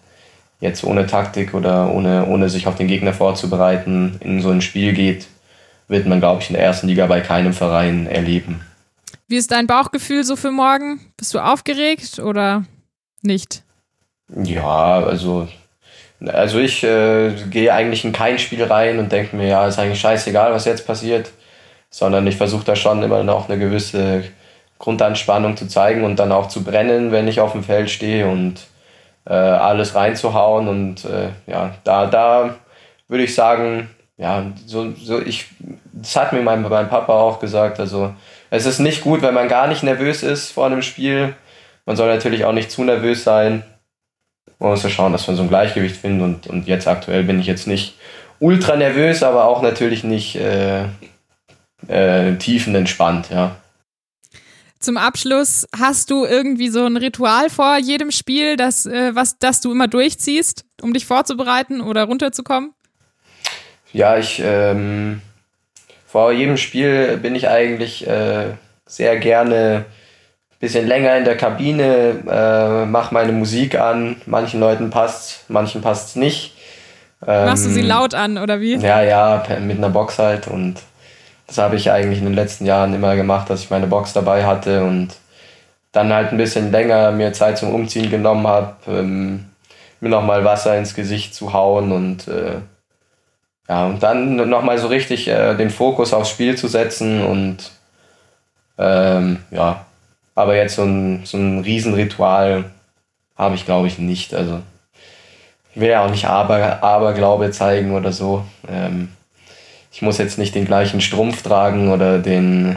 jetzt 0.61 0.85
ohne 0.85 1.07
Taktik 1.07 1.55
oder 1.55 1.93
ohne, 1.93 2.27
ohne 2.27 2.49
sich 2.49 2.67
auf 2.67 2.77
den 2.77 2.89
Gegner 2.89 3.13
vorzubereiten 3.13 4.17
in 4.21 4.41
so 4.41 4.51
ein 4.51 4.63
Spiel 4.63 4.93
geht, 4.93 5.27
wird 5.89 6.07
man, 6.07 6.21
glaube 6.21 6.43
ich, 6.43 6.51
in 6.51 6.57
der 6.57 6.65
ersten 6.65 6.89
Liga 6.89 7.07
bei 7.07 7.21
keinem 7.21 7.53
Verein 7.53 8.07
erleben. 8.07 8.63
Wie 9.29 9.37
ist 9.37 9.53
dein 9.53 9.67
Bauchgefühl 9.67 10.25
so 10.25 10.37
für 10.37 10.51
morgen? 10.51 11.01
Bist 11.17 11.35
du 11.35 11.39
aufgeregt 11.41 12.19
oder 12.19 12.65
nicht? 13.23 13.63
Ja, 14.29 15.01
also 15.05 15.49
Also 16.21 16.59
ich 16.59 16.83
äh, 16.85 17.33
gehe 17.51 17.73
eigentlich 17.73 18.05
in 18.05 18.13
kein 18.13 18.39
Spiel 18.39 18.65
rein 18.65 18.99
und 18.99 19.13
denke 19.13 19.37
mir, 19.37 19.49
ja, 19.49 19.67
ist 19.69 19.79
eigentlich 19.79 20.01
scheißegal, 20.01 20.53
was 20.53 20.65
jetzt 20.65 20.87
passiert, 20.87 21.31
sondern 21.91 22.27
ich 22.27 22.37
versuche 22.37 22.65
da 22.65 22.77
schon 22.77 23.03
immer 23.03 23.23
noch 23.23 23.49
eine 23.49 23.59
gewisse 23.59 24.25
Grundanspannung 24.79 25.57
zu 25.57 25.69
zeigen 25.69 26.05
und 26.05 26.17
dann 26.19 26.33
auch 26.33 26.49
zu 26.49 26.65
brennen, 26.65 27.13
wenn 27.13 27.29
ich 27.29 27.41
auf 27.41 27.53
dem 27.53 27.65
Feld 27.65 27.91
stehe 27.91 28.27
und 28.29 28.57
äh, 29.27 29.35
alles 29.35 29.95
reinzuhauen. 29.95 30.69
Und 30.69 31.05
äh, 31.05 31.31
ja, 31.47 31.75
da, 31.85 32.07
da 32.07 32.57
würde 33.09 33.25
ich 33.25 33.35
sagen, 33.35 33.91
ja, 34.17 34.45
so, 34.67 34.93
so 34.95 35.21
ich, 35.21 35.47
das 35.93 36.17
hat 36.17 36.33
mir 36.33 36.43
mein, 36.43 36.63
mein 36.63 36.89
Papa 36.89 37.13
auch 37.13 37.39
gesagt. 37.41 37.81
Also 37.81 38.15
es 38.51 38.67
ist 38.67 38.79
nicht 38.79 39.03
gut, 39.03 39.23
wenn 39.23 39.35
man 39.35 39.49
gar 39.49 39.69
nicht 39.69 39.83
nervös 39.83 40.23
ist 40.23 40.53
vor 40.53 40.67
einem 40.67 40.83
Spiel. 40.83 41.35
Man 41.87 41.97
soll 41.97 42.09
natürlich 42.09 42.45
auch 42.45 42.53
nicht 42.53 42.71
zu 42.71 42.85
nervös 42.85 43.25
sein. 43.25 43.63
Man 44.59 44.71
muss 44.71 44.83
ja 44.83 44.91
schauen, 44.91 45.13
dass 45.13 45.27
man 45.27 45.37
so 45.37 45.43
ein 45.43 45.49
Gleichgewicht 45.49 45.97
findet. 45.97 46.23
Und, 46.23 46.47
und 46.47 46.67
jetzt 46.67 46.89
aktuell 46.89 47.25
bin 47.25 47.41
ich 47.41 47.47
jetzt 47.47 47.67
nicht 47.67 47.95
ultra 48.41 48.77
nervös, 48.77 49.23
aber 49.23 49.45
auch 49.45 49.63
natürlich 49.63 50.05
nicht 50.05 50.37
äh, 50.37 50.85
äh, 51.89 52.37
tiefenentspannt, 52.37 53.31
ja. 53.31 53.57
Zum 54.81 54.97
Abschluss 54.97 55.67
hast 55.77 56.11
du 56.11 56.25
irgendwie 56.25 56.69
so 56.69 56.87
ein 56.87 56.97
Ritual 56.97 57.51
vor 57.51 57.79
jedem 57.79 58.13
Spiel, 58.13 58.57
das, 58.57 58.87
äh, 58.87 59.15
was, 59.15 59.39
das 59.39 59.61
du 59.61 59.73
immer 59.73 59.89
durchziehst, 59.89 60.65
um 60.81 60.93
dich 60.93 61.05
vorzubereiten 61.05 61.81
oder 61.81 62.05
runterzukommen? 62.05 62.75
Ja, 63.93 64.19
ich 64.19 64.41
ähm, 64.45 65.21
vor 66.09 66.33
jedem 66.33 66.57
Spiel 66.57 67.19
bin 67.19 67.35
ich 67.35 67.49
eigentlich 67.49 68.07
äh, 68.07 68.55
sehr 68.87 69.19
gerne 69.19 69.85
ein 70.51 70.59
bisschen 70.59 70.87
länger 70.89 71.19
in 71.19 71.25
der 71.27 71.37
Kabine, 71.37 72.23
äh, 72.27 72.87
mache 72.87 73.13
meine 73.13 73.33
Musik 73.33 73.79
an. 73.79 74.17
Manchen 74.25 74.59
Leuten 74.59 74.89
passt, 74.89 75.45
manchen 75.49 75.83
passt 75.83 76.09
es 76.09 76.17
nicht. 76.17 76.57
Ähm, 77.27 77.45
Machst 77.45 77.67
du 77.67 77.69
sie 77.69 77.81
ähm, 77.81 77.89
laut 77.89 78.15
an 78.15 78.39
oder 78.39 78.59
wie? 78.59 78.77
Ja, 78.77 79.03
ja, 79.03 79.43
mit 79.61 79.77
einer 79.77 79.91
Box 79.91 80.19
halt 80.19 80.49
und 80.49 80.77
das 81.47 81.59
habe 81.59 81.77
ich 81.77 81.91
eigentlich 81.91 82.21
in 82.21 82.25
den 82.25 82.35
letzten 82.35 82.65
Jahren 82.65 82.95
immer 82.95 83.15
gemacht, 83.15 83.51
dass 83.51 83.61
ich 83.61 83.71
meine 83.71 83.87
Box 83.87 84.15
dabei 84.15 84.47
hatte 84.47 84.85
und 84.85 85.09
dann 85.93 86.11
halt 86.11 86.33
ein 86.33 86.39
bisschen 86.39 86.73
länger 86.73 87.11
mir 87.11 87.35
Zeit 87.35 87.59
zum 87.59 87.75
Umziehen 87.75 88.11
genommen 88.11 88.47
habe, 88.47 88.77
ähm, 88.87 89.45
mir 90.01 90.09
nochmal 90.09 90.43
Wasser 90.45 90.79
ins 90.79 90.95
Gesicht 90.95 91.35
zu 91.35 91.53
hauen 91.53 91.93
und 91.93 92.29
äh, 92.29 92.61
ja, 93.69 93.87
und 93.87 94.03
dann 94.03 94.37
nochmal 94.49 94.79
so 94.79 94.89
richtig 94.89 95.29
äh, 95.29 95.55
den 95.55 95.71
Fokus 95.71 96.13
aufs 96.13 96.31
Spiel 96.31 96.57
zu 96.57 96.69
setzen 96.69 97.25
und 97.25 97.71
ähm, 98.79 99.39
ja, 99.51 99.85
aber 100.35 100.57
jetzt 100.57 100.77
so 100.77 100.85
ein, 100.85 101.23
so 101.25 101.37
ein 101.37 101.61
Riesenritual 101.61 102.65
habe 103.37 103.55
ich 103.55 103.67
glaube 103.67 103.89
ich 103.89 103.99
nicht. 103.99 104.35
Also 104.35 104.61
ich 105.75 105.81
will 105.81 105.91
ja 105.91 106.05
auch 106.05 106.11
nicht 106.11 106.25
Aber, 106.25 106.83
Aberglaube 106.83 107.51
zeigen 107.51 107.95
oder 107.95 108.13
so. 108.13 108.45
Ähm, 108.69 109.09
ich 109.93 110.03
muss 110.03 110.19
jetzt 110.19 110.39
nicht 110.39 110.55
den 110.55 110.65
gleichen 110.65 111.01
Strumpf 111.01 111.43
tragen 111.43 111.91
oder 111.91 112.19
den, 112.19 112.77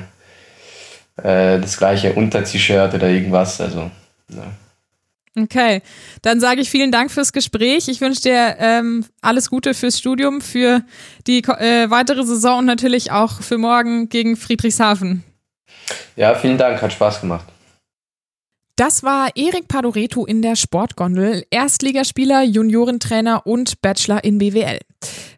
äh, 1.18 1.60
das 1.60 1.78
gleiche 1.78 2.14
Unter-T-Shirt 2.14 2.94
oder 2.94 3.08
irgendwas. 3.08 3.62
Also, 3.62 3.92
ja. 4.30 4.44
Okay, 5.38 5.82
dann 6.24 6.42
sage 6.42 6.60
ich 6.60 6.70
vielen 6.70 6.92
Dank 6.92 7.10
fürs 7.10 7.32
Gespräch. 7.32 7.88
Ich 7.88 8.02
wünsche 8.02 8.22
dir 8.22 8.58
ähm, 8.60 9.06
alles 9.22 9.50
Gute 9.50 9.74
fürs 9.74 9.98
Studium, 9.98 10.42
für 10.42 10.82
die 11.26 11.40
äh, 11.40 11.90
weitere 11.90 12.26
Saison 12.26 12.60
und 12.60 12.66
natürlich 12.66 13.12
auch 13.12 13.42
für 13.42 13.58
morgen 13.58 14.10
gegen 14.10 14.36
Friedrichshafen. 14.36 15.24
Ja, 16.18 16.36
vielen 16.36 16.58
Dank, 16.58 16.82
hat 16.82 16.92
Spaß 16.92 17.22
gemacht. 17.22 17.46
Das 18.76 19.04
war 19.04 19.30
Erik 19.36 19.68
Padoreto 19.68 20.26
in 20.26 20.42
der 20.42 20.56
Sportgondel, 20.56 21.46
Erstligaspieler, 21.50 22.42
Juniorentrainer 22.42 23.46
und 23.46 23.80
Bachelor 23.82 24.24
in 24.24 24.38
BWL. 24.38 24.80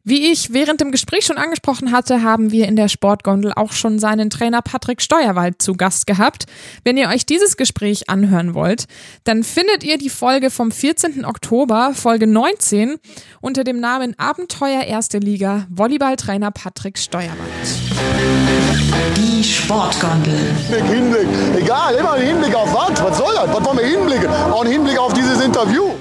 Wie 0.06 0.30
ich 0.34 0.52
während 0.52 0.82
dem 0.82 0.92
Gespräch 0.92 1.26
schon 1.26 1.38
angesprochen 1.38 1.94
hatte, 1.94 2.24
haben 2.24 2.52
wir 2.52 2.68
in 2.68 2.76
der 2.76 2.90
Sportgondel 2.90 3.54
auch 3.56 3.72
schon 3.72 4.00
seinen 4.00 4.30
Trainer 4.30 4.62
Patrick 4.62 5.02
Steuerwald 5.02 5.62
zu 5.62 5.76
Gast 5.76 6.08
gehabt. 6.08 6.44
Wenn 6.84 6.98
ihr 6.98 7.08
euch 7.08 7.26
dieses 7.26 7.56
Gespräch 7.56 8.10
anhören 8.10 8.54
wollt, 8.54 8.88
dann 9.24 9.44
findet 9.46 9.86
ihr 9.86 9.98
die 9.98 10.10
Folge 10.10 10.50
vom 10.50 10.72
14. 10.72 11.24
Oktober, 11.24 11.94
Folge 11.96 12.28
19, 12.28 12.98
unter 13.40 13.64
dem 13.64 13.80
Namen 13.80 14.14
Abenteuer 14.20 14.84
Erste 14.84 15.20
Liga, 15.20 15.68
Volleyballtrainer 15.70 16.52
Patrick 16.52 16.98
Steuerwald. 16.98 17.40
Die 19.16 19.42
Sportgondel. 19.42 20.38
Hinblick, 20.70 20.86
Hinblick. 20.92 21.64
Egal, 21.64 21.96
immer 21.96 22.12
ein 22.14 22.28
Hinblick 22.28 22.54
auf 22.54 22.74
was? 22.74 23.02
Was 23.02 23.18
soll 23.18 23.34
das? 23.36 23.48
Was 23.48 23.66
wollen 23.66 23.78
wir 23.78 23.86
hinblicken? 23.86 24.28
Auch 24.28 24.66
ein 24.66 24.72
Hinblick 24.72 25.00
auf 25.00 25.14
dieses 25.14 25.40
Interview. 25.40 25.92